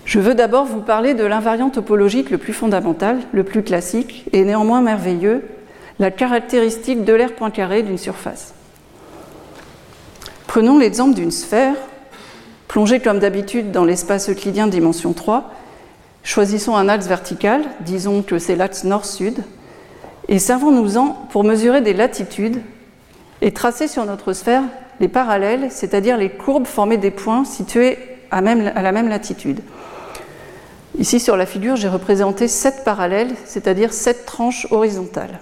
Je 0.06 0.20
veux 0.20 0.36
d'abord 0.36 0.66
vous 0.66 0.82
parler 0.82 1.14
de 1.14 1.24
l'invariant 1.24 1.70
topologique 1.70 2.30
le 2.30 2.38
plus 2.38 2.54
fondamental, 2.54 3.20
le 3.32 3.44
plus 3.44 3.64
classique 3.64 4.26
et 4.34 4.44
néanmoins 4.44 4.82
merveilleux, 4.82 5.44
la 6.00 6.12
caractéristique 6.12 7.06
de 7.06 7.14
l'air 7.14 7.34
point 7.34 7.52
carré 7.52 7.82
d'une 7.84 7.98
surface. 7.98 8.54
Prenons 10.48 10.78
l'exemple 10.78 11.16
d'une 11.16 11.32
sphère 11.32 11.76
Plongée 12.72 13.02
comme 13.02 13.20
d'habitude 13.20 13.72
dans 13.72 13.84
l'espace 13.84 14.30
euclidien 14.30 14.66
dimension 14.66 15.12
3, 15.12 15.52
choisissons 16.24 16.74
un 16.74 16.88
axe 16.88 17.06
vertical, 17.06 17.64
disons 17.82 18.22
que 18.22 18.40
c'est 18.40 18.56
l'axe 18.56 18.86
nord-sud, 18.86 19.44
et 20.30 20.40
servons-nous-en 20.40 21.28
pour 21.32 21.44
mesurer 21.44 21.82
des 21.82 21.92
latitudes 21.92 22.62
et 23.42 23.52
tracer 23.52 23.90
sur 23.90 24.06
notre 24.06 24.32
sphère 24.32 24.64
les 25.02 25.10
parallèles, 25.10 25.70
c'est-à-dire 25.70 26.16
les 26.16 26.30
courbes 26.30 26.66
formées 26.66 26.96
des 26.96 27.12
points 27.12 27.44
situés 27.44 27.98
à 28.32 28.40
la 28.40 28.92
même 28.94 29.10
latitude. 29.10 29.60
Ici 30.98 31.20
sur 31.20 31.36
la 31.36 31.46
figure, 31.46 31.76
j'ai 31.76 31.90
représenté 31.90 32.48
sept 32.48 32.86
parallèles, 32.86 33.36
c'est-à-dire 33.44 33.92
sept 33.92 34.26
tranches 34.26 34.66
horizontales. 34.72 35.42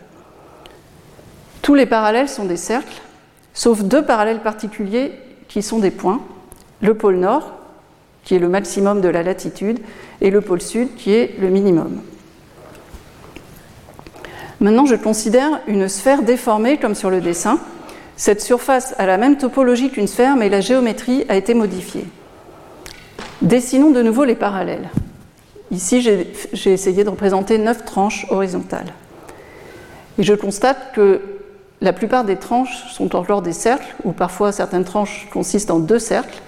Tous 1.62 1.76
les 1.76 1.86
parallèles 1.86 2.28
sont 2.28 2.46
des 2.46 2.58
cercles, 2.58 3.02
sauf 3.54 3.84
deux 3.84 4.04
parallèles 4.04 4.42
particuliers 4.42 5.12
qui 5.48 5.62
sont 5.62 5.78
des 5.78 5.92
points 5.92 6.22
le 6.82 6.94
pôle 6.94 7.18
nord, 7.18 7.52
qui 8.24 8.36
est 8.36 8.40
le 8.40 8.50
maximum 8.50 9.02
de 9.02 9.10
la 9.10 9.24
latitude, 9.24 9.80
et 10.22 10.30
le 10.30 10.42
pôle 10.42 10.62
sud, 10.62 10.96
qui 10.96 11.14
est 11.14 11.36
le 11.40 11.50
minimum. 11.50 12.02
Maintenant, 14.60 14.86
je 14.86 14.96
considère 14.96 15.62
une 15.68 15.88
sphère 15.88 16.22
déformée 16.22 16.78
comme 16.78 16.96
sur 16.96 17.10
le 17.10 17.22
dessin. 17.22 17.60
Cette 18.18 18.42
surface 18.42 18.94
a 18.98 19.06
la 19.06 19.18
même 19.18 19.38
topologie 19.38 19.90
qu'une 19.90 20.08
sphère, 20.08 20.36
mais 20.36 20.50
la 20.50 20.60
géométrie 20.60 21.26
a 21.30 21.36
été 21.38 21.54
modifiée. 21.54 22.06
Dessinons 23.42 23.92
de 23.92 24.02
nouveau 24.02 24.26
les 24.26 24.36
parallèles. 24.36 24.90
Ici, 25.72 26.02
j'ai 26.02 26.74
essayé 26.74 27.04
de 27.04 27.10
représenter 27.10 27.58
neuf 27.58 27.86
tranches 27.86 28.26
horizontales. 28.30 28.94
Et 30.18 30.24
je 30.24 30.34
constate 30.34 30.94
que 30.94 31.22
la 31.80 31.94
plupart 31.94 32.26
des 32.26 32.36
tranches 32.36 32.92
sont 32.92 33.16
encore 33.16 33.42
des 33.42 33.54
cercles, 33.54 33.96
ou 34.04 34.12
parfois 34.12 34.52
certaines 34.52 34.84
tranches 34.84 35.30
consistent 35.32 35.72
en 35.72 35.80
deux 35.80 36.00
cercles, 36.00 36.42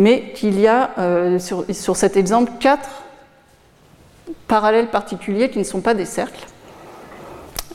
mais 0.00 0.32
qu'il 0.34 0.58
y 0.58 0.66
a 0.66 0.92
euh, 0.98 1.38
sur, 1.38 1.94
cet 1.94 2.16
exemple 2.16 2.52
quatre 2.58 2.88
parallèles 4.48 4.88
particuliers 4.88 5.50
qui 5.50 5.58
ne 5.58 5.64
sont 5.64 5.82
pas 5.82 5.92
des 5.92 6.06
cercles. 6.06 6.46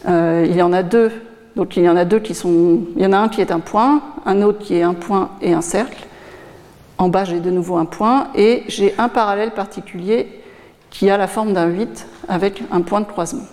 Euh, 0.08 0.44
il 0.50 0.56
y 0.56 0.64
en 0.64 0.74
a 0.74 0.82
deux, 0.82 1.12
donc 1.56 1.78
il 1.78 1.84
y 1.84 1.90
en 1.90 1.96
a 1.96 2.04
deux 2.04 2.20
qui 2.20 2.34
sont. 2.34 2.82
Il 2.96 3.04
y 3.04 3.06
en 3.06 3.14
a 3.14 3.18
un 3.20 3.30
qui 3.30 3.42
est 3.42 3.52
un 3.52 3.60
point, 3.60 4.02
un 4.26 4.42
autre 4.42 4.58
qui 4.58 4.74
est 4.76 4.82
un 4.82 4.96
point 4.96 5.30
et 5.40 5.54
un 5.54 5.62
cercle. 5.62 6.04
En 6.98 7.10
bas, 7.10 7.26
j'ai 7.26 7.40
de 7.40 7.52
nouveau 7.52 7.78
un 7.78 7.86
point 7.86 8.30
et 8.34 8.64
j'ai 8.70 8.96
un 8.98 9.08
parallèle 9.08 9.52
particulier 9.52 10.28
qui 10.90 11.12
a 11.12 11.18
la 11.18 11.28
forme 11.28 11.54
d'un 11.54 11.68
8 11.68 12.08
avec 12.28 12.64
un 12.72 12.82
point 12.82 13.02
de 13.02 13.06
croisement. 13.06 13.46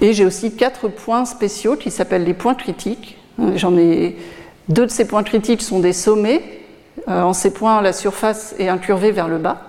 Et 0.00 0.12
j'ai 0.12 0.24
aussi 0.26 0.56
quatre 0.56 0.88
points 0.88 1.24
spéciaux 1.24 1.76
qui 1.76 1.92
s'appellent 1.92 2.24
les 2.24 2.34
points 2.34 2.56
critiques. 2.56 3.16
J'en 3.54 3.76
ai 3.76 4.16
deux 4.68 4.86
de 4.86 4.90
ces 4.90 5.06
points 5.06 5.22
critiques 5.22 5.62
sont 5.62 5.80
des 5.80 5.92
sommets. 5.92 6.42
Euh, 7.08 7.22
en 7.22 7.32
ces 7.32 7.52
points, 7.52 7.80
la 7.82 7.92
surface 7.92 8.54
est 8.58 8.68
incurvée 8.68 9.12
vers 9.12 9.28
le 9.28 9.38
bas. 9.38 9.62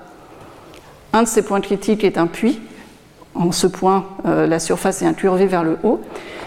Un 1.14 1.24
de 1.24 1.28
ces 1.28 1.44
points 1.44 1.62
critiques 1.62 2.04
est 2.04 2.18
un 2.18 2.28
puits. 2.28 2.60
En 3.36 3.52
ce 3.52 3.68
point, 3.68 4.06
euh, 4.26 4.48
la 4.48 4.60
surface 4.60 5.02
est 5.02 5.06
incurvée 5.06 5.46
vers 5.46 5.64
le 5.64 5.78
haut. 5.84 6.02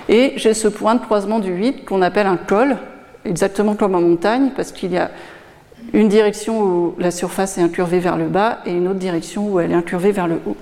Et 0.09 0.32
j'ai 0.36 0.55
ce 0.55 0.66
point 0.66 0.96
de 0.96 1.01
croisement 1.01 1.38
du 1.38 1.53
8 1.53 1.84
qu'on 1.84 2.03
appelle 2.03 2.26
un 2.26 2.36
col, 2.36 2.76
exactement 3.24 3.76
comme 3.76 3.94
en 3.94 4.01
montagne, 4.01 4.51
parce 4.57 4.72
qu'il 4.72 4.92
y 4.92 4.98
a 4.98 5.11
une 5.92 6.09
direction 6.09 6.61
où 6.61 6.94
la 6.98 7.12
surface 7.12 7.59
est 7.59 7.62
incurvée 7.62 8.01
vers 8.01 8.16
le 8.16 8.26
bas 8.26 8.59
et 8.66 8.72
une 8.72 8.88
autre 8.88 8.98
direction 8.98 9.48
où 9.48 9.61
elle 9.61 9.70
est 9.70 9.74
incurvée 9.76 10.11
vers 10.11 10.26
le 10.26 10.40
haut. 10.46 10.57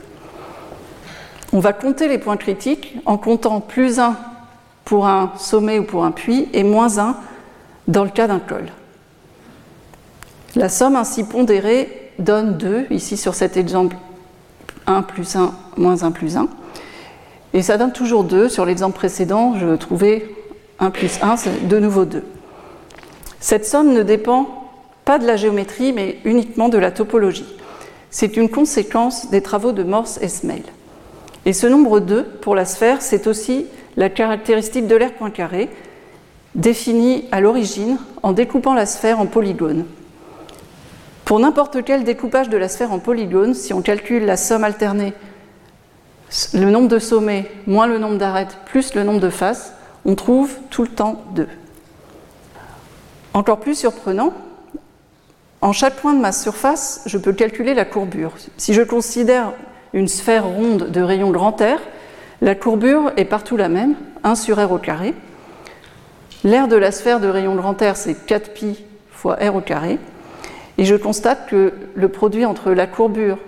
On 1.53 1.61
va 1.61 1.73
compter 1.73 2.09
les 2.09 2.19
points 2.19 2.37
critiques 2.37 2.97
en 3.07 3.17
comptant 3.17 3.61
plus 3.61 3.99
1 3.99 4.17
pour 4.85 5.07
un 5.07 5.33
sommet 5.39 5.79
ou 5.79 5.85
pour 5.85 6.05
un 6.05 6.11
puits 6.11 6.49
et 6.53 6.63
moins 6.63 6.99
1 6.99 7.17
dans 7.89 8.05
le 8.05 8.11
cas 8.11 8.29
d'un 8.29 8.39
col. 8.39 8.67
La 10.55 10.69
somme 10.69 10.97
ainsi 10.97 11.25
pondérée 11.25 12.13
donne 12.19 12.57
2, 12.57 12.87
ici 12.91 13.17
sur 13.17 13.35
cet 13.35 13.57
exemple 13.57 13.97
1 14.87 15.03
plus 15.03 15.37
1 15.37 15.53
moins 15.77 16.03
1 16.03 16.11
plus 16.11 16.37
1. 16.37 16.49
Et 17.55 17.63
ça 17.63 17.79
donne 17.79 17.93
toujours 17.93 18.25
2. 18.25 18.49
Sur 18.49 18.67
l'exemple 18.67 18.97
précédent, 18.97 19.55
je 19.59 19.75
trouvais 19.77 20.29
1 20.79 20.91
plus 20.91 21.19
1, 21.23 21.37
c'est 21.37 21.69
de 21.69 21.79
nouveau 21.79 22.05
2. 22.05 22.23
Cette 23.41 23.65
somme 23.65 23.93
ne 23.93 24.03
dépend 24.03 24.71
pas 25.05 25.19
de 25.19 25.27
la 25.27 25.37
géométrie, 25.37 25.93
mais 25.93 26.19
uniquement 26.25 26.69
de 26.69 26.79
la 26.79 26.91
topologie. 26.91 27.47
C'est 28.11 28.37
une 28.37 28.51
conséquence 28.51 29.31
des 29.31 29.43
travaux 29.43 29.73
de 29.73 29.83
Morse 29.83 30.19
et 30.21 30.29
Smale. 30.29 30.63
Et 31.47 31.53
ce 31.53 31.67
nombre 31.67 32.01
2, 32.01 32.25
pour 32.25 32.55
la 32.55 32.65
sphère, 32.65 33.01
c'est 33.01 33.27
aussi 33.27 33.67
la 33.97 34.11
caractéristique 34.11 34.87
de 34.87 34.97
l'air 34.97 35.15
point 35.15 35.31
carré, 36.59 36.69
défini 36.69 37.25
à 37.33 37.41
l'origine 37.41 37.99
en 38.23 38.33
découpant 38.33 38.75
la 38.75 38.87
sphère 38.87 39.21
en 39.21 39.27
polygones. 39.27 39.85
Pour 41.25 41.41
n'importe 41.41 41.85
quel 41.85 42.05
découpage 42.05 42.49
de 42.49 42.57
la 42.57 42.69
sphère 42.69 42.93
en 42.93 42.99
polygones, 42.99 43.55
si 43.55 43.73
on 43.73 43.83
calcule 43.83 44.25
la 44.25 44.37
somme 44.37 44.65
alternée, 44.65 45.13
le 46.55 46.71
nombre 46.71 46.89
de 46.89 46.99
sommets 46.99 47.51
moins 47.67 47.87
le 47.87 47.99
nombre 47.99 48.19
d'arêtes 48.19 48.59
plus 48.67 48.95
le 48.95 49.03
nombre 49.03 49.21
de 49.21 49.31
faces, 49.31 49.73
on 50.05 50.15
trouve 50.15 50.57
tout 50.71 50.83
le 50.83 50.89
temps 50.89 51.23
2. 51.35 51.47
Encore 53.35 53.61
plus 53.61 53.75
surprenant, 53.75 54.33
en 55.61 55.73
chaque 55.73 55.97
point 55.97 56.15
de 56.15 56.21
ma 56.21 56.33
surface, 56.33 57.03
je 57.07 57.19
peux 57.19 57.33
calculer 57.33 57.75
la 57.75 57.85
courbure. 57.85 58.33
Si 58.57 58.75
je 58.75 58.83
considère 58.83 59.53
une 59.93 60.09
sphère 60.09 60.47
ronde 60.47 60.91
de 60.91 61.01
rayon 61.01 61.31
grand 61.31 61.61
R, 61.61 61.81
la 62.41 62.55
courbure 62.55 63.13
est 63.17 63.25
partout 63.25 63.57
la 63.57 63.69
même, 63.69 63.97
1 64.23 64.35
sur 64.35 64.57
r 64.59 64.71
au 64.71 64.79
carré. 64.79 65.15
L'aire 66.45 66.69
de 66.69 66.77
la 66.77 66.93
sphère 66.93 67.21
de 67.21 67.29
rayon 67.29 67.57
grand 67.57 67.75
R, 67.81 67.97
c'est 67.97 68.27
4pi 68.27 68.77
fois 69.11 69.37
r 69.37 69.57
au 69.57 69.61
carré. 69.61 69.99
Et 70.79 70.85
je 70.85 70.95
constate 70.95 71.49
que 71.49 71.73
le 71.95 72.09
produit 72.09 72.45
entre 72.45 72.71
la 72.71 72.87
courbure, 72.87 73.39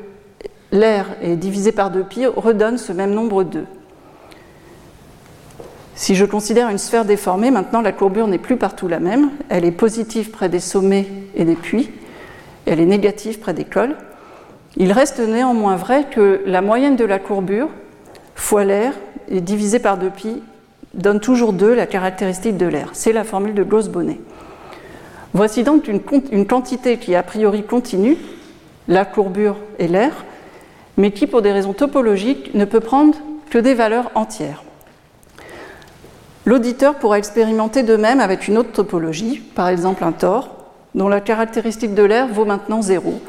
l'air 0.73 1.07
et 1.23 1.37
divisé 1.37 1.71
par 1.71 1.93
2pi 1.93 2.27
redonne 2.27 2.79
ce 2.79 2.93
même 2.93 3.13
nombre 3.13 3.45
2. 3.45 3.65
Si 5.95 6.15
je 6.15 6.25
considère 6.25 6.69
une 6.71 6.79
sphère 6.79 7.05
déformée, 7.05 7.51
maintenant 7.51 7.83
la 7.83 7.93
courbure 7.93 8.27
n'est 8.27 8.39
plus 8.39 8.57
partout 8.57 8.89
la 8.89 9.01
même. 9.01 9.31
Elle 9.49 9.65
est 9.65 9.71
positive 9.71 10.31
près 10.31 10.49
des 10.49 10.59
sommets 10.59 11.07
et 11.37 11.45
des 11.45 11.57
puits. 11.57 11.91
Elle 12.67 12.81
est 12.81 12.87
négative 12.87 13.39
près 13.39 13.55
des 13.55 13.65
cols. 13.65 13.97
Il 14.77 14.93
reste 14.93 15.21
néanmoins 15.21 15.77
vrai 15.77 16.07
que 16.11 16.43
la 16.47 16.63
moyenne 16.63 16.97
de 16.97 17.05
la 17.05 17.19
courbure 17.19 17.69
fois 18.35 18.65
l'air 18.65 18.95
et 19.29 19.41
divisé 19.41 19.79
par 19.79 19.99
2pi 19.99 20.41
donne 20.95 21.21
toujours 21.21 21.53
2 21.53 21.75
la 21.75 21.87
caractéristique 21.87 22.57
de 22.57 22.67
l'air. 22.67 22.91
C'est 22.93 23.13
la 23.13 23.25
formule 23.25 23.55
de 23.55 23.63
Gauss-Bonnet. 23.63 24.21
Voici 25.33 25.63
donc 25.63 25.87
une, 25.87 26.47
quantité 26.47 26.99
qui 26.99 27.13
est 27.13 27.17
a 27.17 27.23
priori 27.23 27.63
continue, 27.63 28.17
la 28.89 29.05
courbure 29.05 29.57
et 29.79 29.87
l'air, 29.87 30.25
mais 30.97 31.13
qui, 31.13 31.27
pour 31.27 31.41
des 31.41 31.53
raisons 31.53 31.73
topologiques, 31.73 32.53
ne 32.55 32.65
peut 32.65 32.81
prendre 32.81 33.17
que 33.49 33.59
des 33.59 33.75
valeurs 33.75 34.11
entières. 34.17 34.65
L'auditeur 36.47 36.97
pourra 36.97 37.19
expérimenter 37.19 37.85
de 37.85 37.97
même 37.97 38.19
avec 38.19 38.49
une 38.49 38.59
autre 38.59 38.73
topologie, 38.73 39.39
par 39.55 39.69
exemple 39.69 40.03
un 40.03 40.13
tor, 40.13 40.57
dont 40.97 41.09
la 41.09 41.21
caractéristique 41.21 41.95
de 41.95 42.03
l'air 42.03 42.27
vaut 42.27 42.45
maintenant 42.45 42.83
0. 42.83 43.21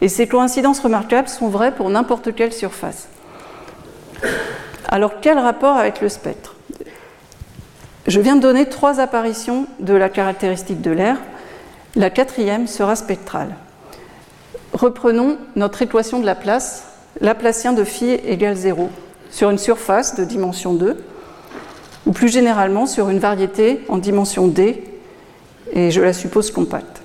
Et 0.00 0.08
ces 0.08 0.28
coïncidences 0.28 0.78
remarquables 0.78 1.28
sont 1.28 1.48
vraies 1.48 1.74
pour 1.74 1.90
n'importe 1.90 2.34
quelle 2.36 2.52
surface. 2.52 3.08
Alors 4.88 5.20
quel 5.20 5.38
rapport 5.38 5.76
avec 5.76 6.00
le 6.00 6.08
spectre? 6.08 6.54
Je 8.08 8.20
viens 8.20 8.36
de 8.36 8.40
donner 8.40 8.64
trois 8.64 9.00
apparitions 9.00 9.66
de 9.80 9.92
la 9.92 10.08
caractéristique 10.08 10.80
de 10.80 10.90
l'air. 10.90 11.18
La 11.94 12.08
quatrième 12.08 12.66
sera 12.66 12.96
spectrale. 12.96 13.54
Reprenons 14.72 15.36
notre 15.56 15.82
équation 15.82 16.18
de 16.18 16.24
Laplace. 16.24 16.84
Laplacien 17.20 17.74
de 17.74 17.84
phi 17.84 18.06
égale 18.06 18.56
0 18.56 18.88
sur 19.30 19.50
une 19.50 19.58
surface 19.58 20.14
de 20.16 20.24
dimension 20.24 20.72
2, 20.72 21.04
ou 22.06 22.12
plus 22.12 22.28
généralement 22.28 22.86
sur 22.86 23.10
une 23.10 23.18
variété 23.18 23.84
en 23.88 23.98
dimension 23.98 24.46
d, 24.46 24.82
et 25.72 25.90
je 25.90 26.00
la 26.00 26.14
suppose 26.14 26.50
compacte. 26.50 27.02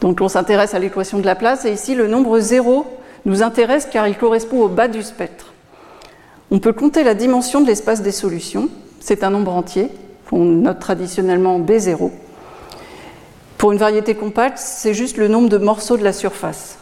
Donc 0.00 0.22
on 0.22 0.28
s'intéresse 0.28 0.72
à 0.72 0.78
l'équation 0.78 1.18
de 1.18 1.26
Laplace, 1.26 1.66
et 1.66 1.72
ici 1.72 1.94
le 1.94 2.08
nombre 2.08 2.40
0 2.40 2.86
nous 3.26 3.42
intéresse 3.42 3.86
car 3.90 4.08
il 4.08 4.16
correspond 4.16 4.62
au 4.62 4.68
bas 4.68 4.88
du 4.88 5.02
spectre. 5.02 5.47
On 6.50 6.60
peut 6.60 6.72
compter 6.72 7.04
la 7.04 7.14
dimension 7.14 7.60
de 7.60 7.66
l'espace 7.66 8.02
des 8.02 8.12
solutions. 8.12 8.70
C'est 9.00 9.22
un 9.22 9.30
nombre 9.30 9.52
entier, 9.52 9.88
qu'on 10.30 10.44
note 10.44 10.78
traditionnellement 10.78 11.60
B0. 11.60 12.10
Pour 13.58 13.72
une 13.72 13.78
variété 13.78 14.14
compacte, 14.14 14.58
c'est 14.58 14.94
juste 14.94 15.16
le 15.16 15.28
nombre 15.28 15.48
de 15.48 15.58
morceaux 15.58 15.96
de 15.96 16.04
la 16.04 16.12
surface. 16.12 16.78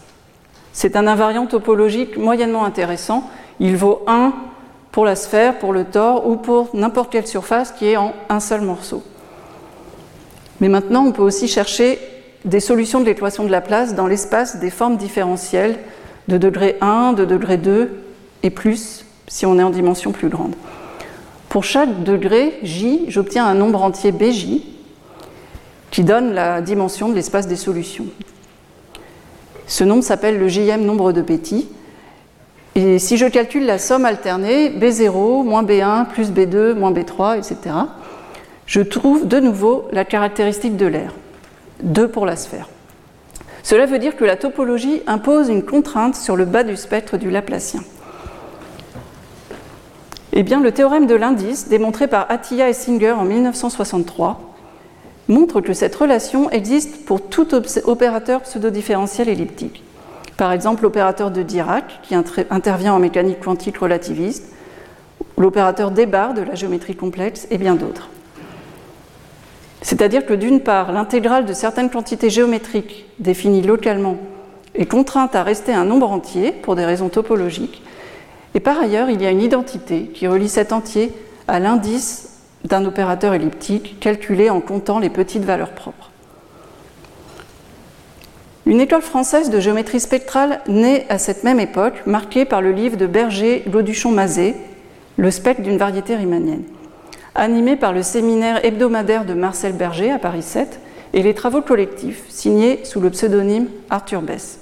C'est 0.72 0.94
un 0.94 1.06
invariant 1.06 1.46
topologique 1.46 2.18
moyennement 2.18 2.64
intéressant. 2.64 3.28
Il 3.60 3.76
vaut 3.76 4.02
1 4.06 4.34
pour 4.92 5.04
la 5.04 5.16
sphère, 5.16 5.58
pour 5.58 5.72
le 5.72 5.84
tor 5.84 6.28
ou 6.28 6.36
pour 6.36 6.68
n'importe 6.74 7.10
quelle 7.10 7.26
surface 7.26 7.72
qui 7.72 7.86
est 7.86 7.96
en 7.96 8.12
un 8.28 8.40
seul 8.40 8.60
morceau. 8.60 9.02
Mais 10.60 10.68
maintenant, 10.68 11.06
on 11.06 11.12
peut 11.12 11.22
aussi 11.22 11.48
chercher 11.48 11.98
des 12.44 12.60
solutions 12.60 13.00
de 13.00 13.06
l'équation 13.06 13.44
de 13.44 13.50
Laplace 13.50 13.94
dans 13.94 14.06
l'espace 14.06 14.56
des 14.56 14.70
formes 14.70 14.96
différentielles 14.96 15.78
de 16.28 16.38
degré 16.38 16.76
1, 16.80 17.14
de 17.14 17.24
degré 17.24 17.56
2 17.56 17.90
et 18.42 18.50
plus 18.50 19.05
si 19.28 19.46
on 19.46 19.58
est 19.58 19.62
en 19.62 19.70
dimension 19.70 20.12
plus 20.12 20.28
grande. 20.28 20.54
Pour 21.48 21.64
chaque 21.64 22.02
degré 22.02 22.58
J, 22.62 23.06
j'obtiens 23.08 23.46
un 23.46 23.54
nombre 23.54 23.82
entier 23.82 24.12
BJ 24.12 24.60
qui 25.90 26.04
donne 26.04 26.34
la 26.34 26.60
dimension 26.60 27.08
de 27.08 27.14
l'espace 27.14 27.46
des 27.46 27.56
solutions. 27.56 28.06
Ce 29.66 29.84
nombre 29.84 30.04
s'appelle 30.04 30.38
le 30.38 30.48
jm 30.48 30.84
nombre 30.84 31.12
de 31.12 31.22
petits. 31.22 31.68
Et 32.74 32.98
si 32.98 33.16
je 33.16 33.26
calcule 33.26 33.64
la 33.64 33.78
somme 33.78 34.04
alternée, 34.04 34.68
B0, 34.68 35.44
moins 35.44 35.62
B1, 35.62 36.06
plus 36.06 36.30
B2, 36.30 36.74
moins 36.74 36.92
B3, 36.92 37.38
etc., 37.38 37.74
je 38.66 38.80
trouve 38.80 39.26
de 39.26 39.40
nouveau 39.40 39.88
la 39.92 40.04
caractéristique 40.04 40.76
de 40.76 40.86
l'air, 40.86 41.14
2 41.82 42.08
pour 42.08 42.26
la 42.26 42.36
sphère. 42.36 42.68
Cela 43.62 43.86
veut 43.86 43.98
dire 43.98 44.16
que 44.16 44.24
la 44.24 44.36
topologie 44.36 45.02
impose 45.06 45.48
une 45.48 45.64
contrainte 45.64 46.16
sur 46.16 46.36
le 46.36 46.44
bas 46.44 46.64
du 46.64 46.76
spectre 46.76 47.16
du 47.16 47.30
Laplacien. 47.30 47.80
Eh 50.38 50.42
le 50.42 50.70
théorème 50.70 51.06
de 51.06 51.14
l'indice, 51.14 51.66
démontré 51.66 52.08
par 52.08 52.30
Atiyah 52.30 52.68
et 52.68 52.74
Singer 52.74 53.12
en 53.12 53.24
1963, 53.24 54.38
montre 55.28 55.62
que 55.62 55.72
cette 55.72 55.94
relation 55.94 56.50
existe 56.50 57.06
pour 57.06 57.22
tout 57.22 57.48
opérateur 57.84 58.42
pseudo-différentiel 58.42 59.30
elliptique. 59.30 59.82
Par 60.36 60.52
exemple, 60.52 60.82
l'opérateur 60.82 61.30
de 61.30 61.42
Dirac, 61.42 62.00
qui 62.02 62.14
intervient 62.14 62.92
en 62.92 62.98
mécanique 62.98 63.40
quantique 63.40 63.78
relativiste, 63.78 64.52
l'opérateur 65.38 65.90
Debar 65.90 66.34
de 66.34 66.42
la 66.42 66.54
géométrie 66.54 66.96
complexe, 66.96 67.46
et 67.50 67.56
bien 67.56 67.74
d'autres. 67.74 68.10
C'est-à-dire 69.80 70.26
que 70.26 70.34
d'une 70.34 70.60
part, 70.60 70.92
l'intégrale 70.92 71.46
de 71.46 71.54
certaines 71.54 71.88
quantités 71.88 72.28
géométriques 72.28 73.06
définies 73.20 73.62
localement 73.62 74.18
est 74.74 74.84
contrainte 74.84 75.34
à 75.34 75.42
rester 75.42 75.72
un 75.72 75.86
nombre 75.86 76.10
entier 76.10 76.52
pour 76.52 76.76
des 76.76 76.84
raisons 76.84 77.08
topologiques, 77.08 77.82
et 78.56 78.60
par 78.60 78.80
ailleurs, 78.80 79.10
il 79.10 79.20
y 79.20 79.26
a 79.26 79.30
une 79.30 79.42
identité 79.42 80.04
qui 80.14 80.26
relie 80.26 80.48
cet 80.48 80.72
entier 80.72 81.12
à 81.46 81.60
l'indice 81.60 82.30
d'un 82.64 82.86
opérateur 82.86 83.34
elliptique 83.34 84.00
calculé 84.00 84.48
en 84.48 84.62
comptant 84.62 84.98
les 84.98 85.10
petites 85.10 85.44
valeurs 85.44 85.72
propres. 85.72 86.10
Une 88.64 88.80
école 88.80 89.02
française 89.02 89.50
de 89.50 89.60
géométrie 89.60 90.00
spectrale 90.00 90.62
naît 90.68 91.04
à 91.10 91.18
cette 91.18 91.44
même 91.44 91.60
époque, 91.60 92.00
marquée 92.06 92.46
par 92.46 92.62
le 92.62 92.72
livre 92.72 92.96
de 92.96 93.06
Berger 93.06 93.62
Gauduchon-Mazet, 93.68 94.56
Le 95.18 95.30
spectre 95.30 95.62
d'une 95.62 95.76
variété 95.76 96.16
riemannienne, 96.16 96.64
animé 97.34 97.76
par 97.76 97.92
le 97.92 98.02
séminaire 98.02 98.64
hebdomadaire 98.64 99.26
de 99.26 99.34
Marcel 99.34 99.74
Berger 99.74 100.10
à 100.10 100.18
Paris 100.18 100.42
7 100.42 100.80
et 101.12 101.22
les 101.22 101.34
travaux 101.34 101.60
collectifs 101.60 102.24
signés 102.30 102.80
sous 102.84 103.00
le 103.00 103.10
pseudonyme 103.10 103.68
Arthur 103.90 104.22
Bess. 104.22 104.60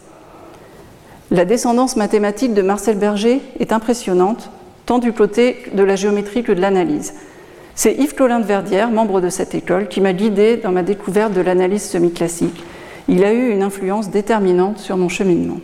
La 1.31 1.45
descendance 1.45 1.97
mathématique 1.97 2.53
de 2.53 2.63
Marcel 2.63 2.99
Berger 2.99 3.41
est 3.59 3.73
impressionnante, 3.73 4.51
tant 4.85 4.99
du 4.99 5.13
côté 5.13 5.57
de 5.73 5.83
la 5.83 5.97
géométrie 5.97 6.43
que 6.43 6.53
de 6.53 6.61
l'analyse. 6.61 7.15
C'est 7.75 7.95
Yves 7.95 8.15
Collin 8.15 8.41
de 8.41 8.45
Verdière, 8.45 8.91
membre 8.91 9.21
de 9.21 9.31
cette 9.31 9.55
école, 9.55 9.89
qui 9.89 10.01
m'a 10.01 10.13
guidé 10.13 10.59
dans 10.59 10.71
ma 10.71 10.83
découverte 10.83 11.33
de 11.33 11.41
l'analyse 11.41 11.83
semi-classique. 11.83 12.63
Il 13.09 13.25
a 13.25 13.33
eu 13.33 13.51
une 13.51 13.63
influence 13.63 14.11
déterminante 14.11 14.79
sur 14.79 14.97
mon 14.97 15.09
cheminement. 15.09 15.59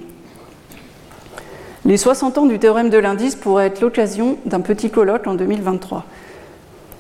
Les 1.84 1.96
60 1.96 2.38
ans 2.38 2.46
du 2.46 2.58
théorème 2.58 2.90
de 2.90 2.98
l'indice 2.98 3.36
pourraient 3.36 3.66
être 3.66 3.80
l'occasion 3.80 4.38
d'un 4.46 4.60
petit 4.60 4.90
colloque 4.90 5.26
en 5.26 5.34
2023. 5.34 6.04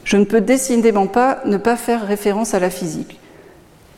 Je 0.04 0.16
ne 0.16 0.24
peux 0.24 0.40
décidément 0.40 1.06
pas 1.06 1.40
ne 1.44 1.56
pas 1.56 1.76
faire 1.76 2.06
référence 2.06 2.54
à 2.54 2.60
la 2.60 2.70
physique, 2.70 3.18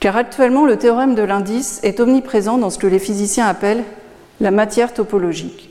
car 0.00 0.16
actuellement 0.16 0.66
le 0.66 0.76
théorème 0.76 1.14
de 1.14 1.22
l'indice 1.22 1.80
est 1.82 2.00
omniprésent 2.00 2.58
dans 2.58 2.70
ce 2.70 2.78
que 2.78 2.86
les 2.86 2.98
physiciens 2.98 3.46
appellent 3.46 3.84
la 4.42 4.50
matière 4.50 4.92
topologique, 4.92 5.70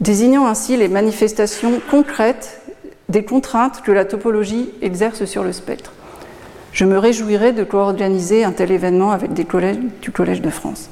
désignant 0.00 0.48
ainsi 0.48 0.76
les 0.76 0.88
manifestations 0.88 1.80
concrètes 1.92 2.60
des 3.08 3.24
contraintes 3.24 3.82
que 3.82 3.92
la 3.92 4.04
topologie 4.04 4.68
exerce 4.82 5.24
sur 5.26 5.44
le 5.44 5.52
spectre. 5.52 5.92
Je 6.72 6.84
me 6.84 6.98
réjouirais 6.98 7.52
de 7.52 7.62
co-organiser 7.62 8.42
un 8.42 8.50
tel 8.50 8.72
événement 8.72 9.12
avec 9.12 9.32
des 9.32 9.44
collèges 9.44 9.78
du 10.02 10.10
Collège 10.10 10.42
de 10.42 10.50
France. 10.50 10.90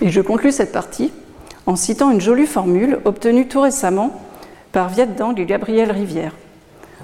Et 0.00 0.10
je 0.10 0.20
conclus 0.20 0.52
cette 0.52 0.70
partie 0.70 1.12
en 1.66 1.74
citant 1.74 2.12
une 2.12 2.20
jolie 2.20 2.46
formule 2.46 3.00
obtenue 3.04 3.48
tout 3.48 3.60
récemment 3.60 4.12
par 4.70 4.88
Viet 4.88 5.06
Dang 5.06 5.38
et 5.40 5.44
Gabriel 5.44 5.90
Rivière, 5.90 6.36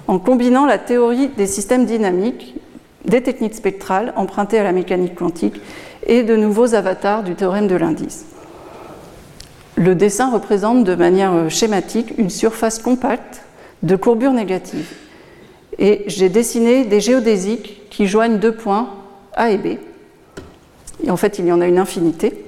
en 0.07 0.17
combinant 0.17 0.65
la 0.65 0.77
théorie 0.77 1.27
des 1.27 1.47
systèmes 1.47 1.85
dynamiques, 1.85 2.55
des 3.03 3.21
techniques 3.21 3.55
spectrales 3.55 4.13
empruntées 4.15 4.59
à 4.59 4.63
la 4.63 4.71
mécanique 4.71 5.15
quantique 5.15 5.59
et 6.07 6.23
de 6.23 6.37
nouveaux 6.37 6.73
avatars 6.73 7.23
du 7.23 7.35
théorème 7.35 7.67
de 7.67 7.75
l'indice. 7.75 8.25
Le 9.81 9.95
dessin 9.95 10.29
représente 10.29 10.83
de 10.83 10.93
manière 10.93 11.33
euh, 11.33 11.49
schématique 11.49 12.13
une 12.19 12.29
surface 12.29 12.77
compacte 12.77 13.41
de 13.81 13.95
courbure 13.95 14.31
négative. 14.31 14.93
Et 15.79 16.03
j'ai 16.05 16.29
dessiné 16.29 16.85
des 16.85 17.01
géodésiques 17.01 17.89
qui 17.89 18.05
joignent 18.05 18.37
deux 18.37 18.51
points 18.51 18.89
A 19.33 19.49
et 19.49 19.57
B. 19.57 19.77
Et 21.03 21.09
en 21.09 21.17
fait, 21.17 21.39
il 21.39 21.47
y 21.47 21.51
en 21.51 21.61
a 21.61 21.67
une 21.67 21.79
infinité. 21.79 22.45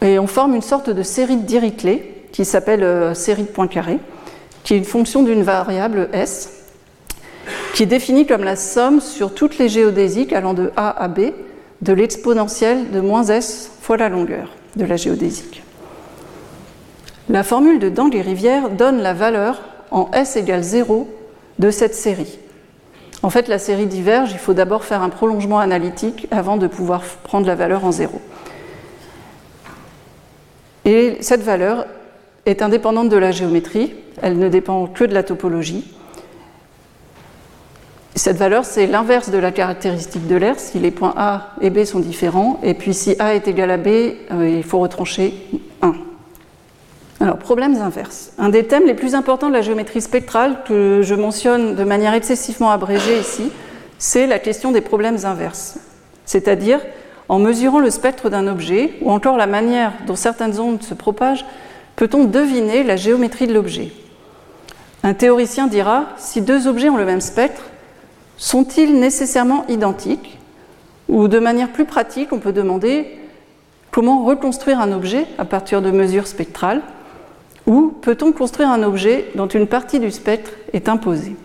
Et 0.00 0.20
on 0.20 0.28
forme 0.28 0.54
une 0.54 0.62
sorte 0.62 0.90
de 0.90 1.02
série 1.02 1.38
de 1.38 1.42
Dirichlet 1.42 2.14
qui 2.30 2.44
s'appelle 2.44 2.84
euh, 2.84 3.12
série 3.12 3.42
de 3.42 3.48
points 3.48 3.66
carrés, 3.66 3.98
qui 4.62 4.74
est 4.74 4.78
une 4.78 4.84
fonction 4.84 5.24
d'une 5.24 5.42
variable 5.42 6.08
S, 6.12 6.66
qui 7.74 7.82
est 7.82 7.86
définie 7.86 8.28
comme 8.28 8.44
la 8.44 8.54
somme 8.54 9.00
sur 9.00 9.34
toutes 9.34 9.58
les 9.58 9.68
géodésiques 9.68 10.32
allant 10.32 10.54
de 10.54 10.70
A 10.76 10.90
à 11.02 11.08
B 11.08 11.32
de 11.82 11.92
l'exponentielle 11.92 12.92
de 12.92 13.00
moins 13.00 13.24
S 13.24 13.72
fois 13.82 13.96
la 13.96 14.08
longueur 14.08 14.52
de 14.76 14.84
la 14.84 14.94
géodésique. 14.94 15.64
La 17.30 17.44
formule 17.44 17.78
de 17.78 17.88
Dang 17.88 18.12
et 18.16 18.22
Rivière 18.22 18.70
donne 18.70 19.00
la 19.00 19.14
valeur 19.14 19.60
en 19.92 20.10
S 20.12 20.34
égale 20.34 20.64
0 20.64 21.08
de 21.60 21.70
cette 21.70 21.94
série. 21.94 22.40
En 23.22 23.30
fait, 23.30 23.46
la 23.46 23.60
série 23.60 23.86
diverge, 23.86 24.32
il 24.32 24.38
faut 24.38 24.52
d'abord 24.52 24.82
faire 24.82 25.00
un 25.00 25.10
prolongement 25.10 25.60
analytique 25.60 26.26
avant 26.32 26.56
de 26.56 26.66
pouvoir 26.66 27.02
prendre 27.22 27.46
la 27.46 27.54
valeur 27.54 27.84
en 27.84 27.92
0. 27.92 28.20
Et 30.86 31.18
cette 31.20 31.42
valeur 31.42 31.86
est 32.46 32.62
indépendante 32.62 33.10
de 33.10 33.16
la 33.16 33.30
géométrie, 33.30 33.94
elle 34.20 34.36
ne 34.36 34.48
dépend 34.48 34.88
que 34.88 35.04
de 35.04 35.14
la 35.14 35.22
topologie. 35.22 35.88
Cette 38.16 38.38
valeur, 38.38 38.64
c'est 38.64 38.88
l'inverse 38.88 39.30
de 39.30 39.38
la 39.38 39.52
caractéristique 39.52 40.26
de 40.26 40.34
l'air 40.34 40.58
si 40.58 40.80
les 40.80 40.90
points 40.90 41.14
A 41.16 41.54
et 41.60 41.70
B 41.70 41.84
sont 41.84 42.00
différents, 42.00 42.58
et 42.64 42.74
puis 42.74 42.92
si 42.92 43.14
A 43.20 43.36
est 43.36 43.46
égal 43.46 43.70
à 43.70 43.76
B, 43.76 43.86
euh, 43.86 44.48
il 44.48 44.64
faut 44.64 44.80
retrancher 44.80 45.32
1. 45.80 46.09
Alors, 47.22 47.36
problèmes 47.36 47.76
inverses. 47.76 48.32
Un 48.38 48.48
des 48.48 48.66
thèmes 48.66 48.86
les 48.86 48.94
plus 48.94 49.14
importants 49.14 49.48
de 49.48 49.52
la 49.52 49.60
géométrie 49.60 50.00
spectrale 50.00 50.62
que 50.66 51.02
je 51.02 51.14
mentionne 51.14 51.74
de 51.74 51.84
manière 51.84 52.14
excessivement 52.14 52.70
abrégée 52.70 53.18
ici, 53.18 53.52
c'est 53.98 54.26
la 54.26 54.38
question 54.38 54.72
des 54.72 54.80
problèmes 54.80 55.18
inverses. 55.24 55.78
C'est-à-dire, 56.24 56.80
en 57.28 57.38
mesurant 57.38 57.78
le 57.78 57.90
spectre 57.90 58.30
d'un 58.30 58.46
objet, 58.46 58.94
ou 59.02 59.10
encore 59.10 59.36
la 59.36 59.46
manière 59.46 59.92
dont 60.06 60.16
certaines 60.16 60.58
ondes 60.58 60.82
se 60.82 60.94
propagent, 60.94 61.44
peut-on 61.94 62.24
deviner 62.24 62.84
la 62.84 62.96
géométrie 62.96 63.46
de 63.46 63.52
l'objet? 63.52 63.92
Un 65.02 65.12
théoricien 65.12 65.66
dira, 65.66 66.06
si 66.16 66.40
deux 66.40 66.68
objets 66.68 66.88
ont 66.88 66.96
le 66.96 67.04
même 67.04 67.20
spectre, 67.20 67.64
sont-ils 68.38 68.98
nécessairement 68.98 69.66
identiques? 69.68 70.38
Ou 71.10 71.28
de 71.28 71.38
manière 71.38 71.68
plus 71.68 71.84
pratique, 71.84 72.32
on 72.32 72.38
peut 72.38 72.52
demander 72.52 73.18
comment 73.90 74.24
reconstruire 74.24 74.80
un 74.80 74.92
objet 74.92 75.26
à 75.36 75.44
partir 75.44 75.82
de 75.82 75.90
mesures 75.90 76.26
spectrales 76.26 76.80
Ou 77.66 77.94
peut-on 78.02 78.32
construire 78.32 78.70
un 78.70 78.82
objet 78.82 79.26
dont 79.34 79.46
une 79.46 79.66
partie 79.66 80.00
du 80.00 80.10
spectre 80.10 80.52
est 80.72 80.88
imposée? 80.88 81.36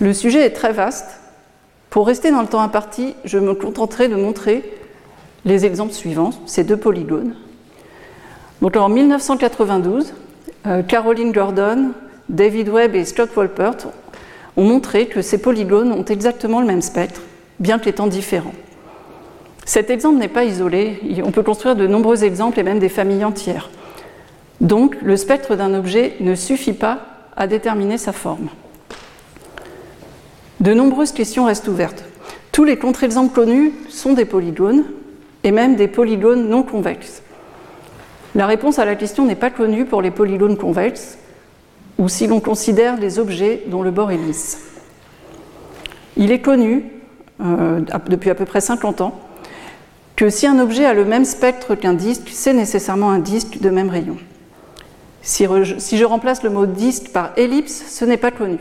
Le 0.00 0.12
sujet 0.12 0.44
est 0.44 0.50
très 0.50 0.72
vaste. 0.72 1.20
Pour 1.90 2.06
rester 2.06 2.30
dans 2.30 2.42
le 2.42 2.48
temps 2.48 2.60
imparti, 2.60 3.14
je 3.24 3.38
me 3.38 3.54
contenterai 3.54 4.08
de 4.08 4.16
montrer 4.16 4.62
les 5.44 5.64
exemples 5.64 5.92
suivants, 5.92 6.30
ces 6.46 6.64
deux 6.64 6.76
polygones. 6.76 7.34
Donc 8.60 8.76
en 8.76 8.88
1992, 8.88 10.12
euh, 10.66 10.82
Caroline 10.82 11.32
Gordon, 11.32 11.92
David 12.28 12.68
Webb 12.68 12.94
et 12.94 13.04
Scott 13.04 13.30
Wolpert 13.34 13.76
ont 14.56 14.64
montré 14.64 15.06
que 15.06 15.22
ces 15.22 15.38
polygones 15.38 15.92
ont 15.92 16.04
exactement 16.04 16.60
le 16.60 16.66
même 16.66 16.82
spectre, 16.82 17.22
bien 17.60 17.78
qu'étant 17.78 18.06
différents. 18.06 18.54
Cet 19.64 19.90
exemple 19.90 20.18
n'est 20.18 20.28
pas 20.28 20.44
isolé, 20.44 21.00
on 21.24 21.30
peut 21.30 21.42
construire 21.42 21.76
de 21.76 21.86
nombreux 21.86 22.24
exemples 22.24 22.58
et 22.58 22.62
même 22.62 22.78
des 22.78 22.88
familles 22.88 23.24
entières. 23.24 23.70
Donc 24.60 24.96
le 25.02 25.16
spectre 25.16 25.56
d'un 25.56 25.74
objet 25.74 26.16
ne 26.20 26.34
suffit 26.34 26.72
pas 26.72 27.00
à 27.36 27.46
déterminer 27.46 27.98
sa 27.98 28.12
forme. 28.12 28.48
De 30.60 30.74
nombreuses 30.74 31.12
questions 31.12 31.44
restent 31.44 31.68
ouvertes. 31.68 32.04
Tous 32.50 32.64
les 32.64 32.76
contre-exemples 32.76 33.32
connus 33.32 33.72
sont 33.88 34.14
des 34.14 34.24
polygones, 34.24 34.84
et 35.44 35.52
même 35.52 35.76
des 35.76 35.86
polygones 35.86 36.48
non 36.48 36.64
convexes. 36.64 37.22
La 38.34 38.46
réponse 38.46 38.80
à 38.80 38.84
la 38.84 38.96
question 38.96 39.24
n'est 39.24 39.36
pas 39.36 39.50
connue 39.50 39.84
pour 39.84 40.02
les 40.02 40.10
polygones 40.10 40.56
convexes, 40.56 41.18
ou 41.98 42.08
si 42.08 42.26
l'on 42.26 42.40
considère 42.40 42.98
les 42.98 43.20
objets 43.20 43.62
dont 43.68 43.82
le 43.82 43.92
bord 43.92 44.10
est 44.10 44.16
lisse. 44.16 44.58
Il 46.16 46.32
est 46.32 46.40
connu, 46.40 46.84
euh, 47.40 47.80
depuis 48.08 48.30
à 48.30 48.34
peu 48.34 48.44
près 48.44 48.60
50 48.60 49.00
ans, 49.00 49.20
que 50.16 50.28
si 50.30 50.48
un 50.48 50.58
objet 50.58 50.84
a 50.84 50.94
le 50.94 51.04
même 51.04 51.24
spectre 51.24 51.76
qu'un 51.76 51.94
disque, 51.94 52.30
c'est 52.32 52.52
nécessairement 52.52 53.10
un 53.10 53.20
disque 53.20 53.60
de 53.60 53.70
même 53.70 53.88
rayon. 53.88 54.16
Si, 55.28 55.44
je 55.98 56.04
remplace 56.06 56.42
le 56.42 56.48
mot 56.48 56.64
disque 56.64 57.10
par 57.10 57.32
ellipse, 57.36 57.84
ce 57.86 58.06
n'est 58.06 58.16
pas 58.16 58.30
connu. 58.30 58.56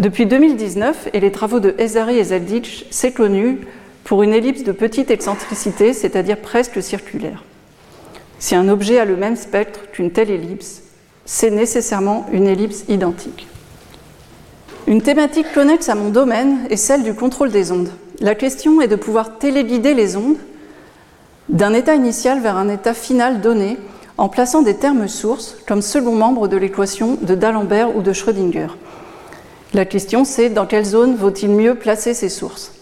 Depuis 0.00 0.26
2019 0.26 1.10
et 1.12 1.20
les 1.20 1.30
travaux 1.30 1.60
de 1.60 1.76
Ezari 1.78 2.18
et 2.18 2.24
Zeldich, 2.24 2.86
c'est 2.90 3.12
connu 3.12 3.60
pour 4.02 4.24
une 4.24 4.32
ellipse 4.32 4.64
de 4.64 4.72
petite 4.72 5.12
excentricité, 5.12 5.92
c'est-à-dire 5.92 6.38
presque 6.38 6.82
circulaire. 6.82 7.44
Si 8.40 8.56
un 8.56 8.68
objet 8.68 8.98
a 8.98 9.04
le 9.04 9.14
même 9.14 9.36
spectre 9.36 9.88
qu'une 9.92 10.10
telle 10.10 10.32
ellipse, 10.32 10.82
c'est 11.24 11.52
nécessairement 11.52 12.26
une 12.32 12.48
ellipse 12.48 12.84
identique. 12.88 13.46
Une 14.88 15.02
thématique 15.02 15.52
connexe 15.54 15.88
à 15.88 15.94
mon 15.94 16.08
domaine 16.08 16.66
est 16.68 16.76
celle 16.76 17.04
du 17.04 17.14
contrôle 17.14 17.52
des 17.52 17.70
ondes. 17.70 17.92
La 18.18 18.34
question 18.34 18.80
est 18.80 18.88
de 18.88 18.96
pouvoir 18.96 19.38
téléguider 19.38 19.94
les 19.94 20.16
ondes 20.16 20.38
d'un 21.48 21.74
état 21.74 21.94
initial 21.94 22.40
vers 22.40 22.56
un 22.56 22.68
état 22.68 22.92
final 22.92 23.40
donné 23.40 23.76
en 24.18 24.28
plaçant 24.28 24.62
des 24.62 24.74
termes 24.74 25.06
sources 25.06 25.56
comme 25.66 25.80
second 25.80 26.14
membre 26.14 26.48
de 26.48 26.56
l'équation 26.56 27.16
de 27.22 27.34
D'Alembert 27.36 27.96
ou 27.96 28.02
de 28.02 28.12
Schrödinger. 28.12 28.66
La 29.72 29.84
question 29.84 30.24
c'est 30.24 30.50
dans 30.50 30.66
quelle 30.66 30.84
zone 30.84 31.14
vaut-il 31.14 31.50
mieux 31.50 31.76
placer 31.76 32.14
ces 32.14 32.28
sources? 32.28 32.72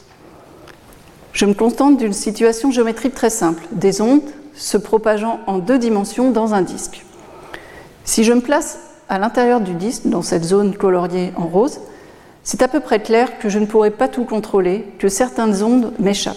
Je 1.33 1.45
me 1.45 1.53
contente 1.53 1.99
d'une 1.99 2.15
situation 2.15 2.71
géométrique 2.71 3.15
très 3.15 3.29
simple, 3.29 3.63
des 3.71 4.01
ondes 4.01 4.23
se 4.55 4.79
propageant 4.79 5.41
en 5.47 5.59
deux 5.59 5.79
dimensions 5.79 6.31
dans 6.31 6.55
un 6.55 6.63
disque. 6.63 7.05
Si 8.05 8.25
je 8.25 8.33
me 8.33 8.41
place 8.41 8.79
à 9.11 9.19
l'intérieur 9.19 9.61
du 9.61 9.75
disque, 9.75 10.07
dans 10.07 10.23
cette 10.23 10.45
zone 10.45 10.75
coloriée 10.75 11.33
en 11.37 11.47
rose, 11.47 11.81
c'est 12.43 12.63
à 12.63 12.69
peu 12.69 12.81
près 12.81 13.03
clair 13.03 13.39
que 13.39 13.51
je 13.51 13.59
ne 13.59 13.67
pourrai 13.67 13.91
pas 13.91 14.09
tout 14.09 14.25
contrôler, 14.25 14.87
que 14.99 15.09
certaines 15.09 15.63
ondes 15.63 15.93
m'échappent. 15.99 16.37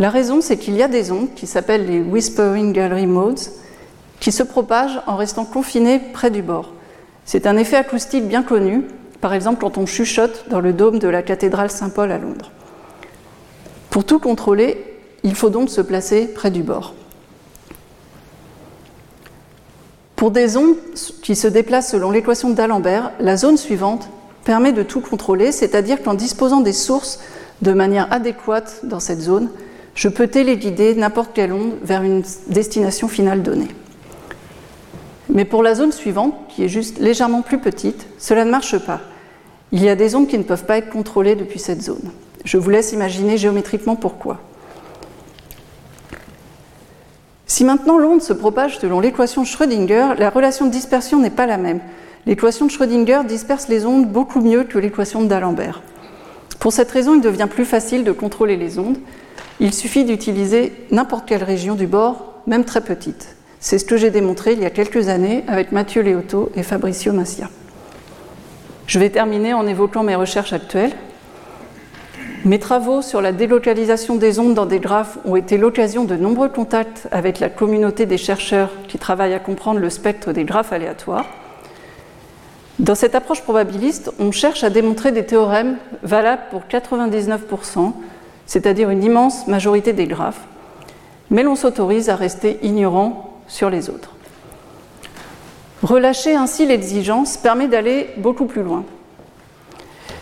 La 0.00 0.10
raison, 0.10 0.40
c'est 0.40 0.56
qu'il 0.56 0.74
y 0.74 0.82
a 0.82 0.88
des 0.88 1.12
ondes 1.12 1.32
qui 1.36 1.46
s'appellent 1.46 1.86
les 1.86 2.00
Whispering 2.00 2.72
Gallery 2.72 3.06
Modes, 3.06 3.38
qui 4.24 4.32
se 4.32 4.42
propagent 4.42 5.02
en 5.06 5.16
restant 5.16 5.44
confinées 5.44 5.98
près 5.98 6.30
du 6.30 6.40
bord. 6.40 6.72
C'est 7.26 7.46
un 7.46 7.58
effet 7.58 7.76
acoustique 7.76 8.26
bien 8.26 8.42
connu, 8.42 8.84
par 9.20 9.34
exemple 9.34 9.60
quand 9.60 9.76
on 9.76 9.84
chuchote 9.84 10.46
dans 10.48 10.60
le 10.60 10.72
dôme 10.72 10.98
de 10.98 11.08
la 11.08 11.22
cathédrale 11.22 11.70
Saint-Paul 11.70 12.10
à 12.10 12.16
Londres. 12.16 12.50
Pour 13.90 14.06
tout 14.06 14.18
contrôler, 14.18 14.82
il 15.24 15.34
faut 15.34 15.50
donc 15.50 15.68
se 15.68 15.82
placer 15.82 16.26
près 16.26 16.50
du 16.50 16.62
bord. 16.62 16.94
Pour 20.16 20.30
des 20.30 20.56
ondes 20.56 20.76
qui 21.22 21.36
se 21.36 21.46
déplacent 21.46 21.90
selon 21.90 22.10
l'équation 22.10 22.48
d'Alembert, 22.48 23.12
la 23.20 23.36
zone 23.36 23.58
suivante 23.58 24.08
permet 24.44 24.72
de 24.72 24.82
tout 24.82 25.02
contrôler, 25.02 25.52
c'est-à-dire 25.52 26.02
qu'en 26.02 26.14
disposant 26.14 26.62
des 26.62 26.72
sources 26.72 27.20
de 27.60 27.74
manière 27.74 28.10
adéquate 28.10 28.80
dans 28.84 29.00
cette 29.00 29.20
zone, 29.20 29.50
je 29.94 30.08
peux 30.08 30.28
téléguider 30.28 30.94
n'importe 30.94 31.32
quelle 31.34 31.52
onde 31.52 31.74
vers 31.82 32.02
une 32.02 32.22
destination 32.48 33.06
finale 33.06 33.42
donnée. 33.42 33.68
Mais 35.28 35.44
pour 35.44 35.62
la 35.62 35.74
zone 35.74 35.92
suivante, 35.92 36.34
qui 36.48 36.64
est 36.64 36.68
juste 36.68 36.98
légèrement 36.98 37.42
plus 37.42 37.58
petite, 37.58 38.06
cela 38.18 38.44
ne 38.44 38.50
marche 38.50 38.78
pas. 38.78 39.00
Il 39.72 39.82
y 39.82 39.88
a 39.88 39.96
des 39.96 40.14
ondes 40.14 40.28
qui 40.28 40.38
ne 40.38 40.42
peuvent 40.42 40.66
pas 40.66 40.78
être 40.78 40.90
contrôlées 40.90 41.34
depuis 41.34 41.58
cette 41.58 41.82
zone. 41.82 42.10
Je 42.44 42.58
vous 42.58 42.70
laisse 42.70 42.92
imaginer 42.92 43.38
géométriquement 43.38 43.96
pourquoi. 43.96 44.40
Si 47.46 47.64
maintenant 47.64 47.98
l'onde 47.98 48.22
se 48.22 48.32
propage 48.32 48.78
selon 48.78 49.00
l'équation 49.00 49.42
de 49.42 49.46
Schrödinger, 49.46 50.14
la 50.18 50.30
relation 50.30 50.66
de 50.66 50.70
dispersion 50.70 51.20
n'est 51.20 51.30
pas 51.30 51.46
la 51.46 51.56
même. 51.56 51.80
L'équation 52.26 52.66
de 52.66 52.70
Schrödinger 52.70 53.22
disperse 53.26 53.68
les 53.68 53.86
ondes 53.86 54.08
beaucoup 54.08 54.40
mieux 54.40 54.64
que 54.64 54.78
l'équation 54.78 55.22
d'Alembert. 55.22 55.82
Pour 56.58 56.72
cette 56.72 56.90
raison, 56.90 57.14
il 57.14 57.20
devient 57.20 57.48
plus 57.50 57.64
facile 57.64 58.04
de 58.04 58.12
contrôler 58.12 58.56
les 58.56 58.78
ondes. 58.78 58.98
Il 59.60 59.72
suffit 59.72 60.04
d'utiliser 60.04 60.72
n'importe 60.90 61.26
quelle 61.26 61.44
région 61.44 61.74
du 61.74 61.86
bord, 61.86 62.40
même 62.46 62.64
très 62.64 62.80
petite. 62.80 63.33
C'est 63.64 63.78
ce 63.78 63.86
que 63.86 63.96
j'ai 63.96 64.10
démontré 64.10 64.52
il 64.52 64.60
y 64.60 64.66
a 64.66 64.70
quelques 64.70 65.08
années 65.08 65.42
avec 65.48 65.72
Mathieu 65.72 66.02
Leotto 66.02 66.50
et 66.54 66.62
Fabricio 66.62 67.14
Massia. 67.14 67.48
Je 68.86 68.98
vais 68.98 69.08
terminer 69.08 69.54
en 69.54 69.66
évoquant 69.66 70.02
mes 70.02 70.16
recherches 70.16 70.52
actuelles. 70.52 70.92
Mes 72.44 72.58
travaux 72.58 73.00
sur 73.00 73.22
la 73.22 73.32
délocalisation 73.32 74.16
des 74.16 74.38
ondes 74.38 74.52
dans 74.52 74.66
des 74.66 74.80
graphes 74.80 75.16
ont 75.24 75.34
été 75.34 75.56
l'occasion 75.56 76.04
de 76.04 76.14
nombreux 76.14 76.50
contacts 76.50 77.08
avec 77.10 77.40
la 77.40 77.48
communauté 77.48 78.04
des 78.04 78.18
chercheurs 78.18 78.68
qui 78.86 78.98
travaillent 78.98 79.32
à 79.32 79.38
comprendre 79.38 79.80
le 79.80 79.88
spectre 79.88 80.32
des 80.32 80.44
graphes 80.44 80.74
aléatoires. 80.74 81.24
Dans 82.80 82.94
cette 82.94 83.14
approche 83.14 83.40
probabiliste, 83.40 84.12
on 84.18 84.30
cherche 84.30 84.62
à 84.62 84.68
démontrer 84.68 85.10
des 85.10 85.24
théorèmes 85.24 85.78
valables 86.02 86.42
pour 86.50 86.64
99%, 86.70 87.94
c'est-à-dire 88.44 88.90
une 88.90 89.02
immense 89.02 89.46
majorité 89.46 89.94
des 89.94 90.06
graphes, 90.06 90.42
mais 91.30 91.42
l'on 91.42 91.56
s'autorise 91.56 92.10
à 92.10 92.14
rester 92.14 92.58
ignorant 92.62 93.30
sur 93.46 93.70
les 93.70 93.90
autres. 93.90 94.10
Relâcher 95.82 96.34
ainsi 96.34 96.66
l'exigence 96.66 97.36
permet 97.36 97.68
d'aller 97.68 98.08
beaucoup 98.16 98.46
plus 98.46 98.62
loin. 98.62 98.84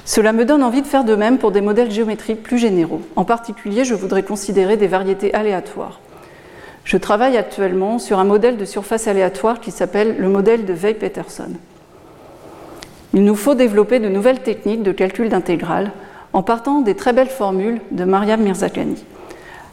Cela 0.05 0.33
me 0.33 0.45
donne 0.45 0.62
envie 0.62 0.83
de 0.83 0.87
faire 0.87 1.05
de 1.05 1.14
même 1.14 1.39
pour 1.39 1.53
des 1.53 1.61
modèles 1.61 1.91
géométriques 1.91 2.43
plus 2.43 2.59
généraux. 2.59 3.03
En 3.14 3.25
particulier, 3.25 3.85
je 3.85 3.95
voudrais 3.95 4.25
considérer 4.25 4.77
des 4.77 4.89
variétés 4.89 5.33
aléatoires. 5.33 6.01
Je 6.85 6.97
travaille 6.97 7.37
actuellement 7.37 8.01
sur 8.01 8.18
un 8.18 8.25
modèle 8.25 8.57
de 8.57 8.64
surface 8.64 9.07
aléatoire 9.07 9.61
qui 9.61 9.70
s'appelle 9.70 10.16
le 10.18 10.29
modèle 10.29 10.64
de 10.64 10.75
Weil-Peterson. 10.75 11.53
Il 13.14 13.25
nous 13.25 13.37
faut 13.37 13.55
développer 13.55 14.01
de 14.01 14.09
nouvelles 14.09 14.41
techniques 14.41 14.83
de 14.83 14.91
calcul 14.91 15.29
d'intégrale 15.29 15.93
en 16.33 16.43
partant 16.43 16.81
des 16.81 16.97
très 16.97 17.12
belles 17.12 17.29
formules 17.29 17.81
de 17.91 18.05
Mariam 18.05 18.41
Mirzakhani, 18.41 19.05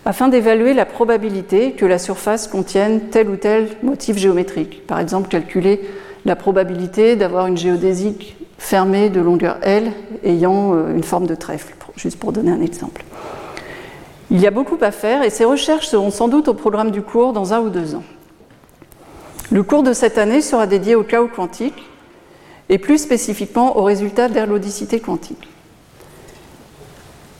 afin 0.06 0.28
d'évaluer 0.28 0.74
la 0.74 0.86
probabilité 0.86 1.74
que 1.74 1.86
la 1.86 2.00
surface 2.00 2.48
contienne 2.48 3.10
tel 3.12 3.30
ou 3.30 3.36
tel 3.36 3.70
motif 3.84 4.18
géométrique, 4.18 4.86
par 4.88 5.00
exemple 5.00 5.30
calculer 5.30 5.82
la 6.26 6.36
probabilité 6.36 7.16
d'avoir 7.16 7.48
une 7.48 7.58
géodésique 7.58 8.36
fermée 8.58 9.10
de 9.10 9.22
longueur 9.22 9.58
L 9.62 9.92
ayant 10.24 10.74
euh, 10.74 10.96
une 10.96 11.04
forme 11.04 11.28
de 11.28 11.36
trèfle, 11.36 11.74
juste 11.96 12.20
pour 12.20 12.32
donner 12.32 12.52
un 12.52 12.62
exemple. 12.62 13.04
Il 14.32 14.40
y 14.40 14.48
a 14.48 14.52
beaucoup 14.52 14.78
à 14.82 14.92
faire 14.92 15.24
et 15.24 15.30
ces 15.30 15.46
recherches 15.46 15.88
seront 15.88 16.12
sans 16.12 16.28
doute 16.28 16.50
au 16.50 16.54
programme 16.54 16.92
du 16.92 17.02
cours 17.02 17.34
dans 17.34 17.54
un 17.54 17.62
ou 17.62 17.70
deux 17.70 17.96
ans. 17.96 18.04
Le 19.52 19.64
cours 19.64 19.82
de 19.82 19.94
cette 19.94 20.20
année 20.20 20.42
sera 20.42 20.68
dédié 20.68 20.94
au 20.94 21.04
chaos 21.04 21.30
quantique 21.34 21.84
et 22.70 22.78
plus 22.78 23.00
spécifiquement 23.00 23.78
aux 23.78 23.84
résultats 23.84 24.30
d'erlodicité 24.30 25.00
quantique. 25.00 25.48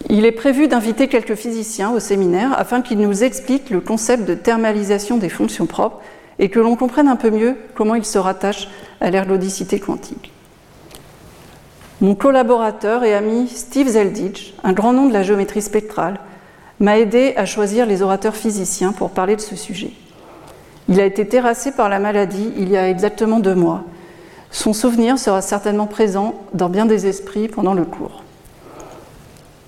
Il 0.08 0.26
est 0.26 0.32
prévu 0.32 0.68
d'inviter 0.68 1.08
quelques 1.08 1.36
physiciens 1.36 1.92
au 1.92 2.00
séminaire 2.00 2.58
afin 2.58 2.82
qu'ils 2.82 3.00
nous 3.00 3.24
expliquent 3.24 3.70
le 3.70 3.82
concept 3.82 4.26
de 4.26 4.34
thermalisation 4.34 5.18
des 5.18 5.30
fonctions 5.30 5.66
propres 5.66 6.00
et 6.40 6.50
que 6.50 6.60
l'on 6.60 6.78
comprenne 6.78 7.10
un 7.10 7.18
peu 7.18 7.32
mieux 7.32 7.58
comment 7.76 7.96
il 7.96 8.06
se 8.06 8.18
rattache 8.18 8.70
à 9.02 9.10
l'erlodicité 9.10 9.80
quantique. 9.80 10.32
Mon 12.00 12.16
collaborateur 12.16 13.04
et 13.04 13.14
ami 13.14 13.50
Steve 13.50 13.90
Zelditch, 13.90 14.54
un 14.64 14.72
grand 14.72 14.94
nom 14.94 15.08
de 15.08 15.14
la 15.14 15.22
géométrie 15.22 15.62
spectrale, 15.62 16.20
m'a 16.80 16.98
aidé 16.98 17.34
à 17.36 17.46
choisir 17.46 17.86
les 17.86 18.02
orateurs 18.02 18.38
physiciens 18.38 18.94
pour 18.94 19.10
parler 19.10 19.36
de 19.36 19.42
ce 19.42 19.58
sujet. 19.58 19.92
Il 20.88 21.02
a 21.02 21.06
été 21.06 21.28
terrassé 21.28 21.74
par 21.74 21.90
la 21.90 22.00
maladie 22.00 22.54
il 22.58 22.70
y 22.70 22.78
a 22.78 22.90
exactement 22.90 23.42
deux 23.42 23.54
mois. 23.54 23.84
Son 24.50 24.72
souvenir 24.72 25.20
sera 25.20 25.42
certainement 25.42 25.88
présent 25.88 26.36
dans 26.54 26.70
bien 26.70 26.86
des 26.86 27.06
esprits 27.06 27.50
pendant 27.50 27.74
le 27.74 27.84
cours. 27.84 28.24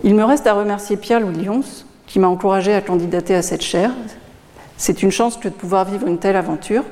Il 0.03 0.15
me 0.15 0.23
reste 0.23 0.47
à 0.47 0.53
remercier 0.53 0.97
Pierre-Louis 0.97 1.45
Lyons, 1.45 1.61
qui 2.07 2.17
m'a 2.17 2.27
encouragé 2.27 2.73
à 2.73 2.81
candidater 2.81 3.35
à 3.35 3.43
cette 3.43 3.61
chaire. 3.61 3.91
C'est 4.77 5.03
une 5.03 5.11
chance 5.11 5.37
que 5.37 5.47
de 5.47 5.53
pouvoir 5.53 5.85
vivre 5.85 6.07
une 6.07 6.17
telle 6.17 6.35
aventure. 6.35 6.83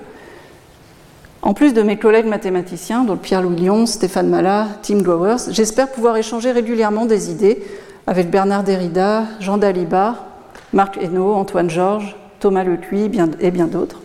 En 1.41 1.55
plus 1.55 1.74
de 1.74 1.82
mes 1.82 1.97
collègues 1.97 2.28
mathématiciens, 2.28 3.03
dont 3.03 3.18
Pierre-Louis 3.18 3.66
Lyons, 3.66 3.88
Stéphane 3.88 4.30
Mallat, 4.30 4.68
Tim 4.84 5.01
Gowers, 5.01 5.49
j'espère 5.49 5.91
pouvoir 5.91 6.18
échanger 6.18 6.51
régulièrement 6.51 7.05
des 7.05 7.32
idées 7.32 7.64
avec 8.05 8.30
Bernard 8.30 8.64
Derrida, 8.64 9.24
Jean 9.39 9.57
Dalibard, 9.57 10.26
Marc 10.72 10.97
Hainaut, 10.97 11.34
Antoine 11.34 11.70
Georges, 11.70 12.16
Thomas 12.39 12.64
Lecuy 12.64 13.10
et 13.39 13.51
bien 13.51 13.68
d'autres. 13.68 14.01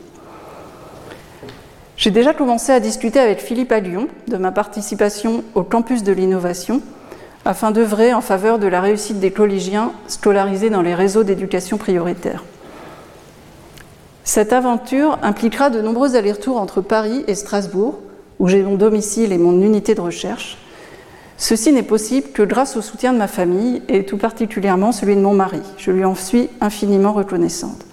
J'ai 1.99 2.11
déjà 2.11 2.33
commencé 2.33 2.73
à 2.73 2.81
discuter 2.81 3.21
avec 3.21 3.41
Philippe 3.41 3.71
Allion 3.71 4.09
de 4.29 4.37
ma 4.39 4.51
participation 4.51 5.45
au 5.55 5.63
campus 5.63 6.03
de 6.03 6.13
l'innovation 6.13 6.81
afin 7.45 7.71
d'œuvrer 7.71 8.15
en 8.15 8.21
faveur 8.21 8.59
de 8.59 8.67
la 8.67 8.81
réussite 8.81 9.21
des 9.21 9.31
collégiens 9.31 9.93
scolarisés 10.07 10.71
dans 10.71 10.83
les 10.83 10.95
réseaux 10.95 11.25
d'éducation 11.25 11.77
prioritaire. 11.77 12.45
Cette 14.25 14.53
aventure 14.53 15.19
impliquera 15.23 15.69
de 15.69 15.83
nombreux 15.83 16.17
allers-retours 16.17 16.59
entre 16.59 16.81
Paris 16.81 17.25
et 17.27 17.35
Strasbourg, 17.35 17.99
où 18.39 18.49
j'ai 18.49 18.63
mon 18.63 18.77
domicile 18.77 19.33
et 19.33 19.39
mon 19.39 19.61
unité 19.61 19.95
de 19.95 20.01
recherche. 20.01 20.59
Ceci 21.37 21.73
n'est 21.73 21.83
possible 21.83 22.29
que 22.29 22.43
grâce 22.43 22.77
au 22.77 22.81
soutien 22.81 23.13
de 23.13 23.19
ma 23.19 23.29
famille 23.29 23.83
et 23.89 24.05
tout 24.05 24.17
particulièrement 24.17 24.93
celui 24.93 25.17
de 25.17 25.21
mon 25.21 25.35
mari. 25.35 25.61
Je 25.77 25.91
lui 25.91 26.05
en 26.05 26.15
suis 26.15 26.49
infiniment 26.61 27.13
reconnaissante. 27.13 27.85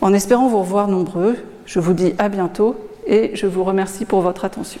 En 0.00 0.14
espérant 0.14 0.48
vous 0.48 0.60
revoir 0.60 0.88
nombreux, 0.88 1.36
je 1.66 1.80
vous 1.80 1.92
dis 1.92 2.14
à 2.18 2.28
bientôt 2.28 2.76
et 3.06 3.32
je 3.34 3.46
vous 3.46 3.64
remercie 3.64 4.04
pour 4.04 4.22
votre 4.22 4.44
attention. 4.44 4.80